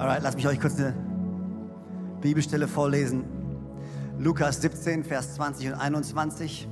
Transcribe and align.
Alright, 0.00 0.22
lass 0.22 0.34
mich 0.34 0.48
euch 0.48 0.58
kurz 0.58 0.78
eine 0.78 0.94
Bibelstelle 2.22 2.66
vorlesen. 2.66 3.22
Lukas 4.18 4.62
17, 4.62 5.04
Vers 5.04 5.34
20 5.34 5.66
und 5.66 5.74
21. 5.74 6.66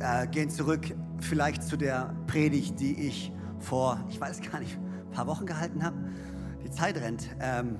Äh, 0.00 0.26
gehen 0.26 0.50
zurück 0.50 0.92
vielleicht 1.20 1.62
zu 1.62 1.76
der 1.76 2.12
Predigt, 2.26 2.80
die 2.80 3.06
ich 3.06 3.32
vor, 3.60 4.00
ich 4.08 4.20
weiß 4.20 4.40
gar 4.50 4.58
nicht, 4.58 4.76
ein 4.76 5.12
paar 5.12 5.28
Wochen 5.28 5.46
gehalten 5.46 5.84
habe. 5.84 5.96
Die 6.64 6.72
Zeit 6.72 6.96
rennt. 6.96 7.28
Ähm, 7.38 7.76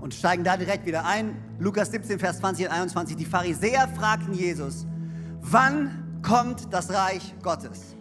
und 0.00 0.14
steigen 0.14 0.42
da 0.42 0.56
direkt 0.56 0.84
wieder 0.84 1.06
ein. 1.06 1.36
Lukas 1.60 1.92
17, 1.92 2.18
Vers 2.18 2.38
20 2.38 2.66
und 2.66 2.72
21. 2.72 3.14
Die 3.14 3.24
Pharisäer 3.24 3.86
fragten 3.86 4.34
Jesus, 4.34 4.84
wann 5.42 6.20
kommt 6.22 6.74
das 6.74 6.90
Reich 6.92 7.36
Gottes? 7.40 7.94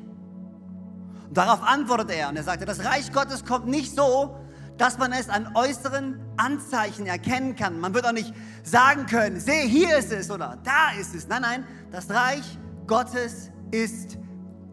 Darauf 1.34 1.63
antwortet 1.63 2.11
er 2.11 2.29
und 2.29 2.36
er 2.36 2.43
sagte, 2.43 2.66
das 2.66 2.86
Reich 2.86 3.11
Gottes 3.11 3.43
kommt 3.43 3.67
nicht 3.67 3.95
so, 3.95 4.38
dass 4.77 4.98
man 4.98 5.12
es 5.12 5.30
an 5.30 5.55
äußeren 5.55 6.20
Anzeichen 6.38 7.05
erkennen 7.05 7.55
kann. 7.55 7.80
Man 7.80 7.94
wird 7.94 8.05
auch 8.05 8.12
nicht 8.12 8.34
sagen 8.63 9.05
können, 9.05 9.39
sehe, 9.39 9.63
hier 9.63 9.98
ist 9.98 10.11
es 10.11 10.30
oder 10.30 10.58
da 10.63 10.91
ist 10.99 11.13
es. 11.16 11.27
Nein, 11.27 11.41
nein, 11.41 11.67
das 11.91 12.09
Reich 12.09 12.58
Gottes 12.88 13.52
ist 13.72 14.17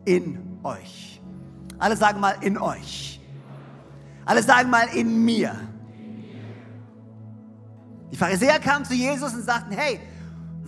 in 0.05 0.59
euch. 0.63 1.23
Alle 1.79 1.97
sagen 1.97 2.21
mal 2.21 2.37
in 2.41 2.59
euch. 2.59 3.21
Alle 4.27 4.43
sagen 4.43 4.71
mal 4.71 4.89
in 4.95 5.25
mir. 5.25 5.55
Die 8.13 8.17
Pharisäer 8.17 8.59
kamen 8.59 8.85
zu 8.85 8.95
Jesus 8.95 9.33
und 9.33 9.45
sagten, 9.45 9.73
hey, 9.73 10.01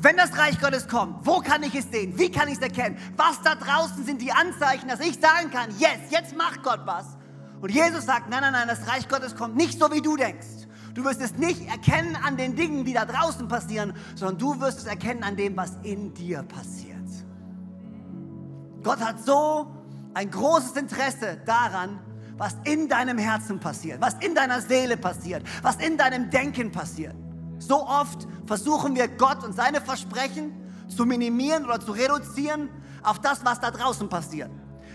wenn 0.02 0.16
das 0.16 0.36
Reich 0.36 0.60
Gottes 0.60 0.88
kommt, 0.88 1.24
wo 1.26 1.38
kann 1.38 1.62
ich 1.62 1.74
es 1.74 1.90
sehen? 1.90 2.18
Wie 2.18 2.30
kann 2.30 2.48
ich 2.48 2.54
es 2.54 2.60
erkennen? 2.60 2.98
Was 3.16 3.40
da 3.42 3.54
draußen 3.54 4.04
sind 4.04 4.20
die 4.20 4.32
Anzeichen, 4.32 4.88
dass 4.88 5.00
ich 5.00 5.20
sagen 5.20 5.50
kann, 5.50 5.70
yes, 5.78 6.10
jetzt 6.10 6.36
macht 6.36 6.62
Gott 6.62 6.80
was. 6.84 7.16
Und 7.60 7.70
Jesus 7.70 8.06
sagt, 8.06 8.28
nein, 8.28 8.40
nein, 8.40 8.52
nein, 8.52 8.66
das 8.66 8.88
Reich 8.88 9.08
Gottes 9.08 9.36
kommt 9.36 9.54
nicht 9.54 9.78
so, 9.78 9.92
wie 9.92 10.02
du 10.02 10.16
denkst. 10.16 10.66
Du 10.94 11.04
wirst 11.04 11.22
es 11.22 11.36
nicht 11.36 11.68
erkennen 11.68 12.16
an 12.16 12.36
den 12.36 12.56
Dingen, 12.56 12.84
die 12.84 12.92
da 12.92 13.04
draußen 13.04 13.46
passieren, 13.46 13.94
sondern 14.16 14.38
du 14.38 14.60
wirst 14.60 14.78
es 14.78 14.86
erkennen 14.86 15.22
an 15.22 15.36
dem, 15.36 15.56
was 15.56 15.78
in 15.84 16.12
dir 16.12 16.42
passiert. 16.42 16.98
Gott 18.82 18.98
hat 19.00 19.24
so 19.24 19.70
ein 20.14 20.30
großes 20.30 20.72
Interesse 20.72 21.40
daran, 21.46 22.00
was 22.36 22.56
in 22.64 22.88
deinem 22.88 23.18
Herzen 23.18 23.60
passiert, 23.60 24.00
was 24.00 24.14
in 24.14 24.34
deiner 24.34 24.60
Seele 24.60 24.96
passiert, 24.96 25.44
was 25.62 25.76
in 25.76 25.96
deinem 25.96 26.28
Denken 26.28 26.72
passiert. 26.72 27.14
So 27.66 27.86
oft 27.86 28.26
versuchen 28.46 28.96
wir 28.96 29.08
Gott 29.08 29.44
und 29.44 29.54
seine 29.54 29.80
Versprechen 29.80 30.52
zu 30.88 31.06
minimieren 31.06 31.64
oder 31.64 31.80
zu 31.80 31.92
reduzieren 31.92 32.68
auf 33.02 33.20
das, 33.20 33.44
was 33.44 33.60
da 33.60 33.70
draußen 33.70 34.08
passiert. 34.08 34.50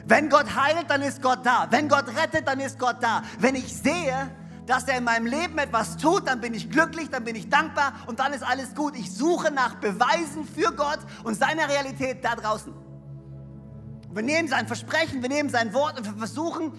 Wenn 0.05 0.29
Gott 0.29 0.55
heilt, 0.55 0.89
dann 0.89 1.01
ist 1.01 1.21
Gott 1.21 1.39
da. 1.45 1.67
Wenn 1.69 1.89
Gott 1.89 2.05
rettet, 2.15 2.47
dann 2.47 2.59
ist 2.59 2.79
Gott 2.79 2.97
da. 3.01 3.23
Wenn 3.39 3.55
ich 3.55 3.75
sehe, 3.75 4.29
dass 4.65 4.85
er 4.85 4.97
in 4.97 5.05
meinem 5.05 5.25
Leben 5.25 5.57
etwas 5.57 5.97
tut, 5.97 6.27
dann 6.27 6.41
bin 6.41 6.53
ich 6.53 6.69
glücklich, 6.69 7.09
dann 7.09 7.23
bin 7.23 7.35
ich 7.35 7.49
dankbar 7.49 7.93
und 8.05 8.19
dann 8.19 8.33
ist 8.33 8.43
alles 8.43 8.75
gut. 8.75 8.95
Ich 8.97 9.13
suche 9.13 9.51
nach 9.51 9.75
Beweisen 9.75 10.45
für 10.45 10.71
Gott 10.73 10.99
und 11.23 11.35
seine 11.35 11.67
Realität 11.67 12.23
da 12.23 12.35
draußen. 12.35 12.73
Wir 14.11 14.23
nehmen 14.23 14.47
sein 14.47 14.67
Versprechen, 14.67 15.21
wir 15.21 15.29
nehmen 15.29 15.49
sein 15.49 15.73
Wort 15.73 15.97
und 15.97 16.05
wir 16.05 16.13
versuchen, 16.13 16.73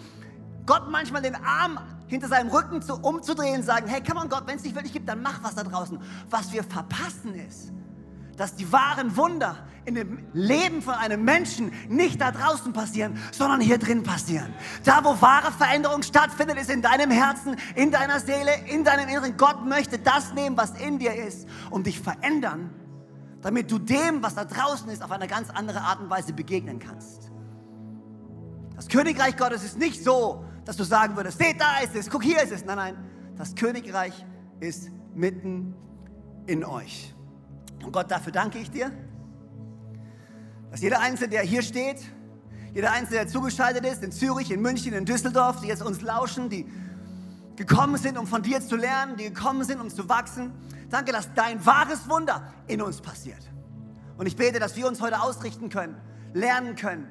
Gott 0.68 0.90
manchmal 0.90 1.22
den 1.22 1.34
Arm 1.34 1.78
hinter 2.08 2.28
seinem 2.28 2.50
Rücken 2.50 2.82
zu, 2.82 2.94
umzudrehen 2.94 3.56
und 3.56 3.62
sagen, 3.62 3.88
hey, 3.88 4.02
come 4.02 4.20
on 4.20 4.28
Gott, 4.28 4.42
wenn 4.46 4.56
es 4.56 4.62
dich 4.62 4.74
wirklich 4.74 4.92
gibt, 4.92 5.08
dann 5.08 5.22
mach 5.22 5.42
was 5.42 5.54
da 5.54 5.64
draußen. 5.64 5.98
Was 6.28 6.52
wir 6.52 6.62
verpassen 6.62 7.34
ist, 7.34 7.72
dass 8.36 8.54
die 8.54 8.70
wahren 8.70 9.16
Wunder 9.16 9.56
in 9.86 9.94
dem 9.94 10.26
Leben 10.34 10.82
von 10.82 10.92
einem 10.92 11.24
Menschen 11.24 11.72
nicht 11.88 12.20
da 12.20 12.32
draußen 12.32 12.74
passieren, 12.74 13.16
sondern 13.32 13.62
hier 13.62 13.78
drin 13.78 14.02
passieren. 14.02 14.52
Da, 14.84 15.02
wo 15.02 15.18
wahre 15.22 15.50
Veränderung 15.52 16.02
stattfindet, 16.02 16.58
ist 16.58 16.68
in 16.68 16.82
deinem 16.82 17.10
Herzen, 17.10 17.56
in 17.74 17.90
deiner 17.90 18.20
Seele, 18.20 18.50
in 18.66 18.84
deinem 18.84 19.08
Inneren. 19.08 19.38
Gott 19.38 19.64
möchte 19.64 19.98
das 19.98 20.34
nehmen, 20.34 20.58
was 20.58 20.72
in 20.78 20.98
dir 20.98 21.14
ist, 21.14 21.48
um 21.70 21.82
dich 21.82 21.98
verändern, 21.98 22.74
damit 23.40 23.70
du 23.70 23.78
dem, 23.78 24.22
was 24.22 24.34
da 24.34 24.44
draußen 24.44 24.90
ist, 24.90 25.02
auf 25.02 25.12
eine 25.12 25.28
ganz 25.28 25.48
andere 25.48 25.80
Art 25.80 26.00
und 26.00 26.10
Weise 26.10 26.34
begegnen 26.34 26.78
kannst. 26.78 27.30
Das 28.76 28.88
Königreich 28.88 29.36
Gottes 29.36 29.64
ist 29.64 29.78
nicht 29.78 30.04
so, 30.04 30.44
dass 30.68 30.76
du 30.76 30.84
sagen 30.84 31.16
würdest, 31.16 31.38
seht, 31.38 31.58
da 31.58 31.78
ist 31.78 31.94
es, 31.94 32.10
guck, 32.10 32.22
hier 32.22 32.42
ist 32.42 32.52
es. 32.52 32.62
Nein, 32.62 32.76
nein, 32.76 32.96
das 33.38 33.54
Königreich 33.54 34.12
ist 34.60 34.90
mitten 35.14 35.74
in 36.46 36.62
euch. 36.62 37.14
Und 37.82 37.90
Gott, 37.90 38.10
dafür 38.10 38.32
danke 38.32 38.58
ich 38.58 38.70
dir, 38.70 38.92
dass 40.70 40.82
jeder 40.82 41.00
Einzelne, 41.00 41.30
der 41.30 41.40
hier 41.40 41.62
steht, 41.62 42.02
jeder 42.74 42.92
Einzelne, 42.92 43.20
der 43.20 43.28
zugeschaltet 43.28 43.86
ist, 43.86 44.04
in 44.04 44.12
Zürich, 44.12 44.50
in 44.50 44.60
München, 44.60 44.92
in 44.92 45.06
Düsseldorf, 45.06 45.62
die 45.62 45.68
jetzt 45.68 45.82
uns 45.82 46.02
lauschen, 46.02 46.50
die 46.50 46.66
gekommen 47.56 47.96
sind, 47.96 48.18
um 48.18 48.26
von 48.26 48.42
dir 48.42 48.60
zu 48.60 48.76
lernen, 48.76 49.16
die 49.16 49.24
gekommen 49.24 49.64
sind, 49.64 49.80
um 49.80 49.88
zu 49.88 50.06
wachsen. 50.10 50.52
Danke, 50.90 51.12
dass 51.12 51.32
dein 51.32 51.64
wahres 51.64 52.10
Wunder 52.10 52.52
in 52.66 52.82
uns 52.82 53.00
passiert. 53.00 53.40
Und 54.18 54.26
ich 54.26 54.36
bete, 54.36 54.58
dass 54.58 54.76
wir 54.76 54.86
uns 54.86 55.00
heute 55.00 55.22
ausrichten 55.22 55.70
können, 55.70 55.96
lernen 56.34 56.76
können, 56.76 57.08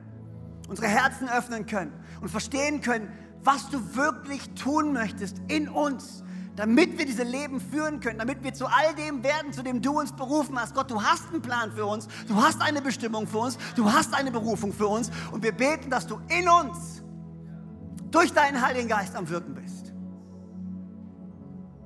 unsere 0.69 0.88
Herzen 0.88 1.28
öffnen 1.28 1.66
können 1.66 1.91
und 2.22 2.29
verstehen 2.29 2.81
können, 2.81 3.12
was 3.47 3.69
du 3.69 3.96
wirklich 3.96 4.41
tun 4.56 4.91
möchtest 4.91 5.38
in 5.47 5.69
uns, 5.69 6.22
damit 6.58 6.97
wir 6.97 7.06
diese 7.06 7.24
Leben 7.24 7.62
führen 7.62 8.02
können, 8.02 8.19
damit 8.19 8.44
wir 8.44 8.53
zu 8.53 8.66
all 8.66 8.94
dem 8.96 9.24
werden, 9.24 9.53
zu 9.53 9.63
dem 9.63 9.81
du 9.81 9.97
uns 9.97 10.12
berufen 10.12 10.59
hast. 10.59 10.75
Gott, 10.75 10.91
du 10.91 11.02
hast 11.02 11.30
einen 11.30 11.41
Plan 11.41 11.72
für 11.72 11.86
uns, 11.86 12.09
du 12.28 12.36
hast 12.36 12.62
eine 12.62 12.81
Bestimmung 12.81 13.25
für 13.25 13.38
uns, 13.38 13.57
du 13.78 13.90
hast 13.90 14.13
eine 14.13 14.31
Berufung 14.31 14.74
für 14.74 14.88
uns 14.88 15.12
und 15.31 15.44
wir 15.44 15.53
beten, 15.53 15.90
dass 15.90 16.06
du 16.06 16.19
in 16.28 16.50
uns 16.50 17.03
durch 18.12 18.34
deinen 18.34 18.62
Heiligen 18.62 18.90
Geist 18.90 19.16
am 19.16 19.30
Wirken 19.30 19.56
bist. 19.56 19.94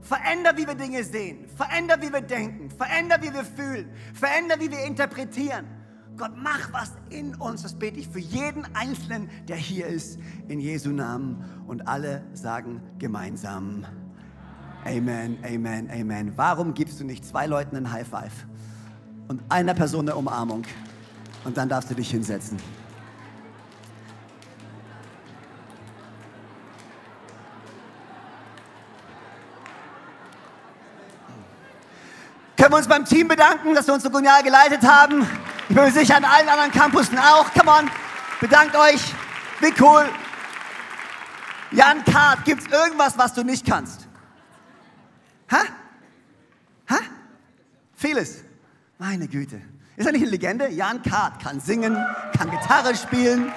Veränder, 0.02 0.58
wie 0.58 0.66
wir 0.66 0.76
Dinge 0.76 1.04
sehen, 1.04 1.48
veränder, 1.56 2.02
wie 2.02 2.12
wir 2.12 2.22
denken, 2.22 2.72
veränder, 2.72 3.22
wie 3.22 3.32
wir 3.32 3.46
fühlen, 3.46 3.88
veränder, 4.16 4.60
wie 4.60 4.72
wir 4.72 4.84
interpretieren. 4.84 5.68
Gott, 6.22 6.34
mach 6.36 6.72
was 6.72 6.92
in 7.10 7.34
uns. 7.34 7.64
Das 7.64 7.74
bete 7.74 8.00
ich 8.00 8.08
für 8.08 8.20
jeden 8.20 8.64
Einzelnen, 8.76 9.28
der 9.48 9.56
hier 9.56 9.88
ist, 9.88 10.20
in 10.48 10.60
Jesu 10.60 10.92
Namen. 10.92 11.44
Und 11.66 11.88
alle 11.88 12.22
sagen 12.34 12.80
gemeinsam. 13.00 13.88
Amen, 14.86 15.40
Amen, 15.44 15.90
Amen. 15.90 16.34
Warum 16.36 16.76
gibst 16.76 17.00
du 17.00 17.06
nicht 17.06 17.26
zwei 17.26 17.48
Leuten 17.48 17.76
einen 17.76 17.92
High 17.92 18.08
Five 18.08 18.46
und 19.30 19.42
einer 19.50 19.74
Person 19.74 20.08
eine 20.08 20.16
Umarmung? 20.16 20.62
Und 21.44 21.58
dann 21.58 21.68
darfst 21.68 21.90
du 21.90 21.96
dich 21.96 22.12
hinsetzen. 22.12 22.58
Können 32.56 32.74
wir 32.74 32.78
uns 32.78 32.88
beim 32.88 33.06
Team 33.06 33.28
bedanken, 33.28 33.74
dass 33.74 33.88
wir 33.88 33.96
uns 33.96 34.04
so 34.04 34.12
genial 34.12 34.44
geleitet 34.44 34.84
haben? 34.84 35.26
Ich 35.72 35.76
bin 35.76 35.86
mir 35.86 35.92
sicher 35.94 36.18
an 36.18 36.26
allen 36.26 36.50
anderen 36.50 36.72
Campussen 36.74 37.18
auch. 37.18 37.50
Come 37.54 37.72
on, 37.72 37.90
bedankt 38.42 38.76
euch. 38.76 39.02
Wie 39.62 39.74
cool. 39.82 40.04
Jan 41.72 42.04
Kart, 42.04 42.44
gibt 42.44 42.64
es 42.64 42.68
irgendwas, 42.68 43.18
was 43.18 43.34
du 43.34 43.46
nicht 43.46 43.66
kannst? 43.66 44.06
Ha? 45.50 45.62
Ha? 46.90 46.98
Vieles. 47.96 48.44
Meine 48.98 49.30
Güte. 49.30 49.62
Ist 49.96 50.08
er 50.08 50.12
nicht 50.12 50.24
eine 50.24 50.32
Legende? 50.32 50.68
Jan 50.68 51.02
Kart 51.04 51.42
kann 51.42 51.62
singen, 51.62 51.96
kann 52.38 52.52
Gitarre 52.52 52.94
spielen. 52.94 53.50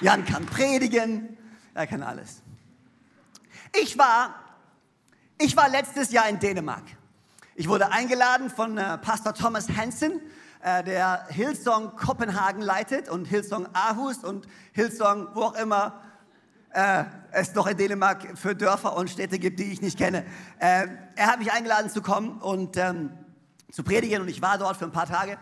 Jan 0.00 0.24
kann 0.24 0.44
predigen. 0.44 1.38
Er 1.72 1.86
kann 1.86 2.02
alles. 2.02 2.42
Ich 3.80 3.96
war, 3.96 4.34
ich 5.38 5.56
war 5.56 5.68
letztes 5.68 6.10
Jahr 6.10 6.28
in 6.28 6.40
Dänemark. 6.40 6.82
Ich 7.54 7.68
wurde 7.68 7.92
eingeladen 7.92 8.50
von 8.50 8.76
äh, 8.76 8.98
Pastor 8.98 9.34
Thomas 9.34 9.68
Hansen, 9.68 10.20
äh, 10.62 10.84
der 10.84 11.26
Hillsong 11.28 11.96
Kopenhagen 11.96 12.62
leitet 12.62 13.08
und 13.08 13.24
Hillsong 13.24 13.66
Aarhus 13.72 14.18
und 14.18 14.46
Hillsong 14.72 15.28
wo 15.34 15.42
auch 15.42 15.54
immer 15.54 16.00
äh, 16.72 17.04
es 17.32 17.54
noch 17.54 17.66
in 17.66 17.76
Dänemark 17.76 18.38
für 18.38 18.54
Dörfer 18.54 18.96
und 18.96 19.10
Städte 19.10 19.38
gibt, 19.38 19.58
die 19.58 19.72
ich 19.72 19.80
nicht 19.80 19.98
kenne. 19.98 20.24
Äh, 20.58 20.86
er 21.16 21.26
hat 21.26 21.38
mich 21.38 21.52
eingeladen 21.52 21.90
zu 21.90 22.02
kommen 22.02 22.38
und 22.38 22.76
ähm, 22.76 23.10
zu 23.70 23.82
predigen 23.82 24.22
und 24.22 24.28
ich 24.28 24.42
war 24.42 24.58
dort 24.58 24.76
für 24.76 24.84
ein 24.84 24.92
paar 24.92 25.06
Tage. 25.06 25.38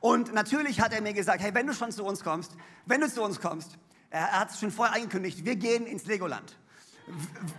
Und 0.00 0.34
natürlich 0.34 0.80
hat 0.80 0.92
er 0.92 1.00
mir 1.00 1.12
gesagt, 1.12 1.42
hey, 1.42 1.54
wenn 1.54 1.66
du 1.66 1.74
schon 1.74 1.92
zu 1.92 2.04
uns 2.04 2.24
kommst, 2.24 2.52
wenn 2.86 3.00
du 3.00 3.08
zu 3.08 3.22
uns 3.22 3.40
kommst, 3.40 3.78
er 4.10 4.40
hat 4.40 4.50
es 4.50 4.58
schon 4.58 4.70
vorher 4.70 4.96
angekündigt, 4.96 5.44
wir 5.44 5.56
gehen 5.56 5.86
ins 5.86 6.06
Legoland. 6.06 6.56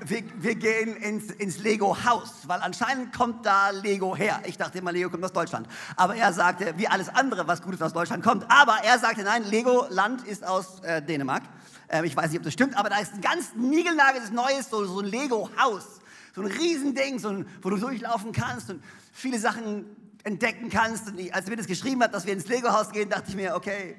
Wir, 0.05 0.23
wir, 0.37 0.55
gehen 0.55 0.95
ins, 0.95 1.29
ins 1.31 1.59
Lego-Haus, 1.59 2.47
weil 2.47 2.61
anscheinend 2.61 3.13
kommt 3.13 3.45
da 3.45 3.71
Lego 3.71 4.15
her. 4.15 4.41
Ich 4.45 4.57
dachte 4.57 4.77
immer, 4.77 4.93
Lego 4.93 5.09
kommt 5.09 5.23
aus 5.23 5.33
Deutschland. 5.33 5.67
Aber 5.97 6.15
er 6.15 6.31
sagte, 6.31 6.73
wie 6.77 6.87
alles 6.87 7.09
andere, 7.09 7.45
was 7.45 7.61
Gutes 7.61 7.81
aus 7.81 7.91
Deutschland 7.91 8.23
kommt. 8.23 8.45
Aber 8.49 8.77
er 8.85 8.97
sagte, 8.99 9.23
nein, 9.23 9.43
Lego-Land 9.43 10.25
ist 10.25 10.47
aus 10.47 10.79
äh, 10.79 11.01
Dänemark. 11.01 11.43
Ähm, 11.89 12.05
ich 12.05 12.15
weiß 12.15 12.29
nicht, 12.29 12.39
ob 12.39 12.43
das 12.43 12.53
stimmt, 12.53 12.77
aber 12.77 12.89
da 12.89 12.99
ist 12.99 13.13
ein 13.13 13.21
ganz 13.21 13.53
niegelnageltes 13.55 14.31
Neues, 14.31 14.69
so, 14.69 14.85
so 14.85 15.01
ein 15.01 15.07
Lego-Haus. 15.07 15.99
So 16.35 16.41
ein 16.41 16.47
Riesending, 16.47 17.19
so 17.19 17.29
ein, 17.29 17.45
wo 17.61 17.69
du 17.69 17.77
durchlaufen 17.77 18.31
kannst 18.31 18.69
und 18.69 18.83
viele 19.11 19.39
Sachen 19.39 19.85
entdecken 20.23 20.69
kannst. 20.69 21.09
Und 21.09 21.19
ich, 21.19 21.35
als 21.35 21.47
mir 21.47 21.57
das 21.57 21.67
geschrieben 21.67 22.01
hat, 22.01 22.13
dass 22.13 22.25
wir 22.25 22.33
ins 22.33 22.47
Lego-Haus 22.47 22.91
gehen, 22.91 23.09
dachte 23.09 23.25
ich 23.27 23.35
mir, 23.35 23.55
okay, 23.55 23.97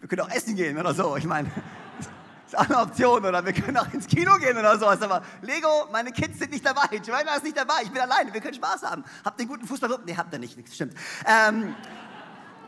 wir 0.00 0.08
können 0.08 0.22
auch 0.22 0.30
essen 0.30 0.54
gehen 0.54 0.78
oder 0.78 0.94
so. 0.94 1.16
Ich 1.16 1.24
meine, 1.24 1.50
eine 2.54 2.78
Option. 2.78 3.24
Oder 3.24 3.44
wir 3.44 3.52
können 3.52 3.76
auch 3.76 3.92
ins 3.92 4.06
Kino 4.06 4.36
gehen 4.36 4.56
oder 4.56 4.78
sowas. 4.78 5.00
Aber 5.02 5.22
Lego, 5.42 5.88
meine 5.90 6.12
Kids 6.12 6.38
sind 6.38 6.50
nicht 6.50 6.64
dabei. 6.64 6.96
Joanna 7.04 7.36
ist 7.36 7.44
nicht 7.44 7.56
dabei. 7.56 7.82
Ich 7.82 7.90
bin 7.90 8.00
alleine. 8.00 8.32
Wir 8.32 8.40
können 8.40 8.54
Spaß 8.54 8.82
haben. 8.82 9.04
Habt 9.24 9.38
ihr 9.38 9.42
einen 9.42 9.50
guten 9.50 9.66
Fußball? 9.66 9.98
Nee, 10.04 10.16
habt 10.16 10.32
ihr 10.32 10.38
nicht. 10.38 10.72
Stimmt. 10.72 10.94
Ähm, 11.26 11.74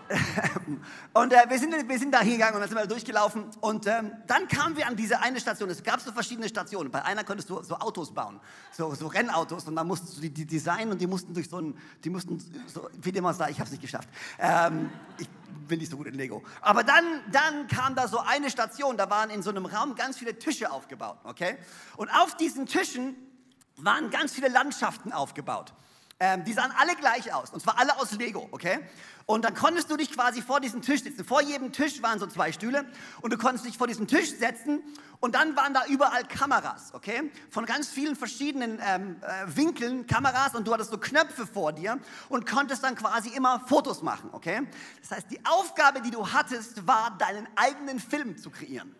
und 1.15 1.33
äh, 1.33 1.49
wir, 1.49 1.59
sind, 1.59 1.89
wir 1.89 1.99
sind 1.99 2.13
da 2.13 2.21
hingegangen 2.21 2.55
und 2.55 2.61
dann 2.61 2.69
sind 2.69 2.79
wir 2.79 2.87
durchgelaufen. 2.87 3.45
Und 3.61 3.87
ähm, 3.87 4.13
dann 4.27 4.49
kamen 4.49 4.77
wir 4.77 4.87
an 4.87 4.97
diese 4.97 5.21
eine 5.21 5.41
Station. 5.41 5.71
Es 5.71 5.83
gab 5.83 6.01
so 6.01 6.13
verschiedene 6.13 6.49
Stationen. 6.49 6.91
Bei 6.91 7.05
einer 7.05 7.25
konntest 7.25 7.51
du 7.51 7.63
so 7.63 7.77
Autos 7.77 8.13
bauen, 8.13 8.41
so, 8.73 8.95
so 8.95 9.07
Rennautos. 9.07 9.67
Und 9.67 9.77
dann 9.77 9.87
musstest 9.87 10.19
du 10.19 10.21
die, 10.21 10.31
die 10.31 10.47
designen 10.47 10.93
und 10.93 11.01
die 11.01 11.07
mussten 11.07 11.33
durch 11.35 11.49
so 11.49 11.59
ein, 11.59 11.77
die 12.03 12.11
mussten, 12.11 12.39
so, 12.67 12.89
wie 13.01 13.13
dem 13.13 13.25
auch 13.27 13.33
sei, 13.33 13.51
ich 13.51 13.59
habe 13.59 13.67
es 13.67 13.71
nicht 13.71 13.83
geschafft. 13.83 14.09
Ähm, 14.39 14.91
ich 15.19 15.29
bin 15.67 15.79
nicht 15.79 15.91
so 15.91 15.97
gut 15.97 16.07
in 16.07 16.15
Lego. 16.15 16.43
Aber 16.61 16.83
dann, 16.83 17.05
dann 17.31 17.67
kam 17.69 17.95
da 17.95 18.09
so 18.09 18.19
eine 18.19 18.51
Station, 18.51 18.97
da 18.97 19.11
waren 19.11 19.31
in 19.31 19.43
so 19.43 19.51
einem 19.51 19.67
Raum 19.67 19.95
ganz 19.95 20.19
viele 20.19 20.39
Tische 20.39 20.71
aufgebaut, 20.71 21.19
okay? 21.25 21.57
Und 21.97 22.11
auf 22.11 22.37
diesen 22.37 22.67
Tischen 22.67 23.17
waren 23.77 24.11
ganz 24.11 24.33
viele 24.33 24.49
Landschaften 24.49 25.13
aufgebaut. 25.13 25.75
Ähm, 26.21 26.45
die 26.45 26.53
sahen 26.53 26.73
alle 26.79 26.95
gleich 26.95 27.35
aus, 27.35 27.51
und 27.51 27.61
zwar 27.61 27.79
alle 27.79 27.99
aus 27.99 28.13
Lego, 28.13 28.49
okay? 28.53 28.79
Und 29.27 29.45
dann 29.45 29.55
konntest 29.55 29.91
du 29.91 29.97
dich 29.97 30.13
quasi 30.13 30.43
vor 30.43 30.61
diesem 30.61 30.83
Tisch 30.83 31.03
setzen. 31.03 31.25
Vor 31.25 31.41
jedem 31.41 31.73
Tisch 31.73 32.03
waren 32.03 32.19
so 32.19 32.27
zwei 32.27 32.53
Stühle 32.53 32.85
und 33.23 33.33
du 33.33 33.39
konntest 33.39 33.65
dich 33.65 33.79
vor 33.79 33.87
diesem 33.87 34.07
Tisch 34.07 34.31
setzen 34.33 34.83
und 35.21 35.35
dann 35.35 35.57
waren 35.57 35.73
da 35.73 35.87
überall 35.87 36.25
Kameras, 36.25 36.93
okay? 36.93 37.31
Von 37.51 37.65
ganz 37.65 37.89
vielen 37.89 38.17
verschiedenen 38.17 38.79
ähm, 38.85 39.17
äh, 39.23 39.57
Winkeln 39.57 40.07
Kameras 40.07 40.55
und 40.55 40.67
du 40.67 40.75
hattest 40.75 40.91
so 40.91 40.99
Knöpfe 40.99 41.47
vor 41.47 41.73
dir 41.73 41.99
und 42.29 42.47
konntest 42.47 42.85
dann 42.85 42.95
quasi 42.95 43.31
immer 43.31 43.61
Fotos 43.61 44.03
machen, 44.03 44.29
okay? 44.33 44.69
Das 45.01 45.13
heißt, 45.13 45.31
die 45.31 45.41
Aufgabe, 45.47 46.03
die 46.03 46.11
du 46.11 46.31
hattest, 46.31 46.87
war, 46.87 47.17
deinen 47.17 47.49
eigenen 47.57 48.01
Film 48.01 48.37
zu 48.37 48.51
kreieren. 48.51 48.95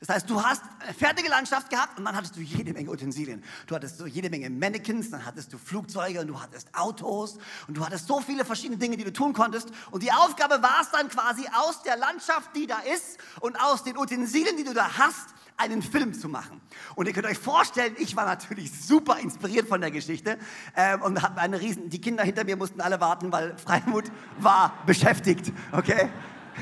Das 0.00 0.10
heißt, 0.10 0.30
du 0.30 0.40
hast 0.40 0.62
eine 0.78 0.94
fertige 0.94 1.28
Landschaft 1.28 1.70
gehabt 1.70 1.98
und 1.98 2.04
dann 2.04 2.14
hattest 2.14 2.36
du 2.36 2.40
jede 2.40 2.72
Menge 2.72 2.88
Utensilien. 2.90 3.42
Du 3.66 3.74
hattest 3.74 3.98
so 3.98 4.06
jede 4.06 4.30
Menge 4.30 4.48
Mannequins, 4.48 5.10
dann 5.10 5.26
hattest 5.26 5.52
du 5.52 5.58
Flugzeuge 5.58 6.20
und 6.20 6.28
du 6.28 6.40
hattest 6.40 6.68
Autos 6.72 7.38
und 7.66 7.76
du 7.76 7.84
hattest 7.84 8.06
so 8.06 8.20
viele 8.20 8.44
verschiedene 8.44 8.78
Dinge, 8.78 8.96
die 8.96 9.02
du 9.02 9.12
tun 9.12 9.32
konntest. 9.32 9.70
Und 9.90 10.04
die 10.04 10.12
Aufgabe 10.12 10.62
war 10.62 10.82
es 10.82 10.90
dann 10.92 11.08
quasi 11.08 11.44
aus 11.52 11.82
der 11.82 11.96
Landschaft, 11.96 12.54
die 12.54 12.68
da 12.68 12.78
ist 12.78 13.18
und 13.40 13.60
aus 13.60 13.82
den 13.82 13.98
Utensilien, 13.98 14.56
die 14.56 14.64
du 14.64 14.72
da 14.72 14.98
hast, 14.98 15.34
einen 15.56 15.82
Film 15.82 16.14
zu 16.14 16.28
machen. 16.28 16.60
Und 16.94 17.06
ihr 17.06 17.12
könnt 17.12 17.26
euch 17.26 17.38
vorstellen, 17.38 17.96
ich 17.98 18.14
war 18.14 18.24
natürlich 18.24 18.70
super 18.80 19.18
inspiriert 19.18 19.66
von 19.66 19.80
der 19.80 19.90
Geschichte 19.90 20.38
ähm, 20.76 21.02
und 21.02 21.20
hatte 21.20 21.40
eine 21.40 21.60
riesen, 21.60 21.90
die 21.90 22.00
Kinder 22.00 22.22
hinter 22.22 22.44
mir 22.44 22.56
mussten 22.56 22.80
alle 22.80 23.00
warten, 23.00 23.32
weil 23.32 23.58
Freimut 23.58 24.04
war 24.38 24.78
beschäftigt, 24.86 25.52
okay? 25.72 26.08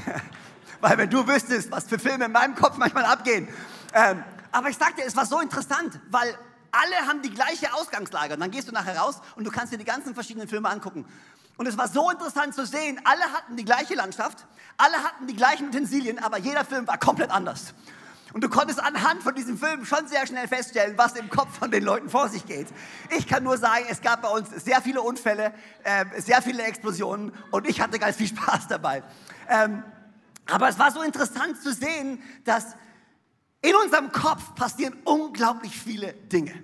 Weil 0.81 0.99
wenn 0.99 1.11
du 1.11 1.27
wüsstest, 1.27 1.71
was 1.71 1.85
für 1.85 1.99
Filme 1.99 2.27
in 2.27 2.33
meinem 2.33 2.55
Kopf 2.55 2.77
manchmal 2.77 3.05
abgehen. 3.05 3.49
Ähm, 3.93 4.23
aber 4.53 4.69
ich 4.69 4.77
sagte, 4.77 5.03
es 5.03 5.17
war 5.17 5.27
so 5.27 5.41
interessant, 5.41 6.01
weil 6.11 6.37
alle 6.73 7.07
haben 7.07 7.23
die 7.23 7.31
gleiche 7.31 7.73
Ausgangslage. 7.75 8.35
Und 8.35 8.41
dann 8.41 8.51
gehst 8.51 8.69
du 8.69 8.73
nachher 8.73 8.99
raus 8.99 9.21
und 9.37 9.45
du 9.45 9.51
kannst 9.51 9.73
dir 9.73 9.79
die 9.79 9.85
ganzen 9.85 10.15
verschiedenen 10.15 10.49
Filme 10.49 10.69
angucken. 10.69 11.07
Und 11.57 11.67
es 11.67 11.79
war 11.79 11.89
so 11.89 12.11
interessant 12.11 12.55
zu 12.55 12.67
sehen, 12.67 13.01
alle 13.05 13.23
hatten 13.33 13.57
die 13.57 13.65
gleiche 13.65 13.95
Landschaft, 13.95 14.47
alle 14.77 14.97
hatten 15.03 15.27
die 15.27 15.35
gleichen 15.35 15.69
Utensilien, 15.69 16.19
aber 16.19 16.39
jeder 16.39 16.65
Film 16.65 16.87
war 16.87 16.99
komplett 16.99 17.31
anders. 17.31 17.73
Und 18.35 18.45
du 18.45 18.51
konntest 18.51 18.81
anhand 18.81 19.23
von 19.23 19.35
diesem 19.35 19.57
Film 19.57 19.87
schon 19.87 20.07
sehr 20.09 20.27
schnell 20.27 20.47
feststellen, 20.47 20.99
was 20.99 21.15
im 21.15 21.31
Kopf 21.31 21.59
von 21.59 21.71
den 21.71 21.83
Leuten 21.83 22.11
vor 22.11 22.29
sich 22.29 22.45
geht. 22.45 22.67
Ich 23.17 23.27
kann 23.27 23.43
nur 23.43 23.57
sagen, 23.57 23.87
es 23.89 24.03
gab 24.03 24.21
bei 24.21 24.29
uns 24.29 24.51
sehr 24.63 24.83
viele 24.83 25.01
Unfälle, 25.01 25.55
äh, 25.85 26.05
sehr 26.21 26.43
viele 26.43 26.63
Explosionen 26.65 27.33
und 27.51 27.67
ich 27.67 27.81
hatte 27.81 27.99
ganz 27.99 28.17
viel 28.17 28.29
Spaß 28.29 28.69
dabei. 28.69 29.03
Ähm, 29.49 29.83
aber 30.47 30.69
es 30.69 30.79
war 30.79 30.93
so 30.93 31.03
interessant 31.03 31.61
zu 31.63 31.73
sehen, 31.73 32.23
dass 32.45 32.77
in 33.63 33.75
unserem 33.75 34.13
Kopf 34.13 34.55
passieren 34.55 34.97
unglaublich 35.05 35.77
viele 35.77 36.13
Dinge. 36.13 36.55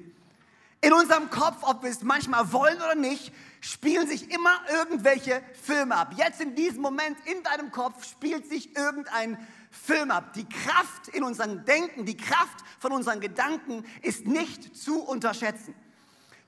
In 0.81 0.93
unserem 0.93 1.31
Kopf, 1.31 1.59
ob 1.63 1.85
wir 1.85 1.91
es 1.91 2.03
manchmal 2.03 2.53
wollen 2.53 2.77
oder 2.77 2.97
nicht, 2.97 3.33
spielen 3.61 4.09
sich 4.09 4.33
immer 4.33 4.61
irgendwelche 4.69 5.41
Filme 5.63 5.97
ab. 5.97 6.15
Jetzt 6.17 6.41
in 6.41 6.57
diesem 6.57 6.83
Moment 6.83 7.17
in 7.25 7.43
deinem 7.45 7.71
Kopf 7.71 8.05
spielt 8.05 8.49
sich 8.49 8.77
irgendein 8.77 9.39
Film 9.71 10.11
ab. 10.11 10.33
Die 10.35 10.49
Kraft 10.49 11.09
in 11.13 11.23
unserem 11.23 11.65
Denken, 11.65 12.05
die 12.05 12.17
Kraft 12.17 12.65
von 12.81 12.91
unseren 12.91 13.21
Gedanken 13.21 13.85
ist 14.03 14.27
nicht 14.27 14.77
zu 14.77 15.03
unterschätzen. 15.03 15.75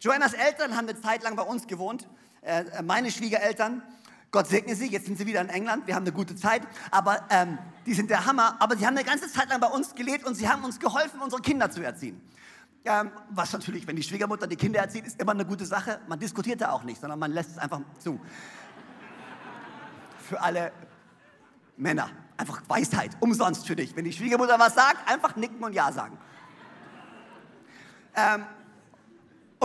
Joannas 0.01 0.35
Eltern 0.35 0.77
haben 0.77 0.89
eine 0.89 1.01
Zeit 1.01 1.23
lang 1.23 1.37
bei 1.37 1.45
uns 1.45 1.69
gewohnt, 1.69 2.09
äh, 2.43 2.83
meine 2.83 3.11
Schwiegereltern. 3.11 3.83
Gott 4.35 4.49
segne 4.49 4.75
sie, 4.75 4.91
jetzt 4.91 5.07
sind 5.07 5.17
sie 5.17 5.27
wieder 5.27 5.41
in 5.41 5.49
England, 5.49 5.87
wir 5.87 5.95
haben 5.95 6.03
eine 6.03 6.11
gute 6.11 6.35
Zeit, 6.35 6.63
aber 6.91 7.23
ähm, 7.31 7.57
die 7.87 7.95
sind 7.95 8.11
der 8.11 8.27
Hammer. 8.27 8.57
Aber 8.59 8.77
sie 8.77 8.85
haben 8.85 8.97
eine 8.97 9.07
ganze 9.07 9.31
Zeit 9.31 9.49
lang 9.49 9.61
bei 9.61 9.69
uns 9.69 9.95
gelebt 9.95 10.27
und 10.27 10.35
sie 10.35 10.49
haben 10.49 10.65
uns 10.65 10.81
geholfen, 10.81 11.21
unsere 11.23 11.41
Kinder 11.41 11.71
zu 11.71 11.85
erziehen. 11.85 12.21
Ähm, 12.85 13.13
was 13.31 13.53
natürlich, 13.53 13.87
wenn 13.87 13.95
die 13.95 14.03
Schwiegermutter 14.03 14.49
die 14.49 14.57
Kinder 14.57 14.81
erzieht, 14.81 15.07
ist 15.07 15.21
immer 15.23 15.31
eine 15.31 15.47
gute 15.47 15.65
Sache. 15.65 16.01
Man 16.09 16.19
diskutiert 16.19 16.61
da 16.61 16.73
auch 16.73 16.83
nicht, 16.83 17.01
sondern 17.01 17.21
man 17.21 17.31
lässt 17.31 17.51
es 17.51 17.59
einfach 17.59 17.81
zu. 18.01 18.21
Für 20.29 20.43
alle 20.43 20.73
Männer. 21.77 22.11
Einfach 22.37 22.61
Weisheit, 22.67 23.13
umsonst 23.21 23.69
für 23.69 23.77
dich. 23.77 23.95
Wenn 23.95 24.05
die 24.05 24.13
Schwiegermutter 24.13 24.59
was 24.59 24.75
sagt, 24.75 25.09
einfach 25.09 25.37
nicken 25.37 25.63
und 25.63 25.75
Ja 25.75 25.93
sagen. 25.93 26.19
Ähm, 28.17 28.45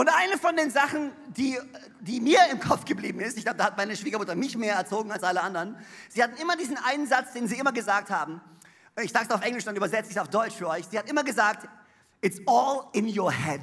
und 0.00 0.08
eine 0.08 0.38
von 0.38 0.56
den 0.56 0.70
Sachen, 0.70 1.12
die, 1.36 1.58
die 2.00 2.22
mir 2.22 2.38
im 2.50 2.58
Kopf 2.58 2.86
geblieben 2.86 3.20
ist, 3.20 3.36
ich 3.36 3.44
glaube, 3.44 3.58
da 3.58 3.64
hat 3.64 3.76
meine 3.76 3.94
Schwiegermutter 3.94 4.34
mich 4.34 4.56
mehr 4.56 4.74
erzogen 4.74 5.12
als 5.12 5.22
alle 5.22 5.42
anderen, 5.42 5.76
sie 6.08 6.22
hatten 6.22 6.40
immer 6.40 6.56
diesen 6.56 6.78
einen 6.78 7.06
Satz, 7.06 7.34
den 7.34 7.46
sie 7.46 7.56
immer 7.56 7.72
gesagt 7.72 8.08
haben, 8.08 8.40
ich 9.02 9.12
sage 9.12 9.26
es 9.28 9.30
auf 9.30 9.42
Englisch, 9.42 9.64
dann 9.64 9.76
übersetze 9.76 10.08
ich 10.08 10.16
es 10.16 10.22
auf 10.22 10.28
Deutsch 10.28 10.54
für 10.54 10.68
euch, 10.68 10.86
sie 10.90 10.98
hat 10.98 11.06
immer 11.10 11.22
gesagt, 11.22 11.68
it's 12.22 12.40
all 12.46 12.86
in 12.94 13.14
your 13.14 13.30
head. 13.30 13.60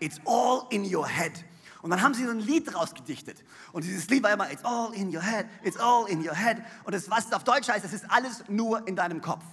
It's 0.00 0.20
all 0.24 0.66
in 0.70 0.92
your 0.92 1.06
head. 1.06 1.44
Und 1.80 1.90
dann 1.90 2.02
haben 2.02 2.14
sie 2.14 2.24
so 2.24 2.32
ein 2.32 2.40
Lied 2.40 2.74
rausgedichtet. 2.74 3.44
Und 3.70 3.84
dieses 3.84 4.08
Lied 4.08 4.24
war 4.24 4.32
immer, 4.32 4.50
it's 4.50 4.64
all 4.64 4.92
in 4.94 5.14
your 5.14 5.22
head, 5.22 5.46
it's 5.62 5.78
all 5.78 6.08
in 6.08 6.26
your 6.26 6.34
head. 6.34 6.56
Und 6.82 6.92
das, 6.92 7.08
was 7.08 7.26
es 7.26 7.32
auf 7.32 7.44
Deutsch 7.44 7.68
heißt, 7.68 7.84
es 7.84 7.92
ist 7.92 8.10
alles 8.10 8.42
nur 8.48 8.84
in 8.88 8.96
deinem 8.96 9.20
Kopf. 9.20 9.44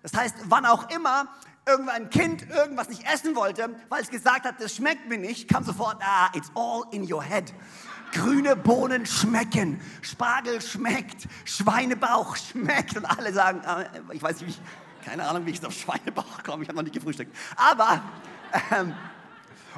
Das 0.00 0.14
heißt, 0.14 0.36
wann 0.44 0.64
auch 0.64 0.88
immer 0.90 1.26
irgendein 1.68 2.10
Kind 2.10 2.48
irgendwas 2.50 2.88
nicht 2.88 3.04
essen 3.12 3.36
wollte, 3.36 3.68
weil 3.88 4.02
es 4.02 4.10
gesagt 4.10 4.44
hat, 4.44 4.60
das 4.60 4.74
schmeckt 4.74 5.08
mir 5.08 5.18
nicht, 5.18 5.48
kam 5.48 5.62
sofort, 5.62 5.98
ah, 6.00 6.30
it's 6.34 6.50
all 6.54 6.84
in 6.90 7.10
your 7.10 7.22
head. 7.22 7.52
Grüne 8.12 8.56
Bohnen 8.56 9.04
schmecken, 9.04 9.80
Spargel 10.00 10.62
schmeckt, 10.62 11.28
Schweinebauch 11.44 12.36
schmeckt 12.36 12.96
und 12.96 13.04
alle 13.04 13.32
sagen, 13.32 13.60
ah, 13.66 13.84
ich 14.12 14.22
weiß 14.22 14.40
nicht, 14.40 14.60
keine 15.04 15.28
Ahnung, 15.28 15.44
wie 15.44 15.50
ich 15.50 15.64
auf 15.64 15.74
Schweinebauch 15.74 16.42
komme, 16.42 16.62
ich 16.62 16.68
habe 16.68 16.76
noch 16.76 16.84
nicht 16.84 16.94
gefrühstückt. 16.94 17.36
Aber, 17.56 18.02
ähm, 18.70 18.94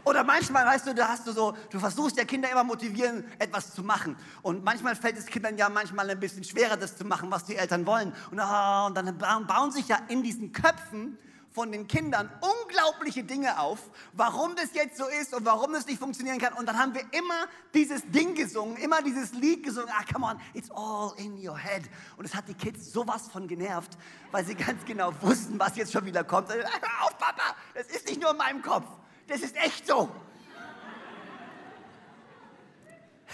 oder 0.04 0.22
manchmal, 0.22 0.64
weißt 0.64 0.86
du, 0.86 0.94
da 0.94 1.08
hast 1.08 1.26
du 1.26 1.32
so, 1.32 1.56
du 1.70 1.80
versuchst 1.80 2.16
ja 2.16 2.24
Kinder 2.24 2.50
immer 2.50 2.64
motivieren, 2.64 3.24
etwas 3.38 3.74
zu 3.74 3.82
machen. 3.82 4.16
Und 4.42 4.64
manchmal 4.64 4.94
fällt 4.94 5.18
es 5.18 5.26
Kindern 5.26 5.58
ja 5.58 5.68
manchmal 5.68 6.08
ein 6.08 6.20
bisschen 6.20 6.44
schwerer, 6.44 6.76
das 6.76 6.96
zu 6.96 7.04
machen, 7.04 7.30
was 7.30 7.44
die 7.44 7.56
Eltern 7.56 7.84
wollen. 7.84 8.12
Und, 8.30 8.40
oh, 8.40 8.86
und 8.86 8.96
dann 8.96 9.18
bauen 9.18 9.72
sich 9.72 9.88
ja 9.88 9.98
in 10.08 10.22
diesen 10.22 10.52
Köpfen 10.52 11.18
von 11.52 11.72
den 11.72 11.88
Kindern 11.88 12.30
unglaubliche 12.40 13.24
Dinge 13.24 13.58
auf, 13.58 13.90
warum 14.12 14.54
das 14.54 14.72
jetzt 14.72 14.96
so 14.96 15.06
ist 15.06 15.34
und 15.34 15.44
warum 15.44 15.72
das 15.72 15.86
nicht 15.86 15.98
funktionieren 15.98 16.38
kann. 16.38 16.52
Und 16.52 16.66
dann 16.66 16.78
haben 16.78 16.94
wir 16.94 17.02
immer 17.12 17.46
dieses 17.74 18.08
Ding 18.10 18.34
gesungen, 18.34 18.76
immer 18.76 19.02
dieses 19.02 19.32
Lied 19.32 19.64
gesungen. 19.64 19.90
Ah, 19.92 20.04
come 20.12 20.26
on, 20.26 20.40
it's 20.54 20.70
all 20.70 21.12
in 21.16 21.36
your 21.44 21.58
head. 21.58 21.82
Und 22.16 22.24
es 22.24 22.34
hat 22.34 22.48
die 22.48 22.54
Kids 22.54 22.92
sowas 22.92 23.28
von 23.28 23.48
genervt, 23.48 23.98
weil 24.30 24.44
sie 24.44 24.54
ganz 24.54 24.84
genau 24.84 25.12
wussten, 25.20 25.58
was 25.58 25.76
jetzt 25.76 25.92
schon 25.92 26.04
wieder 26.04 26.22
kommt. 26.22 26.48
Hör 26.52 26.64
auf, 27.02 27.18
Papa, 27.18 27.56
das 27.74 27.88
ist 27.88 28.06
nicht 28.06 28.20
nur 28.20 28.30
in 28.30 28.36
meinem 28.36 28.62
Kopf, 28.62 28.86
das 29.26 29.40
ist 29.40 29.56
echt 29.56 29.86
so. 29.86 30.08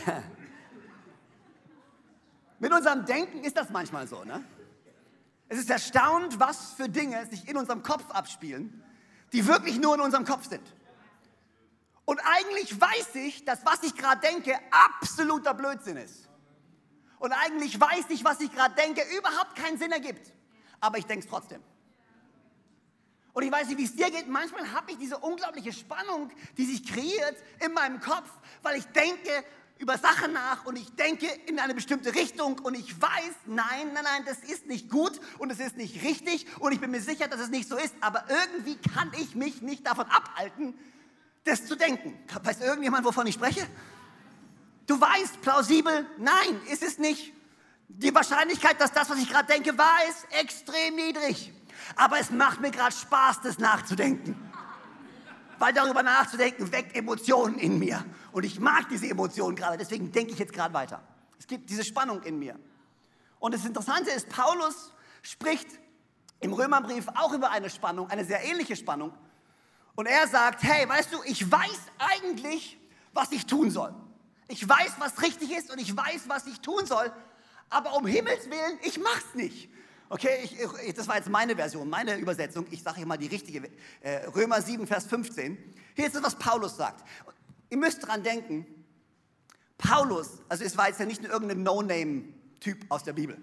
Mit 2.58 2.72
unserem 2.72 3.04
Denken 3.04 3.44
ist 3.44 3.56
das 3.56 3.68
manchmal 3.70 4.06
so, 4.08 4.24
ne? 4.24 4.42
Es 5.48 5.58
ist 5.58 5.70
erstaunt, 5.70 6.40
was 6.40 6.72
für 6.72 6.88
Dinge 6.88 7.24
sich 7.26 7.48
in 7.48 7.56
unserem 7.56 7.82
Kopf 7.82 8.10
abspielen, 8.10 8.82
die 9.32 9.46
wirklich 9.46 9.78
nur 9.78 9.94
in 9.94 10.00
unserem 10.00 10.24
Kopf 10.24 10.48
sind. 10.48 10.62
Und 12.04 12.20
eigentlich 12.20 12.80
weiß 12.80 13.14
ich, 13.16 13.44
dass 13.44 13.64
was 13.66 13.82
ich 13.82 13.94
gerade 13.94 14.20
denke 14.20 14.58
absoluter 14.70 15.54
Blödsinn 15.54 15.96
ist. 15.96 16.28
Und 17.18 17.32
eigentlich 17.32 17.80
weiß 17.80 18.06
ich, 18.10 18.24
was 18.24 18.40
ich 18.40 18.52
gerade 18.52 18.74
denke, 18.74 19.02
überhaupt 19.16 19.56
keinen 19.56 19.78
Sinn 19.78 19.92
ergibt. 19.92 20.32
Aber 20.80 20.98
ich 20.98 21.06
denke 21.06 21.24
es 21.24 21.30
trotzdem. 21.30 21.62
Und 23.32 23.42
ich 23.42 23.52
weiß 23.52 23.68
nicht, 23.68 23.78
wie 23.78 23.84
es 23.84 23.94
dir 23.94 24.10
geht. 24.10 24.28
Manchmal 24.28 24.72
habe 24.72 24.92
ich 24.92 24.98
diese 24.98 25.18
unglaubliche 25.18 25.72
Spannung, 25.72 26.30
die 26.56 26.64
sich 26.64 26.86
kreiert 26.86 27.36
in 27.64 27.72
meinem 27.72 28.00
Kopf, 28.00 28.30
weil 28.62 28.76
ich 28.76 28.86
denke, 28.86 29.44
über 29.78 29.98
Sachen 29.98 30.32
nach 30.32 30.64
und 30.64 30.76
ich 30.76 30.94
denke 30.94 31.26
in 31.46 31.58
eine 31.58 31.74
bestimmte 31.74 32.14
Richtung 32.14 32.58
und 32.60 32.74
ich 32.74 33.00
weiß, 33.00 33.34
nein, 33.46 33.92
nein, 33.92 34.04
nein, 34.04 34.24
das 34.24 34.38
ist 34.38 34.66
nicht 34.66 34.90
gut 34.90 35.20
und 35.38 35.50
es 35.50 35.60
ist 35.60 35.76
nicht 35.76 36.02
richtig 36.02 36.46
und 36.60 36.72
ich 36.72 36.80
bin 36.80 36.90
mir 36.90 37.00
sicher, 37.00 37.28
dass 37.28 37.40
es 37.40 37.50
nicht 37.50 37.68
so 37.68 37.76
ist, 37.76 37.94
aber 38.00 38.24
irgendwie 38.28 38.76
kann 38.76 39.12
ich 39.20 39.34
mich 39.34 39.60
nicht 39.60 39.86
davon 39.86 40.06
abhalten, 40.06 40.74
das 41.44 41.66
zu 41.66 41.76
denken. 41.76 42.18
Weiß 42.42 42.60
irgendjemand, 42.60 43.04
wovon 43.04 43.26
ich 43.26 43.34
spreche? 43.34 43.66
Du 44.86 45.00
weißt 45.00 45.42
plausibel, 45.42 46.06
nein, 46.18 46.60
ist 46.70 46.82
es 46.82 46.98
nicht. 46.98 47.32
Die 47.88 48.14
Wahrscheinlichkeit, 48.14 48.80
dass 48.80 48.92
das, 48.92 49.10
was 49.10 49.18
ich 49.18 49.28
gerade 49.28 49.52
denke, 49.52 49.76
wahr 49.76 49.98
ist, 50.08 50.26
extrem 50.40 50.96
niedrig. 50.96 51.52
Aber 51.94 52.18
es 52.18 52.30
macht 52.30 52.60
mir 52.60 52.70
gerade 52.70 52.94
Spaß, 52.94 53.42
das 53.42 53.58
nachzudenken. 53.58 54.36
Weil 55.58 55.72
darüber 55.72 56.02
nachzudenken 56.02 56.70
weckt 56.72 56.96
Emotionen 56.96 57.58
in 57.58 57.78
mir. 57.78 58.04
Und 58.36 58.44
ich 58.44 58.60
mag 58.60 58.90
diese 58.90 59.08
Emotionen 59.08 59.56
gerade, 59.56 59.78
deswegen 59.78 60.12
denke 60.12 60.34
ich 60.34 60.38
jetzt 60.38 60.52
gerade 60.52 60.74
weiter. 60.74 61.02
Es 61.38 61.46
gibt 61.46 61.70
diese 61.70 61.82
Spannung 61.82 62.22
in 62.22 62.38
mir. 62.38 62.60
Und 63.38 63.54
das 63.54 63.64
Interessante 63.64 64.10
ist, 64.10 64.28
Paulus 64.28 64.92
spricht 65.22 65.66
im 66.40 66.52
Römerbrief 66.52 67.08
auch 67.14 67.32
über 67.32 67.50
eine 67.50 67.70
Spannung, 67.70 68.10
eine 68.10 68.26
sehr 68.26 68.44
ähnliche 68.44 68.76
Spannung. 68.76 69.14
Und 69.94 70.04
er 70.04 70.28
sagt, 70.28 70.62
hey, 70.64 70.86
weißt 70.86 71.14
du, 71.14 71.22
ich 71.24 71.50
weiß 71.50 71.80
eigentlich, 71.96 72.78
was 73.14 73.32
ich 73.32 73.46
tun 73.46 73.70
soll. 73.70 73.94
Ich 74.48 74.68
weiß, 74.68 74.96
was 74.98 75.22
richtig 75.22 75.52
ist 75.52 75.72
und 75.72 75.80
ich 75.80 75.96
weiß, 75.96 76.28
was 76.28 76.46
ich 76.46 76.60
tun 76.60 76.84
soll. 76.84 77.10
Aber 77.70 77.96
um 77.96 78.04
Himmels 78.04 78.50
Willen, 78.50 78.78
ich 78.82 79.00
mach's 79.00 79.32
nicht. 79.32 79.70
Okay, 80.10 80.40
ich, 80.42 80.60
ich, 80.86 80.92
das 80.92 81.08
war 81.08 81.16
jetzt 81.16 81.30
meine 81.30 81.56
Version, 81.56 81.88
meine 81.88 82.18
Übersetzung. 82.18 82.66
Ich 82.70 82.82
sage 82.82 82.98
hier 82.98 83.06
mal 83.06 83.16
die 83.16 83.28
richtige. 83.28 83.70
Äh, 84.02 84.26
Römer 84.26 84.60
7, 84.60 84.86
Vers 84.86 85.06
15. 85.06 85.74
Hier 85.94 86.06
ist 86.06 86.14
es, 86.14 86.22
was 86.22 86.34
Paulus 86.36 86.76
sagt. 86.76 87.02
Ihr 87.76 87.80
müsst 87.80 88.06
dran 88.06 88.22
denken, 88.22 88.66
Paulus, 89.76 90.38
also 90.48 90.64
es 90.64 90.78
war 90.78 90.88
jetzt 90.88 90.98
ja 90.98 91.04
nicht 91.04 91.20
nur 91.20 91.30
irgendein 91.30 91.62
No-Name-Typ 91.62 92.86
aus 92.88 93.04
der 93.04 93.12
Bibel. 93.12 93.36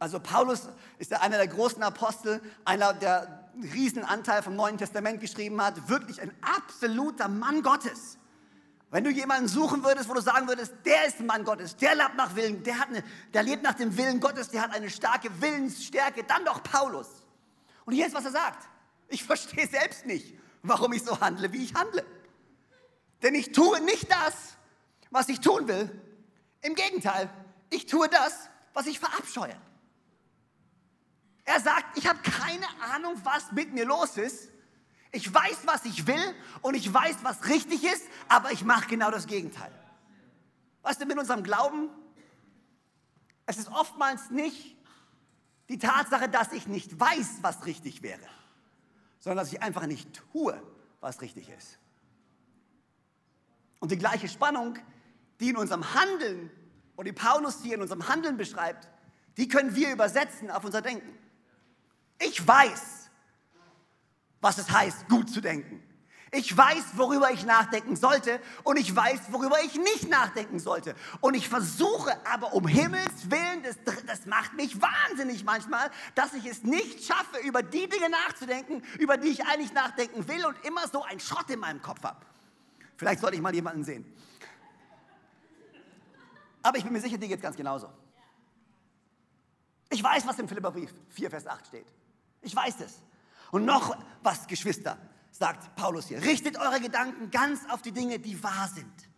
Also 0.00 0.18
Paulus 0.18 0.68
ist 0.98 1.12
ja 1.12 1.20
einer 1.20 1.36
der 1.36 1.46
großen 1.46 1.80
Apostel, 1.84 2.42
einer, 2.64 2.94
der 2.94 3.48
einen 3.54 3.70
riesen 3.70 4.02
Anteil 4.02 4.42
vom 4.42 4.56
Neuen 4.56 4.76
Testament 4.76 5.20
geschrieben 5.20 5.62
hat, 5.62 5.88
wirklich 5.88 6.20
ein 6.20 6.32
absoluter 6.42 7.28
Mann 7.28 7.62
Gottes. 7.62 8.18
Wenn 8.90 9.04
du 9.04 9.10
jemanden 9.10 9.46
suchen 9.46 9.84
würdest, 9.84 10.08
wo 10.08 10.14
du 10.14 10.20
sagen 10.20 10.48
würdest, 10.48 10.74
der 10.84 11.06
ist 11.06 11.20
ein 11.20 11.26
Mann 11.26 11.44
Gottes, 11.44 11.76
der 11.76 11.94
lebt 11.94 12.16
nach 12.16 12.34
Willen, 12.34 12.64
der, 12.64 12.80
hat 12.80 12.88
eine, 12.88 13.04
der 13.34 13.44
lebt 13.44 13.62
nach 13.62 13.74
dem 13.74 13.96
Willen 13.96 14.18
Gottes, 14.18 14.48
der 14.48 14.62
hat 14.62 14.74
eine 14.74 14.90
starke 14.90 15.30
Willensstärke, 15.40 16.24
dann 16.24 16.44
doch 16.44 16.60
Paulus. 16.64 17.06
Und 17.84 17.92
hier 17.92 18.08
ist, 18.08 18.16
was 18.16 18.24
er 18.24 18.32
sagt. 18.32 18.68
Ich 19.06 19.22
verstehe 19.22 19.68
selbst 19.68 20.06
nicht, 20.06 20.34
warum 20.64 20.92
ich 20.92 21.04
so 21.04 21.20
handle, 21.20 21.52
wie 21.52 21.62
ich 21.62 21.74
handle. 21.74 22.04
Denn 23.22 23.34
ich 23.34 23.52
tue 23.52 23.80
nicht 23.80 24.10
das, 24.10 24.56
was 25.10 25.28
ich 25.28 25.40
tun 25.40 25.66
will. 25.68 25.90
Im 26.62 26.74
Gegenteil, 26.74 27.30
ich 27.70 27.86
tue 27.86 28.08
das, 28.08 28.48
was 28.74 28.86
ich 28.86 28.98
verabscheue. 28.98 29.56
Er 31.44 31.60
sagt, 31.60 31.96
ich 31.96 32.06
habe 32.06 32.18
keine 32.20 32.66
Ahnung, 32.92 33.14
was 33.24 33.52
mit 33.52 33.72
mir 33.72 33.86
los 33.86 34.16
ist. 34.16 34.50
Ich 35.10 35.32
weiß, 35.32 35.60
was 35.64 35.84
ich 35.86 36.06
will 36.06 36.34
und 36.60 36.74
ich 36.74 36.92
weiß, 36.92 37.16
was 37.22 37.48
richtig 37.48 37.84
ist, 37.84 38.04
aber 38.28 38.52
ich 38.52 38.64
mache 38.64 38.86
genau 38.86 39.10
das 39.10 39.26
Gegenteil. 39.26 39.72
Weißt 40.82 41.00
du, 41.00 41.06
mit 41.06 41.18
unserem 41.18 41.42
Glauben, 41.42 41.88
es 43.46 43.56
ist 43.56 43.68
oftmals 43.68 44.30
nicht 44.30 44.76
die 45.70 45.78
Tatsache, 45.78 46.28
dass 46.28 46.52
ich 46.52 46.66
nicht 46.66 46.98
weiß, 47.00 47.38
was 47.40 47.64
richtig 47.64 48.02
wäre, 48.02 48.28
sondern 49.18 49.38
dass 49.38 49.52
ich 49.52 49.62
einfach 49.62 49.86
nicht 49.86 50.22
tue, 50.32 50.62
was 51.00 51.20
richtig 51.22 51.48
ist. 51.48 51.78
Und 53.80 53.90
die 53.90 53.98
gleiche 53.98 54.28
Spannung, 54.28 54.78
die 55.40 55.50
in 55.50 55.56
unserem 55.56 55.94
Handeln 55.94 56.50
und 56.96 57.06
die 57.06 57.12
Paulus 57.12 57.62
hier 57.62 57.74
in 57.74 57.82
unserem 57.82 58.08
Handeln 58.08 58.36
beschreibt, 58.36 58.88
die 59.36 59.48
können 59.48 59.74
wir 59.74 59.92
übersetzen 59.92 60.50
auf 60.50 60.64
unser 60.64 60.82
Denken. 60.82 61.16
Ich 62.20 62.44
weiß, 62.46 63.10
was 64.40 64.58
es 64.58 64.70
heißt, 64.70 65.08
gut 65.08 65.30
zu 65.30 65.40
denken. 65.40 65.82
Ich 66.30 66.54
weiß, 66.54 66.96
worüber 66.96 67.30
ich 67.30 67.46
nachdenken 67.46 67.96
sollte 67.96 68.40
und 68.62 68.76
ich 68.76 68.94
weiß, 68.94 69.20
worüber 69.30 69.62
ich 69.64 69.76
nicht 69.76 70.10
nachdenken 70.10 70.58
sollte. 70.58 70.94
Und 71.20 71.34
ich 71.34 71.48
versuche 71.48 72.14
aber 72.26 72.52
um 72.52 72.66
Himmels 72.66 73.30
Willen, 73.30 73.62
das, 73.62 73.78
das 74.06 74.26
macht 74.26 74.52
mich 74.54 74.78
wahnsinnig 74.80 75.44
manchmal, 75.44 75.90
dass 76.14 76.34
ich 76.34 76.44
es 76.44 76.64
nicht 76.64 77.04
schaffe, 77.04 77.38
über 77.44 77.62
die 77.62 77.88
Dinge 77.88 78.10
nachzudenken, 78.10 78.82
über 78.98 79.16
die 79.16 79.28
ich 79.28 79.46
eigentlich 79.46 79.72
nachdenken 79.72 80.28
will 80.28 80.44
und 80.44 80.56
immer 80.66 80.86
so 80.88 81.02
ein 81.02 81.18
Schrott 81.18 81.48
in 81.48 81.60
meinem 81.60 81.80
Kopf 81.80 82.02
habe. 82.02 82.18
Vielleicht 82.98 83.20
sollte 83.20 83.36
ich 83.36 83.42
mal 83.42 83.54
jemanden 83.54 83.84
sehen. 83.84 84.04
Aber 86.62 86.76
ich 86.76 86.84
bin 86.84 86.92
mir 86.92 87.00
sicher, 87.00 87.16
dir 87.16 87.28
geht 87.28 87.38
es 87.38 87.42
ganz 87.42 87.56
genauso. 87.56 87.88
Ich 89.88 90.02
weiß, 90.02 90.26
was 90.26 90.38
im 90.40 90.48
Philipperbrief 90.48 90.92
4, 91.10 91.30
Vers 91.30 91.46
8 91.46 91.66
steht. 91.68 91.86
Ich 92.42 92.54
weiß 92.54 92.80
es. 92.80 93.00
Und 93.52 93.64
noch 93.64 93.96
was, 94.22 94.48
Geschwister, 94.48 94.98
sagt 95.30 95.74
Paulus 95.76 96.08
hier. 96.08 96.22
Richtet 96.22 96.58
eure 96.58 96.80
Gedanken 96.80 97.30
ganz 97.30 97.60
auf 97.70 97.82
die 97.82 97.92
Dinge, 97.92 98.18
die 98.18 98.42
wahr 98.42 98.68
sind, 98.68 99.08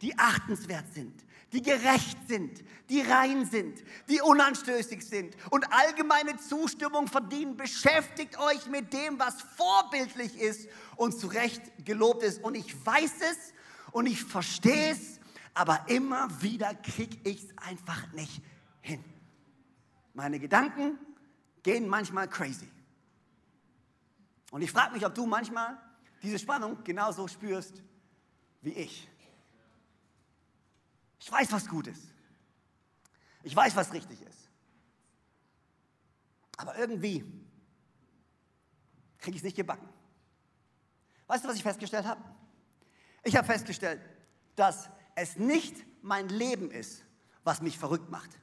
die 0.00 0.16
achtenswert 0.16 0.94
sind, 0.94 1.24
die 1.54 1.62
gerecht 1.62 2.18
sind, 2.26 2.64
die 2.88 3.00
rein 3.00 3.46
sind, 3.46 3.84
die 4.08 4.20
unanstößig 4.20 5.06
sind 5.06 5.36
und 5.50 5.72
allgemeine 5.72 6.36
Zustimmung 6.36 7.06
verdienen. 7.06 7.56
Beschäftigt 7.56 8.36
euch 8.40 8.66
mit 8.66 8.92
dem, 8.92 9.20
was 9.20 9.40
vorbildlich 9.56 10.36
ist 10.36 10.68
und 10.96 11.16
zu 11.16 11.28
Recht 11.28 11.62
gelobt 11.84 12.24
ist. 12.24 12.42
Und 12.42 12.56
ich 12.56 12.74
weiß 12.84 13.14
es 13.20 13.54
und 13.92 14.06
ich 14.06 14.24
verstehe 14.24 14.90
es, 14.90 15.20
aber 15.54 15.84
immer 15.86 16.28
wieder 16.42 16.74
kriege 16.74 17.16
ich 17.22 17.44
es 17.44 17.58
einfach 17.58 18.12
nicht 18.12 18.42
hin. 18.80 19.04
Meine 20.12 20.40
Gedanken 20.40 20.98
gehen 21.62 21.88
manchmal 21.88 22.28
crazy. 22.28 22.68
Und 24.50 24.62
ich 24.62 24.72
frage 24.72 24.92
mich, 24.92 25.06
ob 25.06 25.14
du 25.14 25.24
manchmal 25.24 25.78
diese 26.20 26.40
Spannung 26.40 26.82
genauso 26.82 27.28
spürst 27.28 27.80
wie 28.60 28.72
ich. 28.72 29.08
Ich 31.24 31.32
weiß, 31.32 31.50
was 31.52 31.66
gut 31.66 31.86
ist. 31.86 32.02
Ich 33.44 33.56
weiß, 33.56 33.74
was 33.76 33.90
richtig 33.94 34.20
ist. 34.20 34.50
Aber 36.58 36.76
irgendwie 36.76 37.24
kriege 39.16 39.30
ich 39.30 39.36
es 39.38 39.42
nicht 39.42 39.56
gebacken. 39.56 39.88
Weißt 41.26 41.42
du, 41.42 41.48
was 41.48 41.56
ich 41.56 41.62
festgestellt 41.62 42.04
habe? 42.04 42.22
Ich 43.22 43.34
habe 43.36 43.46
festgestellt, 43.46 44.02
dass 44.54 44.90
es 45.14 45.38
nicht 45.38 45.86
mein 46.02 46.28
Leben 46.28 46.70
ist, 46.70 47.02
was 47.42 47.62
mich 47.62 47.78
verrückt 47.78 48.10
macht, 48.10 48.38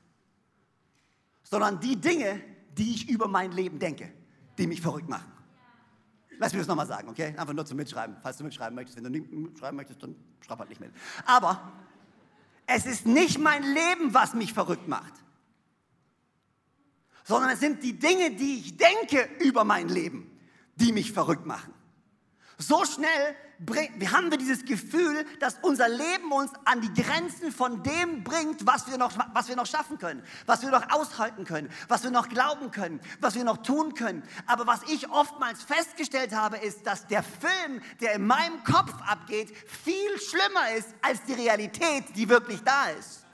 sondern 1.44 1.80
die 1.80 2.02
Dinge, 2.02 2.42
die 2.72 2.96
ich 2.96 3.08
über 3.10 3.28
mein 3.28 3.52
Leben 3.52 3.78
denke, 3.78 4.12
die 4.58 4.66
mich 4.66 4.82
verrückt 4.82 5.08
machen. 5.08 5.32
Lass 6.40 6.52
mich 6.52 6.62
das 6.62 6.68
nochmal 6.68 6.88
sagen, 6.88 7.10
okay? 7.10 7.36
Einfach 7.38 7.54
nur 7.54 7.68
zum 7.68 7.78
Mitschreiben. 7.78 8.18
Falls 8.24 8.38
du 8.38 8.44
mitschreiben 8.44 8.74
möchtest, 8.74 8.98
wenn 8.98 9.04
du 9.04 9.12
nicht 9.12 9.32
mitschreiben 9.32 9.78
möchtest, 9.78 10.02
dann 10.02 10.16
schreib 10.40 10.58
halt 10.58 10.70
nicht 10.70 10.82
mit. 10.82 10.92
Aber 11.28 11.72
es 12.68 12.86
ist 12.86 13.06
nicht 13.06 13.40
mein 13.40 13.64
Leben, 13.64 14.14
was 14.14 14.34
mich 14.34 14.54
verrückt 14.54 14.88
macht, 14.88 15.14
sondern 17.24 17.52
es 17.52 17.60
sind 17.60 17.84
die 17.84 17.98
Dinge, 17.98 18.32
die 18.32 18.60
ich 18.60 18.78
denke 18.78 19.30
über 19.40 19.64
mein 19.64 19.90
Leben, 19.90 20.30
die 20.76 20.92
mich 20.92 21.12
verrückt 21.12 21.46
machen. 21.46 21.74
So 22.62 22.86
schnell 22.86 23.36
haben 24.12 24.30
wir 24.30 24.38
dieses 24.38 24.66
Gefühl, 24.66 25.26
dass 25.40 25.58
unser 25.62 25.90
Leben 25.90 26.32
uns 26.32 26.52
an 26.66 26.82
die 26.82 26.94
Grenzen 27.02 27.52
von 27.52 27.82
dem 27.82 28.24
bringt, 28.24 28.66
was 28.68 28.90
wir, 28.90 28.98
noch, 28.98 29.12
was 29.34 29.48
wir 29.48 29.56
noch 29.56 29.66
schaffen 29.66 29.98
können, 29.98 30.24
was 30.46 30.62
wir 30.62 30.70
noch 30.70 30.92
aushalten 30.92 31.44
können, 31.44 31.70
was 31.88 32.04
wir 32.04 32.12
noch 32.12 32.30
glauben 32.30 32.70
können, 32.72 33.00
was 33.20 33.36
wir 33.36 33.44
noch 33.44 33.58
tun 33.58 33.96
können. 33.96 34.24
Aber 34.46 34.68
was 34.68 34.84
ich 34.84 35.10
oftmals 35.10 35.64
festgestellt 35.64 36.36
habe, 36.36 36.58
ist, 36.58 36.86
dass 36.86 37.08
der 37.08 37.24
Film, 37.24 37.82
der 38.00 38.14
in 38.14 38.28
meinem 38.28 38.64
Kopf 38.64 38.94
abgeht, 39.08 39.52
viel 39.68 40.20
schlimmer 40.20 40.72
ist 40.78 40.90
als 41.02 41.24
die 41.24 41.34
Realität, 41.34 42.16
die 42.16 42.30
wirklich 42.30 42.62
da 42.64 42.90
ist. 42.90 43.26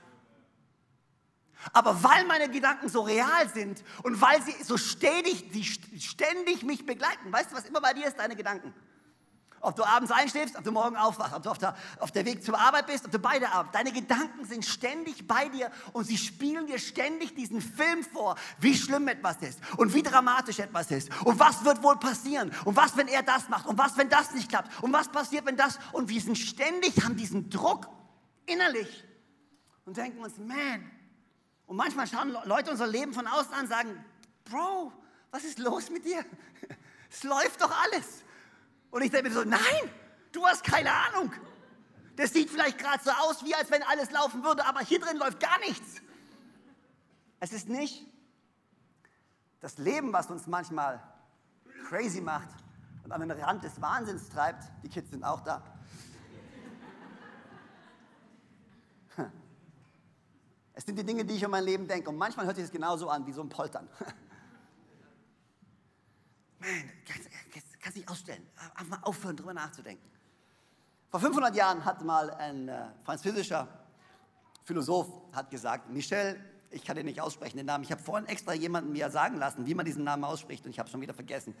Aber 1.72 2.02
weil 2.02 2.24
meine 2.24 2.48
Gedanken 2.48 2.88
so 2.88 3.02
real 3.02 3.48
sind 3.52 3.82
und 4.02 4.20
weil 4.20 4.42
sie 4.42 4.54
so 4.62 4.78
stetig, 4.78 5.50
die 5.50 5.64
ständig 5.64 6.62
mich 6.62 6.86
begleiten, 6.86 7.30
weißt 7.30 7.50
du, 7.50 7.56
was 7.56 7.66
immer 7.66 7.80
bei 7.80 7.92
dir 7.92 8.06
ist, 8.06 8.18
deine 8.18 8.36
Gedanken? 8.36 8.72
Ob 9.60 9.76
du 9.76 9.84
abends 9.84 10.10
einschläfst, 10.10 10.56
ob 10.56 10.64
du 10.64 10.70
morgen 10.70 10.96
aufwachst, 10.96 11.34
ob 11.34 11.42
du 11.42 11.50
auf 11.50 11.58
der, 11.58 11.76
auf 12.00 12.10
der 12.12 12.24
Weg 12.24 12.44
zur 12.44 12.58
Arbeit 12.58 12.86
bist, 12.86 13.04
ob 13.04 13.10
du 13.10 13.18
beide 13.18 13.50
Abend. 13.50 13.74
Deine 13.74 13.92
Gedanken 13.92 14.44
sind 14.44 14.64
ständig 14.64 15.26
bei 15.26 15.48
dir 15.48 15.70
und 15.92 16.04
sie 16.04 16.16
spielen 16.16 16.66
dir 16.66 16.78
ständig 16.78 17.34
diesen 17.34 17.60
Film 17.60 18.04
vor, 18.04 18.36
wie 18.58 18.76
schlimm 18.76 19.08
etwas 19.08 19.36
ist 19.38 19.60
und 19.76 19.94
wie 19.94 20.02
dramatisch 20.02 20.58
etwas 20.58 20.90
ist 20.90 21.10
und 21.24 21.38
was 21.38 21.64
wird 21.64 21.82
wohl 21.82 21.96
passieren 21.96 22.52
und 22.64 22.76
was, 22.76 22.96
wenn 22.96 23.08
er 23.08 23.22
das 23.22 23.48
macht 23.48 23.66
und 23.66 23.78
was, 23.78 23.96
wenn 23.96 24.08
das 24.08 24.32
nicht 24.32 24.48
klappt 24.48 24.82
und 24.82 24.92
was 24.92 25.08
passiert, 25.08 25.46
wenn 25.46 25.56
das. 25.56 25.78
Und 25.92 26.08
wir 26.08 26.20
sind 26.20 26.38
ständig, 26.38 27.04
haben 27.04 27.16
diesen 27.16 27.50
Druck 27.50 27.88
innerlich 28.46 29.04
und 29.84 29.96
denken 29.96 30.20
uns, 30.20 30.38
man. 30.38 30.90
Und 31.66 31.76
manchmal 31.76 32.06
schauen 32.06 32.34
Leute 32.44 32.70
unser 32.70 32.86
Leben 32.86 33.12
von 33.12 33.26
außen 33.26 33.52
an 33.52 33.60
und 33.60 33.68
sagen, 33.68 34.04
Bro, 34.44 34.92
was 35.30 35.44
ist 35.44 35.58
los 35.58 35.90
mit 35.90 36.04
dir? 36.04 36.24
Es 37.10 37.22
läuft 37.22 37.62
doch 37.62 37.70
alles. 37.84 38.22
Und 38.90 39.02
ich 39.02 39.10
denke 39.10 39.28
mir 39.28 39.34
so, 39.34 39.44
nein, 39.44 39.60
du 40.32 40.44
hast 40.46 40.64
keine 40.64 40.90
Ahnung. 40.92 41.32
Das 42.16 42.32
sieht 42.32 42.50
vielleicht 42.50 42.78
gerade 42.78 43.02
so 43.02 43.10
aus, 43.10 43.44
wie 43.44 43.54
als 43.54 43.70
wenn 43.70 43.82
alles 43.84 44.10
laufen 44.10 44.42
würde, 44.42 44.66
aber 44.66 44.80
hier 44.80 44.98
drin 44.98 45.16
läuft 45.18 45.38
gar 45.40 45.58
nichts. 45.60 46.02
Es 47.40 47.52
ist 47.52 47.68
nicht 47.68 48.04
das 49.60 49.78
Leben, 49.78 50.12
was 50.12 50.28
uns 50.28 50.46
manchmal 50.46 51.00
crazy 51.88 52.20
macht 52.20 52.48
und 53.04 53.12
an 53.12 53.20
den 53.20 53.30
Rand 53.30 53.62
des 53.62 53.80
Wahnsinns 53.80 54.28
treibt. 54.30 54.64
Die 54.82 54.88
Kids 54.88 55.10
sind 55.10 55.22
auch 55.24 55.40
da. 55.42 55.62
Es 60.74 60.84
sind 60.84 60.96
die 60.96 61.04
Dinge, 61.04 61.24
die 61.24 61.34
ich 61.34 61.44
um 61.44 61.50
mein 61.50 61.64
Leben 61.64 61.88
denke. 61.88 62.08
Und 62.08 62.16
manchmal 62.16 62.46
hört 62.46 62.54
sich 62.54 62.66
es 62.66 62.70
genauso 62.70 63.10
an 63.10 63.26
wie 63.26 63.32
so 63.32 63.42
ein 63.42 63.48
Poltern. 63.48 63.88
Man, 66.60 66.92
kannst, 67.80 67.82
kannst 67.82 67.96
nicht 67.96 68.08
ausstellen. 68.08 68.46
Einfach 68.74 68.98
mal 68.98 69.00
aufhören, 69.02 69.36
drüber 69.36 69.54
nachzudenken. 69.54 70.08
Vor 71.10 71.20
500 71.20 71.54
Jahren 71.54 71.84
hat 71.84 72.04
mal 72.04 72.30
ein 72.30 72.68
äh, 72.68 72.86
französischer 73.04 73.68
Philosoph 74.68 75.08
hat 75.32 75.50
gesagt, 75.50 75.88
Michel, 75.88 76.38
ich 76.70 76.84
kann 76.84 76.94
den 76.94 77.06
nicht 77.06 77.22
aussprechen, 77.22 77.56
den 77.56 77.64
Namen. 77.64 77.84
Ich 77.84 77.90
habe 77.90 78.02
vorhin 78.02 78.28
extra 78.28 78.52
jemanden 78.52 78.92
mir 78.92 79.10
sagen 79.10 79.38
lassen, 79.38 79.64
wie 79.64 79.74
man 79.74 79.86
diesen 79.86 80.04
Namen 80.04 80.24
ausspricht 80.24 80.66
und 80.66 80.70
ich 80.72 80.78
habe 80.78 80.90
schon 80.90 81.00
wieder 81.00 81.14
vergessen. 81.14 81.54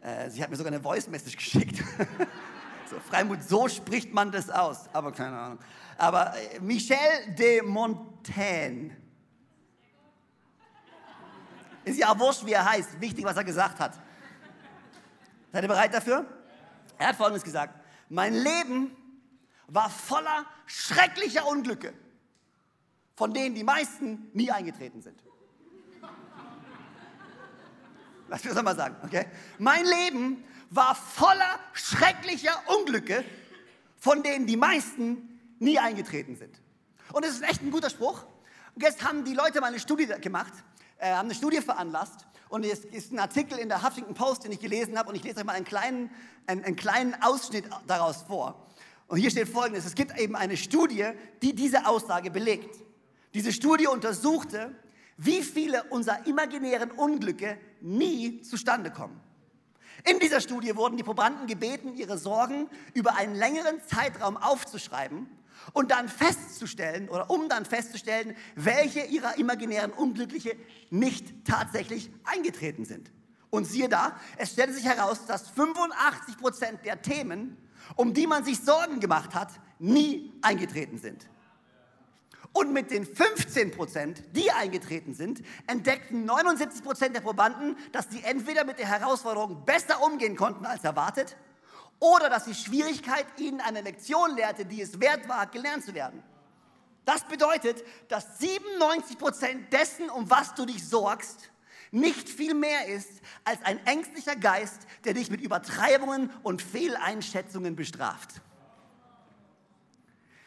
Äh, 0.00 0.30
sie 0.30 0.42
hat 0.42 0.48
mir 0.48 0.56
sogar 0.56 0.72
eine 0.72 0.82
Voice-Message 0.82 1.36
geschickt. 1.36 1.84
so, 2.90 2.98
Freimut, 3.00 3.42
so 3.42 3.68
spricht 3.68 4.14
man 4.14 4.32
das 4.32 4.48
aus. 4.48 4.88
Aber 4.94 5.12
keine 5.12 5.38
Ahnung. 5.38 5.58
Aber 5.98 6.34
äh, 6.34 6.58
Michel 6.60 6.96
de 7.38 7.60
Montaigne. 7.60 8.96
Ist 11.84 11.98
ja 11.98 12.10
auch 12.12 12.18
wurscht, 12.18 12.46
wie 12.46 12.52
er 12.52 12.64
heißt. 12.64 12.98
Wichtig, 12.98 13.26
was 13.26 13.36
er 13.36 13.44
gesagt 13.44 13.78
hat. 13.78 13.98
Seid 15.52 15.64
ihr 15.64 15.68
bereit 15.68 15.92
dafür? 15.92 16.24
Er 16.98 17.08
hat 17.08 17.16
Folgendes 17.16 17.44
gesagt. 17.44 17.78
Mein 18.08 18.34
Leben 18.34 18.96
war 19.66 19.90
voller 19.90 20.46
schrecklicher 20.66 21.46
Unglücke, 21.46 21.92
von 23.16 23.34
denen 23.34 23.54
die 23.54 23.64
meisten 23.64 24.30
nie 24.32 24.50
eingetreten 24.50 25.02
sind. 25.02 25.22
Lass 28.28 28.44
mich 28.44 28.54
das 28.54 28.62
mal 28.62 28.74
sagen, 28.74 28.96
okay? 29.04 29.26
Mein 29.58 29.84
Leben 29.84 30.42
war 30.70 30.94
voller 30.94 31.58
schrecklicher 31.74 32.62
Unglücke, 32.78 33.22
von 33.98 34.22
denen 34.22 34.46
die 34.46 34.56
meisten 34.56 35.38
nie 35.58 35.78
eingetreten 35.78 36.34
sind. 36.36 36.62
Und 37.12 37.26
es 37.26 37.32
ist 37.32 37.42
echt 37.42 37.60
ein 37.60 37.70
guter 37.70 37.90
Spruch. 37.90 38.24
Jetzt 38.76 39.04
haben 39.04 39.24
die 39.24 39.34
Leute 39.34 39.60
mal 39.60 39.66
eine 39.66 39.80
Studie 39.80 40.06
gemacht, 40.06 40.52
äh, 40.96 41.12
haben 41.12 41.26
eine 41.26 41.34
Studie 41.34 41.60
veranlasst 41.60 42.26
und 42.52 42.66
es 42.66 42.84
ist 42.84 43.12
ein 43.12 43.18
Artikel 43.18 43.56
in 43.58 43.70
der 43.70 43.82
Huffington 43.82 44.14
Post, 44.14 44.44
den 44.44 44.52
ich 44.52 44.60
gelesen 44.60 44.98
habe 44.98 45.08
und 45.08 45.14
ich 45.14 45.24
lese 45.24 45.40
euch 45.40 45.46
mal 45.46 45.54
einen 45.54 45.64
kleinen, 45.64 46.10
einen, 46.46 46.62
einen 46.62 46.76
kleinen 46.76 47.14
Ausschnitt 47.22 47.64
daraus 47.86 48.24
vor. 48.24 48.66
Und 49.08 49.16
hier 49.16 49.30
steht 49.30 49.48
folgendes, 49.48 49.86
es 49.86 49.94
gibt 49.94 50.18
eben 50.18 50.36
eine 50.36 50.58
Studie, 50.58 51.12
die 51.40 51.54
diese 51.54 51.86
Aussage 51.86 52.30
belegt. 52.30 52.78
Diese 53.32 53.54
Studie 53.54 53.86
untersuchte, 53.86 54.74
wie 55.16 55.42
viele 55.42 55.84
unserer 55.84 56.26
imaginären 56.26 56.90
Unglücke 56.90 57.56
nie 57.80 58.42
zustande 58.42 58.90
kommen. 58.90 59.18
In 60.04 60.18
dieser 60.18 60.42
Studie 60.42 60.76
wurden 60.76 60.98
die 60.98 61.04
Probanden 61.04 61.46
gebeten, 61.46 61.94
ihre 61.94 62.18
Sorgen 62.18 62.68
über 62.92 63.16
einen 63.16 63.34
längeren 63.34 63.80
Zeitraum 63.86 64.36
aufzuschreiben 64.36 65.26
und 65.72 65.90
dann 65.90 66.08
festzustellen 66.08 67.08
oder 67.08 67.30
um 67.30 67.48
dann 67.48 67.64
festzustellen, 67.64 68.36
welche 68.54 69.00
ihrer 69.00 69.38
imaginären 69.38 69.92
Unglückliche 69.92 70.56
nicht 70.90 71.44
tatsächlich 71.44 72.10
eingetreten 72.24 72.84
sind. 72.84 73.12
Und 73.50 73.66
siehe 73.66 73.88
da, 73.88 74.16
es 74.38 74.52
stellte 74.52 74.72
sich 74.72 74.84
heraus, 74.84 75.26
dass 75.26 75.48
85 75.50 76.38
Prozent 76.38 76.84
der 76.84 77.02
Themen, 77.02 77.56
um 77.96 78.14
die 78.14 78.26
man 78.26 78.44
sich 78.44 78.60
Sorgen 78.60 78.98
gemacht 78.98 79.34
hat, 79.34 79.50
nie 79.78 80.32
eingetreten 80.42 80.98
sind. 80.98 81.28
Und 82.54 82.72
mit 82.72 82.90
den 82.90 83.06
15 83.06 83.70
Prozent, 83.70 84.22
die 84.36 84.50
eingetreten 84.50 85.14
sind, 85.14 85.42
entdeckten 85.66 86.26
79 86.26 86.82
Prozent 86.82 87.16
der 87.16 87.22
Probanden, 87.22 87.76
dass 87.92 88.10
sie 88.10 88.22
entweder 88.22 88.64
mit 88.64 88.78
der 88.78 88.88
Herausforderung 88.88 89.64
besser 89.64 90.02
umgehen 90.02 90.36
konnten 90.36 90.66
als 90.66 90.84
erwartet 90.84 91.36
oder 92.02 92.28
dass 92.28 92.46
die 92.46 92.54
Schwierigkeit 92.54 93.26
ihnen 93.38 93.60
eine 93.60 93.80
Lektion 93.80 94.34
lehrte, 94.34 94.64
die 94.64 94.82
es 94.82 94.98
wert 94.98 95.28
war, 95.28 95.46
gelernt 95.46 95.84
zu 95.84 95.94
werden. 95.94 96.20
Das 97.04 97.22
bedeutet, 97.24 97.84
dass 98.08 98.40
97 98.40 99.18
Prozent 99.18 99.72
dessen, 99.72 100.10
um 100.10 100.28
was 100.28 100.52
du 100.54 100.66
dich 100.66 100.86
sorgst, 100.86 101.52
nicht 101.92 102.28
viel 102.28 102.54
mehr 102.54 102.88
ist 102.88 103.08
als 103.44 103.62
ein 103.62 103.86
ängstlicher 103.86 104.34
Geist, 104.34 104.80
der 105.04 105.14
dich 105.14 105.30
mit 105.30 105.40
Übertreibungen 105.40 106.30
und 106.42 106.60
Fehleinschätzungen 106.60 107.76
bestraft. 107.76 108.40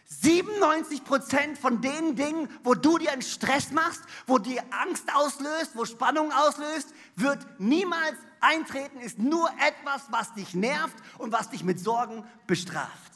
97 0.07 1.03
Prozent 1.03 1.57
von 1.57 1.81
den 1.81 2.15
Dingen, 2.15 2.47
wo 2.63 2.75
du 2.75 2.97
dir 2.97 3.11
einen 3.11 3.23
Stress 3.23 3.71
machst, 3.71 4.03
wo 4.27 4.37
dir 4.37 4.63
Angst 4.69 5.13
auslöst, 5.13 5.71
wo 5.75 5.85
Spannung 5.85 6.31
auslöst, 6.31 6.93
wird 7.15 7.45
niemals 7.59 8.15
eintreten, 8.39 9.01
ist 9.01 9.17
nur 9.17 9.49
etwas, 9.59 10.03
was 10.11 10.33
dich 10.35 10.53
nervt 10.53 10.95
und 11.17 11.31
was 11.31 11.49
dich 11.49 11.63
mit 11.63 11.79
Sorgen 11.79 12.23
bestraft. 12.45 13.13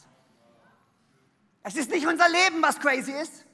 Es 1.62 1.76
ist 1.76 1.92
nicht 1.92 2.08
unser 2.08 2.28
Leben, 2.28 2.62
was 2.62 2.80
crazy 2.80 3.12
ist. 3.12 3.46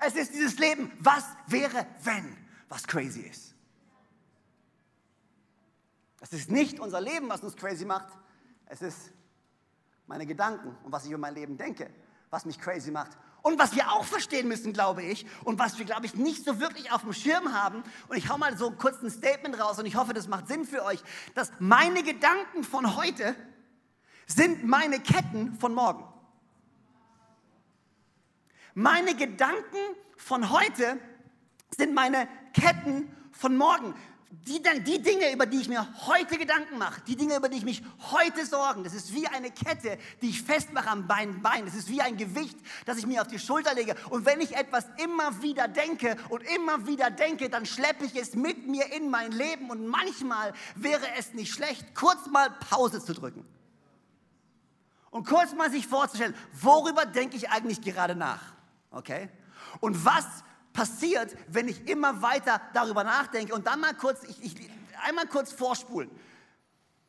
Es 0.00 0.14
ist 0.14 0.32
dieses 0.32 0.58
Leben, 0.58 0.92
was 0.98 1.24
wäre, 1.46 1.86
wenn, 2.02 2.36
was 2.68 2.86
crazy 2.86 3.20
ist. 3.20 3.54
Es 6.20 6.32
ist 6.32 6.50
nicht 6.50 6.80
unser 6.80 7.00
Leben, 7.00 7.28
was 7.28 7.42
uns 7.42 7.54
crazy 7.54 7.84
macht. 7.84 8.12
Es 8.66 8.82
ist 8.82 9.12
meine 10.06 10.26
Gedanken 10.26 10.76
und 10.82 10.90
was 10.90 11.04
ich 11.04 11.10
über 11.10 11.18
mein 11.18 11.34
Leben 11.34 11.56
denke, 11.56 11.90
was 12.30 12.44
mich 12.44 12.58
crazy 12.58 12.90
macht. 12.90 13.12
Und 13.42 13.58
was 13.58 13.74
wir 13.74 13.92
auch 13.92 14.04
verstehen 14.04 14.48
müssen, 14.48 14.72
glaube 14.72 15.02
ich, 15.02 15.24
und 15.44 15.58
was 15.58 15.78
wir, 15.78 15.84
glaube 15.86 16.06
ich, 16.06 16.14
nicht 16.14 16.44
so 16.44 16.60
wirklich 16.60 16.90
auf 16.92 17.02
dem 17.02 17.12
Schirm 17.12 17.52
haben, 17.52 17.82
und 18.08 18.16
ich 18.16 18.28
hau 18.28 18.36
mal 18.36 18.56
so 18.58 18.70
kurz 18.72 19.00
ein 19.02 19.10
Statement 19.10 19.58
raus 19.60 19.78
und 19.78 19.86
ich 19.86 19.96
hoffe, 19.96 20.12
das 20.12 20.28
macht 20.28 20.48
Sinn 20.48 20.64
für 20.64 20.84
euch, 20.84 21.02
dass 21.34 21.52
meine 21.58 22.02
Gedanken 22.02 22.64
von 22.64 22.96
heute 22.96 23.34
sind 24.26 24.64
meine 24.64 25.00
Ketten 25.00 25.54
von 25.58 25.72
morgen. 25.72 26.04
Meine 28.74 29.14
Gedanken 29.14 29.78
von 30.16 30.50
heute 30.50 30.98
sind 31.76 31.94
meine 31.94 32.28
Ketten 32.52 33.10
von 33.32 33.56
morgen 33.56 33.94
die, 34.30 34.62
die 34.84 35.02
Dinge, 35.02 35.32
über 35.32 35.46
die 35.46 35.60
ich 35.60 35.68
mir 35.68 35.86
heute 36.06 36.36
Gedanken 36.36 36.76
mache, 36.76 37.00
die 37.06 37.16
Dinge, 37.16 37.36
über 37.36 37.48
die 37.48 37.56
ich 37.58 37.64
mich 37.64 37.82
heute 38.10 38.44
sorgen, 38.44 38.84
das 38.84 38.92
ist 38.92 39.14
wie 39.14 39.26
eine 39.26 39.50
Kette, 39.50 39.98
die 40.20 40.28
ich 40.28 40.42
festmache 40.42 40.88
am 40.90 41.06
Bein, 41.06 41.40
Bein. 41.40 41.64
Das 41.64 41.74
ist 41.74 41.88
wie 41.88 42.02
ein 42.02 42.18
Gewicht, 42.18 42.58
das 42.84 42.98
ich 42.98 43.06
mir 43.06 43.22
auf 43.22 43.28
die 43.28 43.38
Schulter 43.38 43.74
lege. 43.74 43.94
Und 44.10 44.26
wenn 44.26 44.40
ich 44.42 44.54
etwas 44.54 44.86
immer 45.02 45.42
wieder 45.42 45.66
denke 45.66 46.16
und 46.28 46.42
immer 46.42 46.86
wieder 46.86 47.10
denke, 47.10 47.48
dann 47.48 47.64
schleppe 47.64 48.04
ich 48.04 48.16
es 48.16 48.34
mit 48.34 48.66
mir 48.66 48.92
in 48.92 49.08
mein 49.08 49.32
Leben. 49.32 49.70
Und 49.70 49.86
manchmal 49.86 50.52
wäre 50.74 51.06
es 51.16 51.32
nicht 51.32 51.52
schlecht, 51.52 51.94
kurz 51.94 52.26
mal 52.26 52.50
Pause 52.50 53.02
zu 53.02 53.14
drücken. 53.14 53.46
Und 55.10 55.26
kurz 55.26 55.54
mal 55.54 55.70
sich 55.70 55.86
vorzustellen, 55.86 56.34
worüber 56.52 57.06
denke 57.06 57.36
ich 57.36 57.48
eigentlich 57.48 57.80
gerade 57.80 58.14
nach? 58.14 58.42
Okay? 58.90 59.30
Und 59.80 60.04
was 60.04 60.26
passiert, 60.78 61.36
wenn 61.48 61.66
ich 61.66 61.88
immer 61.88 62.22
weiter 62.22 62.60
darüber 62.72 63.02
nachdenke 63.02 63.52
und 63.52 63.66
dann 63.66 63.80
mal 63.80 63.94
kurz, 63.94 64.22
ich, 64.22 64.44
ich, 64.44 64.70
einmal 65.04 65.26
kurz 65.26 65.50
vorspulen. 65.50 66.08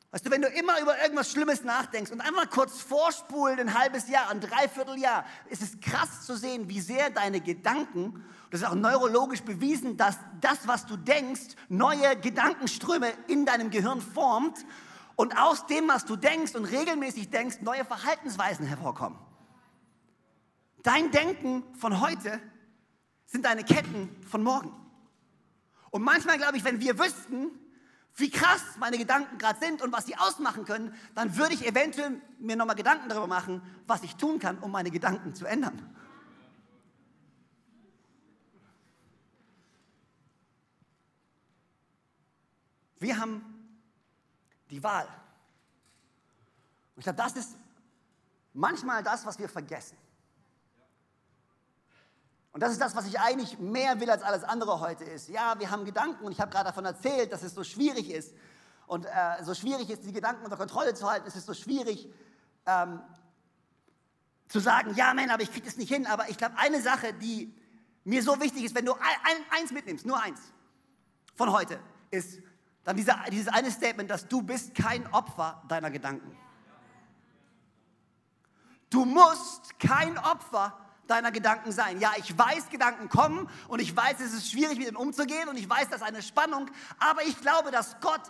Weißt 0.10 0.26
du, 0.26 0.32
wenn 0.32 0.42
du 0.42 0.48
immer 0.48 0.82
über 0.82 1.00
irgendwas 1.00 1.30
Schlimmes 1.32 1.64
nachdenkst 1.64 2.12
und 2.12 2.20
einmal 2.20 2.48
kurz 2.48 2.82
vorspulen, 2.82 3.60
ein 3.60 3.78
halbes 3.78 4.10
Jahr, 4.10 4.28
ein 4.32 4.42
Dreivierteljahr, 4.42 5.24
ist 5.52 5.62
es 5.62 5.80
krass 5.80 6.26
zu 6.26 6.36
sehen, 6.36 6.68
wie 6.68 6.82
sehr 6.82 7.12
deine 7.12 7.42
Gedanken, 7.42 8.26
das 8.50 8.62
ist 8.62 8.68
auch 8.68 8.74
neurologisch 8.74 9.44
bewiesen, 9.44 9.98
dass 9.98 10.18
das, 10.42 10.68
was 10.68 10.88
du 10.88 10.98
denkst, 10.98 11.56
neue 11.68 12.16
Gedankenströme 12.20 13.12
in 13.28 13.46
deinem 13.46 13.70
Gehirn 13.70 14.02
formt 14.02 14.66
und 15.16 15.38
aus 15.38 15.68
dem, 15.68 15.88
was 15.90 16.06
du 16.06 16.16
denkst 16.16 16.56
und 16.56 16.66
regelmäßig 16.66 17.30
denkst, 17.30 17.58
neue 17.62 17.86
Verhaltensweisen 17.86 18.66
hervorkommen. 18.66 19.20
Dein 20.82 21.12
Denken 21.12 21.64
von 21.78 22.02
heute 22.02 22.42
sind 23.30 23.46
deine 23.46 23.64
Ketten 23.64 24.10
von 24.28 24.44
morgen. 24.44 24.72
Und 25.92 26.04
manchmal 26.04 26.38
glaube 26.38 26.58
ich, 26.58 26.64
wenn 26.64 26.80
wir 26.80 26.98
wüssten, 27.00 27.52
wie 28.16 28.30
krass 28.30 28.62
meine 28.80 28.98
Gedanken 28.98 29.38
gerade 29.38 29.60
sind 29.60 29.82
und 29.82 29.92
was 29.92 30.08
sie 30.08 30.18
ausmachen 30.18 30.66
können, 30.66 30.94
dann 31.16 31.38
würde 31.38 31.54
ich 31.54 31.66
eventuell 31.66 32.22
mir 32.40 32.56
nochmal 32.56 32.76
Gedanken 32.76 33.08
darüber 33.08 33.28
machen, 33.28 33.62
was 33.88 34.04
ich 34.04 34.16
tun 34.16 34.40
kann, 34.40 34.58
um 34.58 34.72
meine 34.72 34.92
Gedanken 34.92 35.34
zu 35.36 35.46
ändern. 35.46 35.96
Wir 42.98 43.18
haben 43.18 43.42
die 44.70 44.84
Wahl. 44.84 45.06
Und 46.96 46.98
ich 46.98 47.04
glaube, 47.04 47.18
das 47.18 47.34
ist 47.38 47.56
manchmal 48.54 49.04
das, 49.04 49.26
was 49.26 49.40
wir 49.40 49.48
vergessen. 49.48 49.98
Und 52.52 52.62
das 52.62 52.72
ist 52.72 52.82
das, 52.82 52.96
was 52.96 53.06
ich 53.06 53.20
eigentlich 53.20 53.60
mehr 53.60 54.00
will 54.00 54.10
als 54.10 54.24
alles 54.24 54.44
andere 54.44 54.80
heute 54.80 55.04
ist. 55.04 55.30
Ja, 55.30 55.60
wir 55.60 55.70
haben 55.70 55.86
Gedanken 55.86 56.26
und 56.26 56.32
ich 56.32 56.42
habe 56.42 56.52
gerade 56.52 56.66
davon 56.66 56.86
erzählt, 56.86 57.32
dass 57.32 57.44
es 57.44 57.54
so 57.54 57.64
schwierig 57.64 58.10
ist. 58.10 58.34
Und 58.88 59.06
äh, 59.06 59.44
so 59.44 59.54
schwierig 59.54 59.90
ist, 59.90 60.04
die 60.04 60.12
Gedanken 60.12 60.44
unter 60.44 60.58
Kontrolle 60.58 60.96
zu 60.96 61.10
halten. 61.10 61.28
Es 61.28 61.36
ist 61.36 61.46
so 61.46 61.54
schwierig 61.54 62.12
ähm, 62.66 63.02
zu 64.48 64.60
sagen, 64.60 64.96
ja, 64.96 65.14
Mann, 65.14 65.30
aber 65.30 65.44
ich 65.44 65.52
kriege 65.52 65.66
das 65.66 65.78
nicht 65.78 65.90
hin. 65.94 66.08
Aber 66.08 66.28
ich 66.30 66.38
glaube, 66.38 66.56
eine 66.58 66.82
Sache, 66.82 67.14
die 67.14 67.56
mir 68.04 68.24
so 68.24 68.40
wichtig 68.42 68.64
ist, 68.64 68.74
wenn 68.74 68.86
du 68.86 68.94
ein, 68.94 69.46
eins 69.52 69.72
mitnimmst, 69.72 70.08
nur 70.08 70.20
eins 70.20 70.40
von 71.36 71.52
heute, 71.52 71.80
ist 72.10 72.40
dann 72.84 72.98
dieser, 72.98 73.20
dieses 73.32 73.48
eine 73.48 73.70
Statement, 73.70 74.10
dass 74.10 74.28
du 74.28 74.42
bist 74.42 74.74
kein 74.74 75.06
Opfer 75.14 75.62
deiner 75.68 75.92
Gedanken. 75.92 76.36
Du 78.90 79.06
musst 79.06 79.80
kein 79.80 80.18
Opfer 80.18 80.76
deiner 81.10 81.32
Gedanken 81.32 81.72
sein. 81.72 82.00
Ja, 82.00 82.12
ich 82.18 82.38
weiß, 82.38 82.70
Gedanken 82.70 83.10
kommen 83.10 83.50
und 83.68 83.82
ich 83.82 83.96
weiß, 83.96 84.20
es 84.20 84.34
ist 84.34 84.52
schwierig, 84.52 84.78
mit 84.78 84.88
ihnen 84.88 84.96
umzugehen 84.96 85.50
und 85.50 85.58
ich 85.58 85.70
weiß, 85.70 85.90
das 85.90 86.02
ist 86.02 86.08
eine 86.08 86.22
Spannung, 86.22 86.70
aber 87.00 87.24
ich 87.24 87.40
glaube, 87.42 87.72
dass 87.72 88.00
Gott 88.00 88.22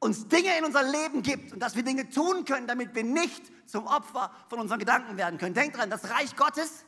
uns 0.00 0.28
Dinge 0.28 0.58
in 0.58 0.64
unser 0.64 0.82
Leben 0.82 1.22
gibt 1.22 1.52
und 1.52 1.60
dass 1.60 1.76
wir 1.76 1.82
Dinge 1.82 2.10
tun 2.10 2.44
können, 2.44 2.66
damit 2.66 2.94
wir 2.94 3.04
nicht 3.04 3.42
zum 3.66 3.86
Opfer 3.86 4.30
von 4.48 4.60
unseren 4.60 4.78
Gedanken 4.78 5.16
werden 5.16 5.38
können. 5.38 5.54
Denkt 5.54 5.78
dran, 5.78 5.88
das 5.88 6.10
Reich 6.10 6.36
Gottes 6.36 6.84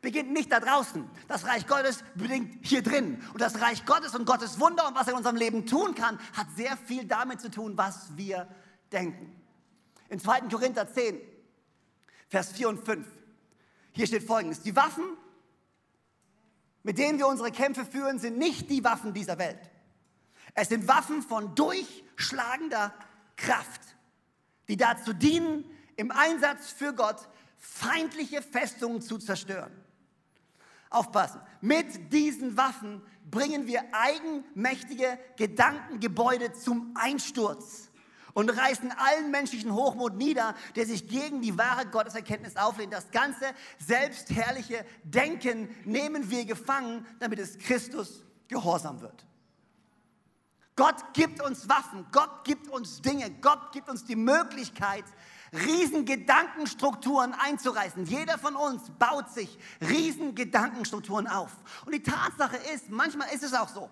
beginnt 0.00 0.32
nicht 0.32 0.52
da 0.52 0.60
draußen. 0.60 1.08
Das 1.28 1.46
Reich 1.46 1.66
Gottes 1.66 2.04
beginnt 2.14 2.64
hier 2.64 2.82
drin. 2.82 3.22
Und 3.32 3.40
das 3.40 3.60
Reich 3.60 3.84
Gottes 3.86 4.14
und 4.14 4.24
Gottes 4.24 4.60
Wunder 4.60 4.86
und 4.86 4.94
was 4.94 5.06
er 5.06 5.12
in 5.12 5.18
unserem 5.18 5.36
Leben 5.36 5.66
tun 5.66 5.94
kann, 5.94 6.18
hat 6.36 6.46
sehr 6.56 6.76
viel 6.76 7.04
damit 7.06 7.40
zu 7.40 7.50
tun, 7.50 7.76
was 7.76 8.16
wir 8.16 8.46
denken. 8.92 9.34
In 10.08 10.20
2. 10.20 10.42
Korinther 10.42 10.92
10, 10.92 11.20
Vers 12.28 12.52
4 12.52 12.68
und 12.68 12.84
5. 12.84 13.06
Hier 13.92 14.06
steht 14.06 14.22
folgendes. 14.22 14.62
Die 14.62 14.76
Waffen, 14.76 15.04
mit 16.82 16.98
denen 16.98 17.18
wir 17.18 17.26
unsere 17.26 17.50
Kämpfe 17.50 17.84
führen, 17.84 18.18
sind 18.18 18.38
nicht 18.38 18.70
die 18.70 18.84
Waffen 18.84 19.12
dieser 19.12 19.38
Welt. 19.38 19.58
Es 20.54 20.68
sind 20.68 20.88
Waffen 20.88 21.22
von 21.22 21.54
durchschlagender 21.54 22.94
Kraft, 23.36 23.80
die 24.68 24.76
dazu 24.76 25.12
dienen, 25.12 25.64
im 25.96 26.10
Einsatz 26.10 26.70
für 26.70 26.94
Gott 26.94 27.28
feindliche 27.58 28.42
Festungen 28.42 29.02
zu 29.02 29.18
zerstören. 29.18 29.72
Aufpassen. 30.88 31.40
Mit 31.60 32.12
diesen 32.12 32.56
Waffen 32.56 33.02
bringen 33.30 33.66
wir 33.66 33.82
eigenmächtige 33.92 35.18
Gedankengebäude 35.36 36.52
zum 36.52 36.94
Einsturz 36.96 37.89
und 38.34 38.50
reißen 38.50 38.92
allen 38.92 39.30
menschlichen 39.30 39.74
Hochmut 39.74 40.14
nieder, 40.14 40.54
der 40.76 40.86
sich 40.86 41.08
gegen 41.08 41.40
die 41.42 41.56
wahre 41.56 41.86
Gotteserkenntnis 41.86 42.56
auflehnt. 42.56 42.92
Das 42.92 43.10
ganze 43.10 43.44
selbstherrliche 43.78 44.84
Denken 45.04 45.68
nehmen 45.84 46.30
wir 46.30 46.44
gefangen, 46.44 47.06
damit 47.18 47.38
es 47.38 47.58
Christus 47.58 48.24
gehorsam 48.48 49.00
wird. 49.00 49.26
Gott 50.76 51.12
gibt 51.12 51.42
uns 51.42 51.68
Waffen, 51.68 52.06
Gott 52.10 52.44
gibt 52.44 52.68
uns 52.68 53.02
Dinge, 53.02 53.30
Gott 53.42 53.72
gibt 53.72 53.90
uns 53.90 54.04
die 54.04 54.16
Möglichkeit, 54.16 55.04
riesen 55.52 56.04
Gedankenstrukturen 56.04 57.34
einzureißen. 57.34 58.06
Jeder 58.06 58.38
von 58.38 58.56
uns 58.56 58.90
baut 58.98 59.30
sich 59.30 59.58
riesen 59.80 60.34
Gedankenstrukturen 60.34 61.26
auf. 61.26 61.50
Und 61.84 61.94
die 61.94 62.02
Tatsache 62.02 62.56
ist, 62.72 62.88
manchmal 62.88 63.28
ist 63.34 63.42
es 63.42 63.52
auch 63.52 63.68
so. 63.68 63.90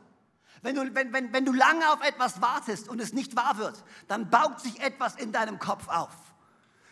Wenn 0.63 0.75
du, 0.75 0.95
wenn, 0.95 1.13
wenn, 1.13 1.33
wenn 1.33 1.45
du 1.45 1.53
lange 1.53 1.93
auf 1.93 2.03
etwas 2.03 2.41
wartest 2.41 2.89
und 2.89 3.01
es 3.01 3.13
nicht 3.13 3.37
wahr 3.37 3.59
wird, 3.59 3.83
dann 4.09 4.31
baut 4.31 4.61
sich 4.61 4.81
etwas 4.81 5.17
in 5.17 5.33
deinem 5.33 5.59
Kopf 5.59 5.89
auf. 5.89 6.11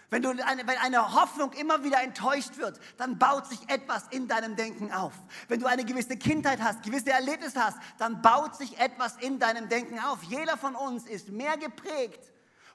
Wenn, 0.09 0.23
du 0.23 0.31
eine, 0.31 0.67
wenn 0.67 0.79
eine 0.79 1.15
Hoffnung 1.15 1.53
immer 1.55 1.83
wieder 1.83 2.01
enttäuscht 2.01 2.59
wird, 2.59 2.79
dann 2.97 3.19
baut 3.19 3.47
sich 3.47 3.59
etwas 3.69 4.05
in 4.11 4.29
deinem 4.29 4.55
Denken 4.55 4.93
auf. 4.93 5.13
Wenn 5.49 5.59
du 5.59 5.67
eine 5.67 5.85
gewisse 5.85 6.17
Kindheit 6.17 6.61
hast, 6.61 6.85
gewisse 6.85 7.11
Erlebnisse 7.11 7.61
hast, 7.63 7.79
dann 7.99 8.23
baut 8.23 8.55
sich 8.55 8.79
etwas 8.79 9.17
in 9.17 9.41
deinem 9.41 9.69
Denken 9.69 9.99
auf. 9.99 10.23
Jeder 10.23 10.57
von 10.57 10.77
uns 10.77 11.07
ist 11.07 11.31
mehr 11.31 11.57
geprägt 11.57 12.21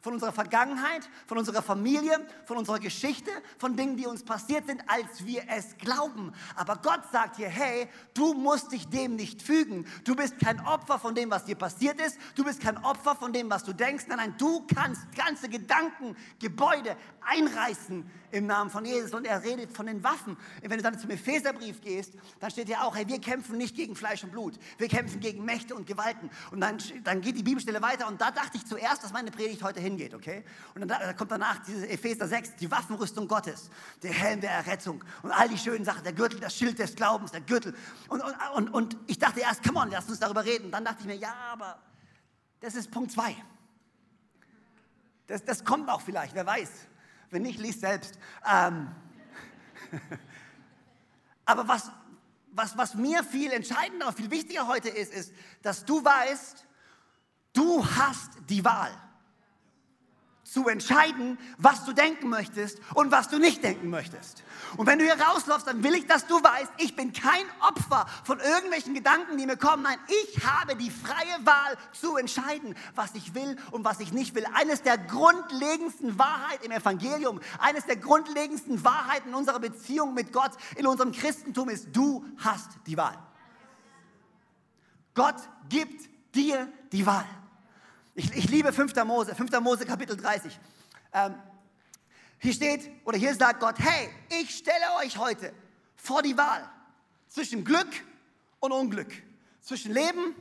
von 0.01 0.13
unserer 0.13 0.31
Vergangenheit, 0.31 1.07
von 1.27 1.37
unserer 1.37 1.61
Familie, 1.61 2.13
von 2.45 2.57
unserer 2.57 2.79
Geschichte, 2.79 3.31
von 3.57 3.75
Dingen, 3.75 3.97
die 3.97 4.07
uns 4.07 4.23
passiert 4.23 4.67
sind, 4.67 4.83
als 4.87 5.25
wir 5.25 5.43
es 5.47 5.77
glauben. 5.77 6.33
Aber 6.55 6.77
Gott 6.77 7.01
sagt 7.11 7.37
hier, 7.37 7.49
hey, 7.49 7.87
du 8.13 8.33
musst 8.33 8.71
dich 8.71 8.87
dem 8.87 9.15
nicht 9.15 9.41
fügen. 9.41 9.85
Du 10.03 10.15
bist 10.15 10.39
kein 10.39 10.59
Opfer 10.65 10.99
von 10.99 11.15
dem, 11.15 11.29
was 11.29 11.45
dir 11.45 11.55
passiert 11.55 12.01
ist. 12.01 12.17
Du 12.35 12.43
bist 12.43 12.61
kein 12.61 12.77
Opfer 12.83 13.15
von 13.15 13.31
dem, 13.31 13.49
was 13.49 13.63
du 13.63 13.73
denkst. 13.73 14.05
Nein, 14.07 14.17
nein, 14.17 14.35
du 14.37 14.65
kannst 14.73 15.01
ganze 15.15 15.49
Gedanken, 15.49 16.15
Gebäude 16.39 16.97
einreißen 17.21 18.09
im 18.31 18.47
Namen 18.47 18.71
von 18.71 18.85
Jesus. 18.85 19.13
Und 19.13 19.25
er 19.25 19.43
redet 19.43 19.71
von 19.71 19.85
den 19.85 20.03
Waffen. 20.03 20.35
Wenn 20.61 20.77
du 20.77 20.81
dann 20.81 20.97
zum 20.97 21.11
Epheserbrief 21.11 21.81
gehst, 21.81 22.13
dann 22.39 22.49
steht 22.49 22.69
ja 22.69 22.81
auch, 22.81 22.95
hey, 22.95 23.07
wir 23.07 23.19
kämpfen 23.19 23.57
nicht 23.57 23.75
gegen 23.75 23.95
Fleisch 23.95 24.23
und 24.23 24.31
Blut. 24.31 24.57
Wir 24.79 24.87
kämpfen 24.87 25.19
gegen 25.19 25.45
Mächte 25.45 25.75
und 25.75 25.85
Gewalten. 25.85 26.31
Und 26.49 26.61
dann, 26.61 26.79
dann 27.03 27.21
geht 27.21 27.37
die 27.37 27.43
Bibelstelle 27.43 27.83
weiter. 27.83 28.07
Und 28.07 28.19
da 28.19 28.31
dachte 28.31 28.57
ich 28.57 28.65
zuerst, 28.65 29.03
dass 29.03 29.13
meine 29.13 29.29
Predigt 29.29 29.61
heute 29.61 29.79
hin 29.79 29.91
hingeht, 29.91 30.13
okay? 30.13 30.43
Und 30.73 30.81
dann 30.81 30.89
da 30.89 31.13
kommt 31.13 31.31
danach 31.31 31.59
diese 31.59 31.87
Epheser 31.87 32.27
6, 32.27 32.55
die 32.55 32.71
Waffenrüstung 32.71 33.27
Gottes, 33.27 33.69
der 34.01 34.11
Helm 34.11 34.41
der 34.41 34.51
Errettung 34.51 35.03
und 35.21 35.31
all 35.31 35.49
die 35.49 35.57
schönen 35.57 35.85
Sachen, 35.85 36.03
der 36.03 36.13
Gürtel, 36.13 36.39
das 36.39 36.55
Schild 36.55 36.79
des 36.79 36.95
Glaubens, 36.95 37.31
der 37.31 37.41
Gürtel. 37.41 37.75
Und, 38.07 38.21
und, 38.21 38.35
und, 38.55 38.69
und 38.73 38.97
ich 39.07 39.19
dachte 39.19 39.41
erst, 39.41 39.63
come 39.63 39.79
on, 39.79 39.89
lass 39.91 40.09
uns 40.09 40.19
darüber 40.19 40.43
reden. 40.43 40.65
Und 40.65 40.71
dann 40.71 40.85
dachte 40.85 41.01
ich 41.01 41.05
mir, 41.05 41.15
ja, 41.15 41.33
aber 41.51 41.79
das 42.59 42.75
ist 42.75 42.91
Punkt 42.91 43.11
2. 43.11 43.35
Das, 45.27 45.43
das 45.43 45.63
kommt 45.63 45.89
auch 45.89 46.01
vielleicht, 46.01 46.35
wer 46.35 46.45
weiß. 46.45 46.69
Wenn 47.31 47.41
nicht, 47.41 47.59
liest 47.59 47.79
selbst. 47.79 48.19
Ähm, 48.49 48.93
aber 51.45 51.67
was, 51.67 51.89
was, 52.51 52.77
was 52.77 52.95
mir 52.95 53.23
viel 53.23 53.51
entscheidender, 53.51 54.11
viel 54.13 54.29
wichtiger 54.29 54.67
heute 54.67 54.89
ist, 54.89 55.13
ist, 55.13 55.33
dass 55.61 55.85
du 55.85 56.03
weißt, 56.03 56.67
du 57.53 57.85
hast 57.85 58.31
die 58.49 58.63
Wahl 58.63 58.91
zu 60.51 60.67
entscheiden, 60.67 61.37
was 61.57 61.85
du 61.85 61.93
denken 61.93 62.27
möchtest 62.27 62.79
und 62.93 63.09
was 63.09 63.29
du 63.29 63.39
nicht 63.39 63.63
denken 63.63 63.89
möchtest. 63.89 64.43
Und 64.75 64.85
wenn 64.85 64.99
du 64.99 65.05
hier 65.05 65.19
rausläufst, 65.19 65.65
dann 65.65 65.81
will 65.81 65.95
ich, 65.95 66.07
dass 66.07 66.27
du 66.27 66.35
weißt, 66.35 66.71
ich 66.77 66.95
bin 66.95 67.13
kein 67.13 67.45
Opfer 67.61 68.05
von 68.25 68.39
irgendwelchen 68.39 68.93
Gedanken, 68.93 69.37
die 69.37 69.45
mir 69.45 69.55
kommen. 69.55 69.83
Nein, 69.83 69.97
ich 70.07 70.45
habe 70.45 70.75
die 70.75 70.91
freie 70.91 71.45
Wahl 71.45 71.77
zu 71.93 72.17
entscheiden, 72.17 72.75
was 72.95 73.15
ich 73.15 73.33
will 73.33 73.55
und 73.71 73.85
was 73.85 74.01
ich 74.01 74.11
nicht 74.11 74.35
will. 74.35 74.45
Eines 74.53 74.81
der 74.81 74.97
grundlegendsten 74.97 76.19
Wahrheiten 76.19 76.65
im 76.65 76.71
Evangelium, 76.71 77.39
eines 77.59 77.85
der 77.85 77.95
grundlegendsten 77.95 78.83
Wahrheiten 78.83 79.29
in 79.29 79.35
unserer 79.35 79.59
Beziehung 79.59 80.13
mit 80.13 80.33
Gott, 80.33 80.51
in 80.75 80.85
unserem 80.85 81.13
Christentum 81.13 81.69
ist, 81.69 81.87
du 81.93 82.25
hast 82.37 82.71
die 82.87 82.97
Wahl. 82.97 83.17
Gott 85.13 85.35
gibt 85.69 86.09
dir 86.35 86.67
die 86.91 87.05
Wahl. 87.05 87.25
Ich, 88.13 88.33
ich 88.35 88.49
liebe 88.49 88.73
5. 88.73 88.93
Mose, 89.05 89.35
5. 89.35 89.51
Mose 89.61 89.85
Kapitel 89.85 90.17
30. 90.17 90.59
Ähm, 91.13 91.35
hier 92.39 92.53
steht, 92.53 92.89
oder 93.05 93.17
hier 93.17 93.33
sagt 93.35 93.59
Gott, 93.59 93.75
hey, 93.79 94.09
ich 94.41 94.57
stelle 94.57 94.95
euch 94.99 95.17
heute 95.17 95.53
vor 95.95 96.21
die 96.21 96.35
Wahl 96.37 96.69
zwischen 97.29 97.63
Glück 97.63 97.87
und 98.59 98.71
Unglück, 98.71 99.11
zwischen 99.61 99.93
Leben 99.93 100.35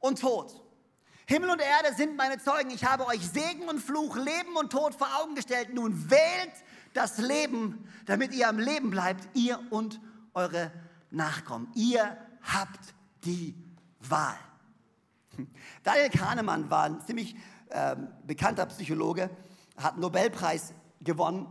und 0.00 0.20
Tod. 0.20 0.60
Himmel 1.26 1.50
und 1.50 1.60
Erde 1.60 1.94
sind 1.96 2.16
meine 2.16 2.38
Zeugen. 2.38 2.70
Ich 2.70 2.84
habe 2.84 3.06
euch 3.06 3.20
Segen 3.20 3.68
und 3.68 3.78
Fluch, 3.78 4.16
Leben 4.16 4.56
und 4.56 4.70
Tod 4.70 4.94
vor 4.94 5.08
Augen 5.20 5.34
gestellt. 5.34 5.72
Nun 5.72 6.10
wählt 6.10 6.52
das 6.92 7.18
Leben, 7.18 7.88
damit 8.06 8.34
ihr 8.34 8.48
am 8.48 8.58
Leben 8.58 8.90
bleibt, 8.90 9.28
ihr 9.34 9.60
und 9.70 10.00
eure 10.34 10.70
Nachkommen. 11.10 11.70
Ihr 11.74 12.18
habt 12.42 12.94
die 13.24 13.54
Wahl. 14.00 14.38
Daniel 15.82 16.10
Kahnemann 16.10 16.70
war 16.70 16.84
ein 16.84 17.00
ziemlich 17.00 17.36
äh, 17.70 17.96
bekannter 18.26 18.66
Psychologe, 18.66 19.30
hat 19.76 19.92
einen 19.92 20.02
Nobelpreis 20.02 20.72
gewonnen 21.00 21.46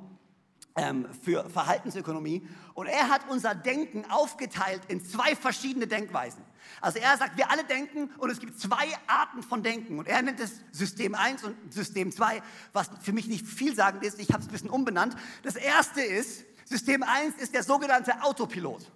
ähm, 0.76 1.08
für 1.24 1.50
Verhaltensökonomie 1.50 2.48
und 2.74 2.88
er 2.88 3.10
hat 3.10 3.22
unser 3.30 3.54
Denken 3.54 4.10
aufgeteilt 4.10 4.82
in 4.88 5.06
zwei 5.06 5.36
verschiedene 5.36 5.88
Denkweisen. 5.88 6.44
Also 6.82 7.00
er 7.00 7.18
sagt, 7.18 7.38
wir 7.38 7.52
alle 7.52 7.64
denken 7.64 8.10
und 8.18 8.30
es 8.30 8.40
gibt 8.40 8.60
zwei 8.60 8.88
Arten 9.08 9.44
von 9.44 9.64
Denken 9.64 10.00
und 10.00 10.08
er 10.08 10.22
nennt 10.22 10.40
es 10.40 10.62
System 10.72 11.14
1 11.16 11.44
und 11.44 11.74
System 11.74 12.12
2, 12.12 12.42
was 12.72 12.90
für 13.02 13.14
mich 13.14 13.28
nicht 13.28 13.46
vielsagend 13.46 14.04
ist, 14.04 14.20
ich 14.20 14.30
habe 14.32 14.42
es 14.42 14.48
ein 14.48 14.52
bisschen 14.52 14.70
umbenannt. 14.70 15.16
Das 15.44 15.56
erste 15.56 16.02
ist, 16.02 16.46
System 16.66 17.04
1 17.04 17.36
ist 17.36 17.54
der 17.54 17.64
sogenannte 17.64 18.24
Autopilot. 18.24 18.90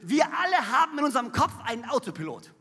Wir 0.00 0.24
alle 0.24 0.70
haben 0.70 0.98
in 0.98 1.04
unserem 1.04 1.32
Kopf 1.32 1.54
einen 1.64 1.84
Autopilot. 1.86 2.52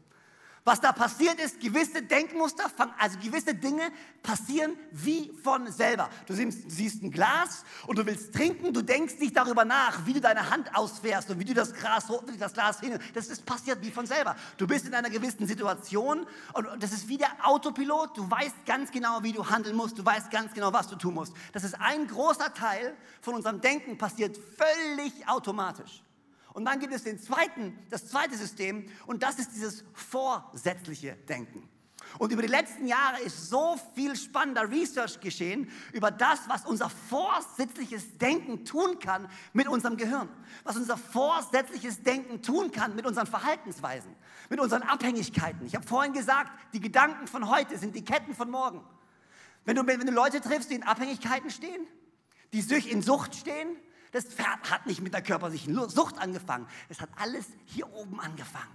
Was 0.68 0.82
da 0.82 0.92
passiert 0.92 1.40
ist, 1.40 1.60
gewisse 1.60 2.02
Denkmuster, 2.02 2.66
also 2.98 3.20
gewisse 3.20 3.54
Dinge 3.54 3.84
passieren 4.24 4.76
wie 4.92 5.32
von 5.44 5.72
selber. 5.72 6.10
Du 6.26 6.34
siehst 6.34 7.04
ein 7.04 7.12
Glas 7.12 7.64
und 7.86 8.00
du 8.00 8.06
willst 8.08 8.34
trinken, 8.34 8.74
du 8.74 8.82
denkst 8.82 9.20
nicht 9.20 9.38
darüber 9.38 9.64
nach, 9.64 10.08
wie 10.08 10.14
du 10.14 10.22
deine 10.22 10.50
Hand 10.50 10.76
ausfährst 10.76 11.30
und 11.30 11.40
wie 11.40 11.46
du 11.46 11.54
das, 11.54 11.72
Gras, 11.72 12.08
das 12.40 12.54
Glas 12.54 12.80
hin. 12.80 12.98
Das 13.14 13.28
ist 13.28 13.46
passiert 13.46 13.80
wie 13.84 13.92
von 13.92 14.08
selber. 14.08 14.36
Du 14.58 14.66
bist 14.66 14.88
in 14.88 14.96
einer 14.96 15.12
gewissen 15.12 15.46
Situation 15.46 16.26
und 16.54 16.68
das 16.80 16.92
ist 16.94 17.08
wie 17.08 17.18
der 17.18 17.30
Autopilot. 17.44 18.18
Du 18.18 18.30
weißt 18.30 18.66
ganz 18.66 18.92
genau, 18.92 19.22
wie 19.22 19.34
du 19.34 19.48
handeln 19.48 19.76
musst. 19.76 20.00
Du 20.00 20.04
weißt 20.04 20.32
ganz 20.32 20.52
genau, 20.52 20.74
was 20.74 20.88
du 20.88 20.96
tun 20.96 21.14
musst. 21.14 21.34
Das 21.54 21.64
ist 21.64 21.80
ein 21.80 22.08
großer 22.08 22.52
Teil 22.56 22.98
von 23.22 23.36
unserem 23.36 23.62
Denken, 23.62 24.00
passiert 24.00 24.36
völlig 24.58 25.28
automatisch. 25.28 26.05
Und 26.56 26.64
dann 26.64 26.80
gibt 26.80 26.94
es 26.94 27.04
den 27.04 27.20
zweiten, 27.20 27.78
das 27.90 28.08
zweite 28.08 28.38
System 28.38 28.88
und 29.08 29.24
das 29.24 29.40
ist 29.40 29.52
dieses 29.54 29.84
vorsätzliche 29.92 31.18
Denken. 31.28 31.68
Und 32.18 32.32
über 32.32 32.42
die 32.44 32.48
letzten 32.48 32.88
Jahre 32.88 33.20
ist 33.20 33.50
so 33.50 33.78
viel 33.94 34.16
spannender 34.16 34.72
Research 34.72 35.20
geschehen 35.20 35.70
über 35.92 36.12
das, 36.12 36.48
was 36.48 36.66
unser 36.66 36.90
vorsätzliches 36.90 38.18
Denken 38.20 38.64
tun 38.64 39.00
kann 39.00 39.28
mit 39.52 39.68
unserem 39.68 39.98
Gehirn. 39.98 40.30
Was 40.64 40.78
unser 40.78 40.96
vorsätzliches 40.96 42.04
Denken 42.04 42.42
tun 42.42 42.72
kann 42.72 42.96
mit 42.96 43.06
unseren 43.06 43.28
Verhaltensweisen, 43.28 44.16
mit 44.50 44.62
unseren 44.62 44.84
Abhängigkeiten. 44.84 45.66
Ich 45.66 45.76
habe 45.76 45.86
vorhin 45.86 46.14
gesagt, 46.14 46.54
die 46.72 46.80
Gedanken 46.80 47.28
von 47.28 47.50
heute 47.50 47.78
sind 47.78 47.98
die 47.98 48.06
Ketten 48.06 48.34
von 48.34 48.50
morgen. 48.50 48.82
Wenn 49.66 49.76
du, 49.76 49.86
wenn 49.86 50.00
du 50.00 50.14
Leute 50.14 50.40
triffst, 50.40 50.70
die 50.70 50.76
in 50.76 50.84
Abhängigkeiten 50.84 51.50
stehen, 51.50 51.86
die 52.54 52.62
in 52.90 53.02
Sucht 53.02 53.36
stehen, 53.36 53.76
das 54.16 54.28
hat 54.40 54.86
nicht 54.86 55.02
mit 55.02 55.14
der 55.14 55.22
körperlichen 55.22 55.76
Sucht 55.90 56.18
angefangen. 56.20 56.68
Es 56.88 57.02
hat 57.02 57.10
alles 57.18 57.48
hier 57.66 57.92
oben 57.94 58.22
angefangen. 58.22 58.74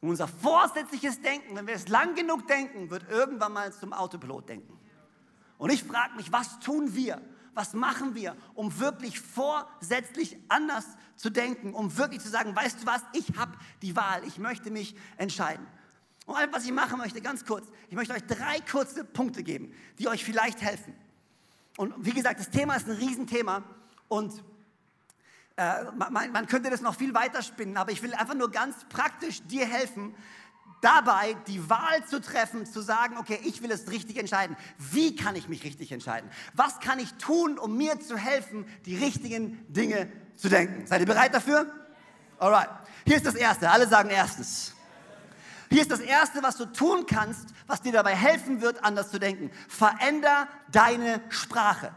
Und 0.00 0.08
unser 0.08 0.26
vorsätzliches 0.28 1.20
Denken, 1.20 1.54
wenn 1.56 1.66
wir 1.66 1.74
es 1.74 1.88
lang 1.88 2.14
genug 2.14 2.48
denken, 2.48 2.88
wird 2.88 3.10
irgendwann 3.10 3.52
mal 3.52 3.70
zum 3.70 3.92
Autopilot 3.92 4.48
denken. 4.48 4.78
Und 5.58 5.70
ich 5.70 5.84
frage 5.84 6.14
mich, 6.16 6.32
was 6.32 6.58
tun 6.60 6.94
wir? 6.94 7.20
Was 7.52 7.74
machen 7.74 8.14
wir, 8.14 8.34
um 8.54 8.78
wirklich 8.78 9.20
vorsätzlich 9.20 10.38
anders 10.48 10.86
zu 11.16 11.28
denken, 11.28 11.74
um 11.74 11.98
wirklich 11.98 12.22
zu 12.22 12.30
sagen, 12.30 12.56
weißt 12.56 12.82
du 12.82 12.86
was, 12.86 13.02
ich 13.12 13.36
habe 13.36 13.52
die 13.82 13.94
Wahl, 13.94 14.24
ich 14.24 14.38
möchte 14.38 14.70
mich 14.70 14.96
entscheiden. 15.18 15.66
Und 16.24 16.36
was 16.52 16.64
ich 16.64 16.72
machen 16.72 16.96
möchte, 16.96 17.20
ganz 17.20 17.44
kurz, 17.44 17.66
ich 17.88 17.96
möchte 17.96 18.14
euch 18.14 18.24
drei 18.24 18.60
kurze 18.60 19.04
Punkte 19.04 19.42
geben, 19.42 19.74
die 19.98 20.08
euch 20.08 20.24
vielleicht 20.24 20.62
helfen. 20.62 20.94
Und 21.76 21.92
wie 21.98 22.12
gesagt, 22.12 22.40
das 22.40 22.48
Thema 22.48 22.76
ist 22.76 22.88
ein 22.88 22.96
Riesenthema 22.96 23.64
und 24.10 24.42
äh, 25.56 25.84
man, 25.94 26.32
man 26.32 26.46
könnte 26.48 26.68
das 26.68 26.80
noch 26.80 26.96
viel 26.96 27.14
weiter 27.14 27.42
spinnen, 27.42 27.76
aber 27.76 27.92
ich 27.92 28.02
will 28.02 28.12
einfach 28.12 28.34
nur 28.34 28.50
ganz 28.50 28.74
praktisch 28.88 29.40
dir 29.44 29.64
helfen, 29.66 30.16
dabei 30.80 31.34
die 31.46 31.70
Wahl 31.70 32.04
zu 32.06 32.20
treffen, 32.20 32.66
zu 32.66 32.80
sagen, 32.80 33.18
okay, 33.18 33.38
ich 33.44 33.62
will 33.62 33.70
es 33.70 33.88
richtig 33.88 34.16
entscheiden. 34.16 34.56
Wie 34.78 35.14
kann 35.14 35.36
ich 35.36 35.48
mich 35.48 35.62
richtig 35.62 35.92
entscheiden? 35.92 36.28
Was 36.54 36.80
kann 36.80 36.98
ich 36.98 37.14
tun, 37.14 37.56
um 37.56 37.76
mir 37.76 38.00
zu 38.00 38.16
helfen, 38.16 38.66
die 38.84 38.96
richtigen 38.96 39.64
Dinge 39.72 40.10
zu 40.34 40.48
denken? 40.48 40.88
Seid 40.88 41.00
ihr 41.00 41.06
bereit 41.06 41.32
dafür? 41.32 41.72
Alright. 42.38 42.70
Hier 43.06 43.16
ist 43.16 43.26
das 43.26 43.36
Erste. 43.36 43.70
Alle 43.70 43.86
sagen 43.86 44.10
erstens. 44.10 44.74
Hier 45.68 45.82
ist 45.82 45.90
das 45.92 46.00
Erste, 46.00 46.42
was 46.42 46.56
du 46.56 46.64
tun 46.66 47.06
kannst, 47.06 47.50
was 47.68 47.80
dir 47.80 47.92
dabei 47.92 48.16
helfen 48.16 48.60
wird, 48.60 48.82
anders 48.82 49.10
zu 49.10 49.20
denken. 49.20 49.52
Veränder 49.68 50.48
deine 50.72 51.20
Sprache. 51.28 51.92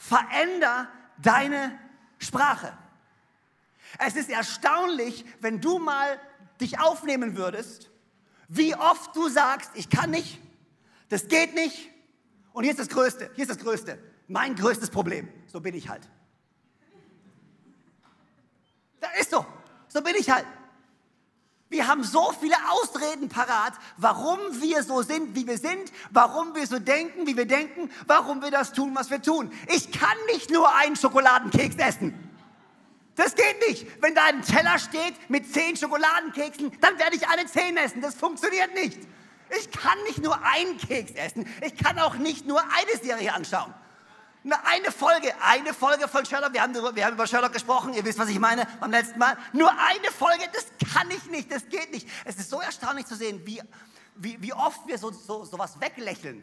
Veränder 0.00 0.88
deine 1.18 1.78
Sprache. 2.18 2.72
Es 3.98 4.16
ist 4.16 4.30
erstaunlich, 4.30 5.26
wenn 5.40 5.60
du 5.60 5.78
mal 5.78 6.18
dich 6.58 6.80
aufnehmen 6.80 7.36
würdest, 7.36 7.90
wie 8.48 8.74
oft 8.74 9.14
du 9.14 9.28
sagst, 9.28 9.70
ich 9.74 9.90
kann 9.90 10.10
nicht, 10.10 10.40
das 11.10 11.28
geht 11.28 11.54
nicht. 11.54 11.90
Und 12.54 12.64
hier 12.64 12.72
ist 12.72 12.80
das 12.80 12.88
Größte, 12.88 13.30
hier 13.34 13.42
ist 13.42 13.50
das 13.50 13.58
Größte, 13.58 13.98
mein 14.26 14.56
größtes 14.56 14.88
Problem. 14.88 15.28
So 15.46 15.60
bin 15.60 15.74
ich 15.74 15.90
halt. 15.90 16.08
Das 19.00 19.10
ist 19.20 19.30
so, 19.30 19.44
so 19.88 20.00
bin 20.00 20.14
ich 20.18 20.30
halt. 20.30 20.46
Wir 21.70 21.86
haben 21.86 22.02
so 22.02 22.32
viele 22.40 22.56
Ausreden 22.68 23.28
parat, 23.28 23.74
warum 23.96 24.38
wir 24.60 24.82
so 24.82 25.02
sind, 25.02 25.36
wie 25.36 25.46
wir 25.46 25.56
sind, 25.56 25.92
warum 26.10 26.52
wir 26.56 26.66
so 26.66 26.80
denken, 26.80 27.28
wie 27.28 27.36
wir 27.36 27.46
denken, 27.46 27.92
warum 28.08 28.42
wir 28.42 28.50
das 28.50 28.72
tun, 28.72 28.90
was 28.94 29.08
wir 29.08 29.22
tun. 29.22 29.52
Ich 29.68 29.92
kann 29.92 30.16
nicht 30.32 30.50
nur 30.50 30.74
einen 30.74 30.96
Schokoladenkeks 30.96 31.76
essen. 31.76 32.28
Das 33.14 33.36
geht 33.36 33.68
nicht. 33.68 33.86
Wenn 34.02 34.16
da 34.16 34.24
ein 34.24 34.42
Teller 34.42 34.80
steht 34.80 35.14
mit 35.30 35.52
zehn 35.52 35.76
Schokoladenkeksen, 35.76 36.72
dann 36.80 36.98
werde 36.98 37.14
ich 37.14 37.28
alle 37.28 37.46
zehn 37.46 37.76
essen. 37.76 38.00
Das 38.00 38.16
funktioniert 38.16 38.74
nicht. 38.74 38.98
Ich 39.56 39.70
kann 39.70 39.98
nicht 40.08 40.22
nur 40.22 40.42
einen 40.44 40.76
Keks 40.76 41.12
essen. 41.12 41.46
Ich 41.64 41.76
kann 41.76 41.98
auch 42.00 42.16
nicht 42.16 42.46
nur 42.46 42.60
eine 42.60 43.00
Serie 43.00 43.32
anschauen. 43.32 43.72
Eine 44.42 44.90
Folge, 44.90 45.34
eine 45.42 45.74
Folge 45.74 46.08
von 46.08 46.24
Sherlock. 46.24 46.54
Wir 46.54 46.62
haben, 46.62 46.74
wir 46.74 47.04
haben 47.04 47.14
über 47.14 47.26
Sherlock 47.26 47.52
gesprochen. 47.52 47.92
Ihr 47.92 48.04
wisst, 48.04 48.18
was 48.18 48.28
ich 48.30 48.38
meine 48.38 48.66
beim 48.80 48.90
letzten 48.90 49.18
Mal. 49.18 49.36
Nur 49.52 49.70
eine 49.70 50.10
Folge, 50.16 50.44
das 50.52 50.66
kann 50.94 51.10
ich 51.10 51.26
nicht, 51.26 51.52
das 51.52 51.68
geht 51.68 51.90
nicht. 51.92 52.08
Es 52.24 52.36
ist 52.36 52.48
so 52.48 52.60
erstaunlich 52.60 53.06
zu 53.06 53.16
sehen, 53.16 53.42
wie, 53.44 53.60
wie, 54.16 54.40
wie 54.40 54.52
oft 54.54 54.86
wir 54.86 54.96
so, 54.96 55.10
so, 55.10 55.44
sowas 55.44 55.78
weglächeln. 55.80 56.42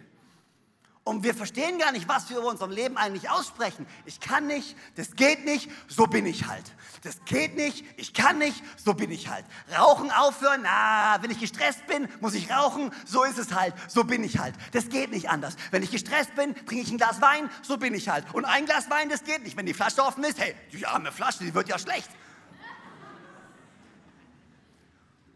Und 1.07 1.23
wir 1.23 1.33
verstehen 1.33 1.79
gar 1.79 1.93
nicht, 1.93 2.09
was 2.09 2.29
wir 2.29 2.37
über 2.37 2.49
unserem 2.49 2.69
Leben 2.69 2.97
eigentlich 2.97 3.29
aussprechen. 3.29 3.87
Ich 4.03 4.19
kann 4.19 4.45
nicht, 4.45 4.75
das 4.97 5.15
geht 5.15 5.45
nicht, 5.45 5.71
so 5.87 6.05
bin 6.05 6.25
ich 6.25 6.47
halt. 6.47 6.65
Das 7.01 7.23
geht 7.23 7.55
nicht, 7.55 7.85
ich 7.95 8.13
kann 8.13 8.39
nicht, 8.39 8.61
so 8.75 8.93
bin 8.93 9.09
ich 9.09 9.29
halt. 9.29 9.45
Rauchen 9.73 10.11
aufhören, 10.11 10.63
na, 10.63 11.17
wenn 11.21 11.31
ich 11.31 11.39
gestresst 11.39 11.87
bin, 11.87 12.09
muss 12.19 12.33
ich 12.33 12.51
rauchen, 12.51 12.91
so 13.05 13.23
ist 13.23 13.37
es 13.37 13.53
halt, 13.53 13.73
so 13.87 14.03
bin 14.03 14.21
ich 14.21 14.37
halt. 14.37 14.53
Das 14.73 14.89
geht 14.89 15.11
nicht 15.11 15.29
anders. 15.29 15.55
Wenn 15.71 15.81
ich 15.81 15.91
gestresst 15.91 16.35
bin, 16.35 16.53
trinke 16.53 16.83
ich 16.83 16.91
ein 16.91 16.97
Glas 16.97 17.21
Wein, 17.21 17.49
so 17.61 17.77
bin 17.77 17.93
ich 17.93 18.09
halt. 18.09 18.25
Und 18.33 18.43
ein 18.43 18.65
Glas 18.65 18.89
Wein, 18.89 19.07
das 19.07 19.23
geht 19.23 19.43
nicht. 19.43 19.55
Wenn 19.55 19.65
die 19.65 19.73
Flasche 19.73 20.03
offen 20.03 20.25
ist, 20.25 20.37
hey, 20.37 20.55
die 20.73 20.85
arme 20.85 21.13
Flasche, 21.13 21.45
die 21.45 21.53
wird 21.53 21.69
ja 21.69 21.79
schlecht. 21.79 22.09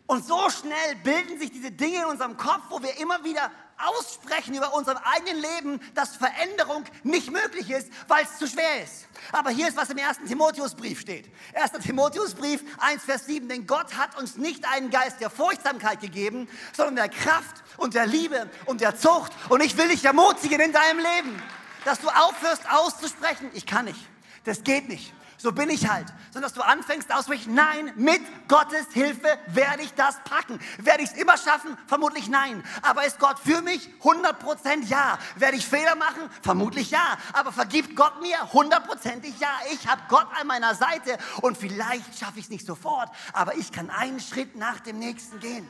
Und 0.06 0.26
so 0.26 0.50
schnell 0.50 0.98
bilden 1.06 1.40
sich 1.40 1.54
diese 1.54 1.72
Dinge 1.72 2.00
in 2.00 2.06
unserem 2.08 2.36
Kopf, 2.36 2.64
wo 2.68 2.84
wir 2.84 3.00
immer 3.00 3.24
wieder 3.24 3.50
aussprechen 3.88 4.56
über 4.56 4.74
unserem 4.74 4.98
eigenen 5.04 5.42
Leben, 5.42 5.82
dass 5.94 6.16
Veränderung 6.16 6.84
nicht 7.04 7.32
möglich 7.32 7.70
ist, 7.70 7.90
weil 8.08 8.24
es 8.24 8.38
zu 8.38 8.48
schwer 8.48 8.84
ist. 8.84 9.08
Aber 9.32 9.50
hier 9.50 9.68
ist, 9.68 9.78
was 9.78 9.90
im 9.90 9.98
ersten 9.98 10.26
Timotheusbrief 10.26 11.00
steht. 11.00 11.30
1. 11.54 11.72
Timotheusbrief 11.84 12.64
1, 12.80 13.04
Vers 13.04 13.26
7. 13.26 13.48
Denn 13.48 13.68
Gott 13.68 13.96
hat 13.98 14.18
uns 14.18 14.38
nicht 14.38 14.66
einen 14.68 14.90
Geist 14.90 15.20
der 15.20 15.30
Furchtsamkeit 15.30 16.02
gegeben, 16.02 16.48
sondern 16.76 16.96
der 16.96 17.10
Kraft 17.10 17.64
und 17.78 17.94
der 17.94 18.06
Liebe 18.06 18.50
und 18.66 18.82
der 18.82 18.98
Zucht. 18.98 19.32
Und 19.50 19.62
ich 19.62 19.78
will 19.78 19.90
dich 19.90 20.04
ermutigen 20.06 20.60
in 20.60 20.72
deinem 20.72 21.00
Leben, 21.00 21.42
dass 21.86 22.00
du 22.00 22.10
aufhörst 22.10 22.70
auszusprechen, 22.70 23.50
ich 23.54 23.66
kann 23.66 23.86
nicht, 23.86 24.00
das 24.44 24.64
geht 24.64 24.88
nicht 24.88 25.14
so 25.42 25.52
bin 25.52 25.70
ich 25.70 25.90
halt. 25.90 26.08
Sondern 26.32 26.44
dass 26.44 26.54
du 26.54 26.62
anfängst 26.62 27.12
auszusprechen, 27.12 27.56
nein, 27.56 27.92
mit 27.96 28.22
Gottes 28.48 28.86
Hilfe 28.94 29.40
werde 29.48 29.82
ich 29.82 29.94
das 29.96 30.18
packen. 30.24 30.60
Werde 30.78 31.04
ich 31.04 31.10
es 31.10 31.18
immer 31.18 31.38
schaffen? 31.38 31.78
Vermutlich 31.88 32.30
nein. 32.30 32.64
Aber 32.84 33.06
ist 33.06 33.18
Gott 33.18 33.40
für 33.40 33.62
mich? 33.62 33.90
100% 34.04 34.86
ja. 34.86 35.18
Werde 35.36 35.58
ich 35.58 35.66
Fehler 35.66 35.96
machen? 35.96 36.30
Vermutlich 36.44 36.92
ja. 36.92 37.18
Aber 37.34 37.52
vergibt 37.52 37.96
Gott 37.96 38.22
mir? 38.22 38.54
Hundertprozentig 38.54 39.40
ja. 39.40 39.50
Ich 39.74 39.88
habe 39.88 40.02
Gott 40.10 40.28
an 40.40 40.46
meiner 40.46 40.76
Seite 40.76 41.18
und 41.42 41.58
vielleicht 41.58 42.20
schaffe 42.20 42.38
ich 42.38 42.46
es 42.46 42.52
nicht 42.52 42.66
sofort, 42.66 43.10
aber 43.34 43.56
ich 43.56 43.72
kann 43.72 43.90
einen 43.90 44.20
Schritt 44.20 44.56
nach 44.56 44.80
dem 44.80 45.00
nächsten 45.00 45.40
gehen. 45.40 45.68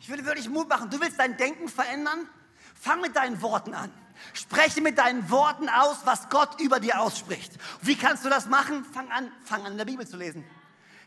Ich 0.00 0.08
würde 0.08 0.24
wirklich 0.24 0.48
Mut 0.48 0.68
machen. 0.68 0.88
Du 0.88 0.98
willst 1.00 1.18
dein 1.18 1.36
Denken 1.36 1.68
verändern? 1.68 2.26
Fang 2.74 3.02
mit 3.02 3.14
deinen 3.14 3.42
Worten 3.42 3.74
an. 3.74 3.92
Spreche 4.32 4.80
mit 4.80 4.98
deinen 4.98 5.30
Worten 5.30 5.68
aus, 5.68 5.98
was 6.04 6.28
Gott 6.28 6.60
über 6.60 6.80
dir 6.80 7.00
ausspricht. 7.00 7.52
Wie 7.82 7.96
kannst 7.96 8.24
du 8.24 8.28
das 8.28 8.46
machen? 8.46 8.84
Fang 8.84 9.10
an, 9.10 9.30
fang 9.44 9.64
an 9.64 9.72
in 9.72 9.78
der 9.78 9.84
Bibel 9.84 10.06
zu 10.06 10.16
lesen. 10.16 10.44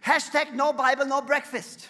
Hashtag 0.01 0.53
No 0.53 0.73
Bible, 0.73 1.05
No 1.05 1.21
Breakfast. 1.21 1.89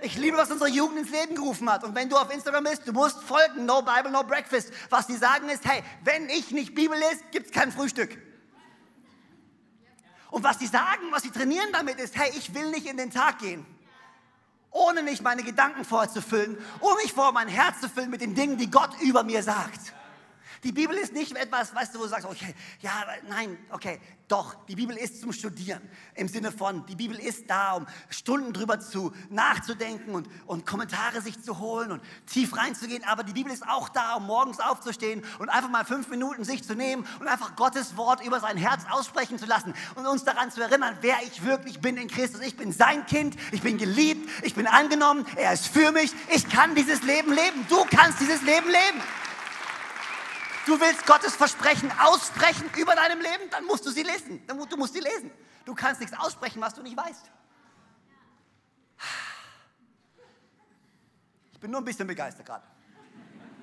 Ich 0.00 0.16
liebe, 0.16 0.36
was 0.36 0.50
unsere 0.50 0.68
Jugend 0.68 0.98
ins 0.98 1.10
Leben 1.10 1.36
gerufen 1.36 1.70
hat. 1.70 1.84
Und 1.84 1.94
wenn 1.94 2.08
du 2.08 2.16
auf 2.16 2.32
Instagram 2.32 2.64
bist, 2.64 2.86
du 2.86 2.92
musst 2.92 3.22
folgen, 3.22 3.64
No 3.66 3.82
Bible, 3.82 4.10
No 4.10 4.24
Breakfast. 4.24 4.72
Was 4.90 5.06
die 5.06 5.16
sagen 5.16 5.48
ist, 5.48 5.64
hey, 5.64 5.82
wenn 6.02 6.28
ich 6.28 6.50
nicht 6.50 6.74
Bibel 6.74 6.98
lese, 6.98 7.22
gibt 7.30 7.46
es 7.46 7.52
kein 7.52 7.70
Frühstück. 7.70 8.18
Und 10.30 10.42
was 10.42 10.58
sie 10.58 10.66
sagen, 10.66 11.02
was 11.10 11.22
sie 11.22 11.30
trainieren 11.30 11.68
damit 11.72 12.00
ist, 12.00 12.16
hey, 12.16 12.32
ich 12.36 12.54
will 12.54 12.70
nicht 12.70 12.86
in 12.86 12.96
den 12.96 13.10
Tag 13.10 13.38
gehen 13.38 13.66
ohne 14.72 15.02
nicht 15.02 15.22
meine 15.22 15.42
Gedanken 15.42 15.84
vorzufüllen, 15.84 16.56
um 16.80 16.94
mich 17.02 17.12
vor 17.12 17.32
mein 17.32 17.48
Herz 17.48 17.80
zu 17.80 17.88
füllen 17.88 18.10
mit 18.10 18.22
den 18.22 18.34
Dingen, 18.34 18.56
die 18.56 18.70
Gott 18.70 18.90
über 19.00 19.22
mir 19.22 19.42
sagt. 19.42 19.92
Die 20.64 20.70
Bibel 20.70 20.96
ist 20.96 21.12
nicht 21.12 21.36
etwas, 21.36 21.74
weißt 21.74 21.94
du, 21.94 21.98
wo 21.98 22.04
du 22.04 22.08
sagst, 22.08 22.26
okay, 22.26 22.54
ja, 22.80 23.04
nein, 23.28 23.58
okay, 23.70 24.00
doch, 24.28 24.54
die 24.66 24.76
Bibel 24.76 24.96
ist 24.96 25.20
zum 25.20 25.32
Studieren. 25.32 25.82
Im 26.14 26.28
Sinne 26.28 26.52
von, 26.52 26.86
die 26.86 26.94
Bibel 26.94 27.18
ist 27.18 27.50
da, 27.50 27.72
um 27.72 27.86
Stunden 28.08 28.52
drüber 28.52 28.78
zu 28.78 29.12
nachzudenken 29.28 30.14
und, 30.14 30.28
und 30.46 30.64
Kommentare 30.64 31.20
sich 31.20 31.42
zu 31.42 31.58
holen 31.58 31.90
und 31.90 32.00
tief 32.26 32.56
reinzugehen. 32.56 33.04
Aber 33.04 33.24
die 33.24 33.32
Bibel 33.32 33.52
ist 33.52 33.68
auch 33.68 33.88
da, 33.88 34.14
um 34.14 34.26
morgens 34.26 34.60
aufzustehen 34.60 35.22
und 35.40 35.48
einfach 35.48 35.68
mal 35.68 35.84
fünf 35.84 36.08
Minuten 36.08 36.44
sich 36.44 36.62
zu 36.62 36.74
nehmen 36.74 37.06
und 37.18 37.26
einfach 37.26 37.56
Gottes 37.56 37.96
Wort 37.96 38.24
über 38.24 38.38
sein 38.38 38.56
Herz 38.56 38.84
aussprechen 38.88 39.38
zu 39.38 39.46
lassen 39.46 39.74
und 39.96 40.06
uns 40.06 40.24
daran 40.24 40.50
zu 40.50 40.62
erinnern, 40.62 40.96
wer 41.00 41.16
ich 41.24 41.44
wirklich 41.44 41.80
bin 41.80 41.96
in 41.96 42.08
Christus. 42.08 42.40
Ich 42.40 42.56
bin 42.56 42.72
sein 42.72 43.04
Kind, 43.06 43.36
ich 43.50 43.62
bin 43.62 43.78
geliebt, 43.78 44.30
ich 44.44 44.54
bin 44.54 44.66
angenommen, 44.66 45.26
er 45.36 45.52
ist 45.52 45.66
für 45.66 45.90
mich, 45.92 46.12
ich 46.34 46.48
kann 46.48 46.74
dieses 46.76 47.02
Leben 47.02 47.32
leben. 47.32 47.66
Du 47.68 47.84
kannst 47.90 48.20
dieses 48.20 48.40
Leben 48.42 48.68
leben. 48.68 49.02
Du 50.66 50.80
willst 50.80 51.06
Gottes 51.06 51.34
Versprechen 51.34 51.90
aussprechen 51.98 52.70
über 52.76 52.94
deinem 52.94 53.20
Leben, 53.20 53.50
dann 53.50 53.64
musst 53.64 53.84
du 53.84 53.90
sie 53.90 54.02
lesen. 54.02 54.46
Du 54.46 54.76
musst 54.76 54.94
sie 54.94 55.00
lesen. 55.00 55.30
Du 55.64 55.74
kannst 55.74 56.00
nichts 56.00 56.16
aussprechen, 56.18 56.60
was 56.60 56.74
du 56.74 56.82
nicht 56.82 56.96
weißt. 56.96 57.30
Ich 61.52 61.60
bin 61.60 61.70
nur 61.70 61.80
ein 61.80 61.84
bisschen 61.84 62.06
begeistert 62.06 62.46
gerade. 62.46 62.64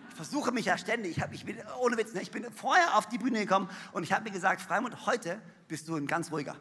Ich 0.10 0.16
versuche 0.16 0.52
mich 0.52 0.66
ja 0.66 0.78
ständig. 0.78 1.18
Ich, 1.18 1.24
hab, 1.24 1.34
ich 1.34 1.46
bin, 1.46 1.58
ohne 1.80 1.98
Witz, 1.98 2.14
ne, 2.14 2.22
ich 2.22 2.32
bin 2.32 2.52
vorher 2.52 2.98
auf 2.98 3.08
die 3.08 3.18
Bühne 3.18 3.40
gekommen 3.40 3.70
und 3.94 4.04
ich 4.04 4.12
habe 4.12 4.26
mir 4.26 4.32
gesagt, 4.32 4.62
Freimund, 4.62 5.06
heute 5.06 5.42
bist 5.68 5.88
du 5.88 5.96
ein 5.96 6.08
ganz 6.08 6.32
ruhiger. 6.32 6.56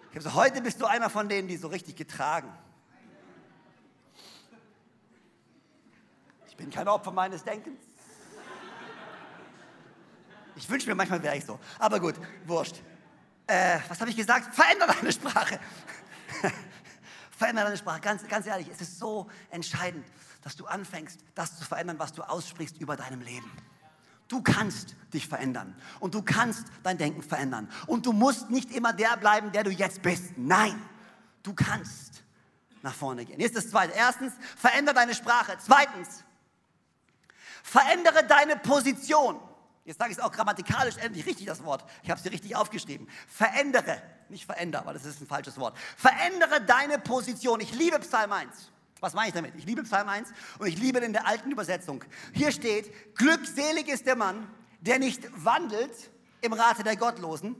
Ich 0.00 0.06
habe 0.06 0.14
gesagt, 0.14 0.34
heute 0.34 0.62
bist 0.62 0.80
du 0.80 0.86
einer 0.86 1.10
von 1.10 1.28
denen, 1.28 1.46
die 1.46 1.56
so 1.56 1.68
richtig 1.68 1.96
getragen. 1.96 2.52
Ich 6.52 6.56
bin 6.58 6.68
kein 6.68 6.86
Opfer 6.86 7.12
meines 7.12 7.42
Denkens. 7.42 7.80
Ich 10.54 10.68
wünsche 10.68 10.86
mir 10.86 10.94
manchmal 10.94 11.22
wäre 11.22 11.34
ich 11.34 11.46
so. 11.46 11.58
Aber 11.78 11.98
gut, 11.98 12.14
wurscht. 12.44 12.76
Äh, 13.46 13.78
was 13.88 13.98
habe 14.02 14.10
ich 14.10 14.16
gesagt? 14.18 14.54
Veränder 14.54 14.86
deine 14.86 15.10
Sprache. 15.10 15.58
Veränder 17.38 17.64
deine 17.64 17.78
Sprache. 17.78 18.02
Ganz, 18.02 18.28
ganz 18.28 18.46
ehrlich, 18.46 18.68
es 18.68 18.82
ist 18.82 18.98
so 18.98 19.30
entscheidend, 19.48 20.04
dass 20.42 20.54
du 20.54 20.66
anfängst, 20.66 21.20
das 21.34 21.58
zu 21.58 21.64
verändern, 21.64 21.98
was 21.98 22.12
du 22.12 22.22
aussprichst 22.22 22.78
über 22.78 22.96
deinem 22.98 23.22
Leben. 23.22 23.50
Du 24.28 24.42
kannst 24.42 24.94
dich 25.14 25.26
verändern 25.26 25.74
und 26.00 26.12
du 26.12 26.20
kannst 26.20 26.66
dein 26.82 26.98
Denken 26.98 27.22
verändern. 27.22 27.66
Und 27.86 28.04
du 28.04 28.12
musst 28.12 28.50
nicht 28.50 28.72
immer 28.72 28.92
der 28.92 29.16
bleiben, 29.16 29.52
der 29.52 29.64
du 29.64 29.70
jetzt 29.70 30.02
bist. 30.02 30.36
Nein, 30.36 30.78
du 31.44 31.54
kannst 31.54 32.22
nach 32.82 32.94
vorne 32.94 33.24
gehen. 33.24 33.36
Hier 33.38 33.46
ist 33.46 33.56
das 33.56 33.70
Zweite. 33.70 33.94
Erstens, 33.94 34.34
verändere 34.58 34.96
deine 34.96 35.14
Sprache. 35.14 35.56
Zweitens, 35.58 36.24
verändere 37.62 38.24
deine 38.26 38.56
Position. 38.56 39.40
Jetzt 39.84 39.98
sage 39.98 40.12
ich 40.12 40.18
es 40.18 40.22
auch 40.22 40.30
grammatikalisch 40.30 40.96
endlich 40.98 41.26
richtig, 41.26 41.46
das 41.46 41.64
Wort. 41.64 41.84
Ich 42.02 42.10
habe 42.10 42.18
es 42.18 42.22
dir 42.22 42.30
richtig 42.30 42.54
aufgeschrieben. 42.54 43.08
Verändere, 43.26 44.00
nicht 44.28 44.46
verändere, 44.46 44.86
weil 44.86 44.94
das 44.94 45.04
ist 45.04 45.20
ein 45.20 45.26
falsches 45.26 45.58
Wort. 45.58 45.76
Verändere 45.96 46.60
deine 46.60 46.98
Position. 46.98 47.60
Ich 47.60 47.72
liebe 47.72 47.98
Psalm 47.98 48.30
1. 48.32 48.70
Was 49.00 49.14
meine 49.14 49.28
ich 49.28 49.34
damit? 49.34 49.56
Ich 49.56 49.64
liebe 49.64 49.82
Psalm 49.82 50.08
1 50.08 50.28
und 50.60 50.68
ich 50.68 50.78
liebe 50.78 51.00
in 51.00 51.12
der 51.12 51.26
alten 51.26 51.50
Übersetzung. 51.50 52.04
Hier 52.32 52.52
steht, 52.52 53.16
glückselig 53.16 53.88
ist 53.88 54.06
der 54.06 54.14
Mann, 54.14 54.48
der 54.80 55.00
nicht 55.00 55.28
wandelt 55.44 55.92
im 56.40 56.52
Rate 56.52 56.84
der 56.84 56.96
Gottlosen, 56.96 57.56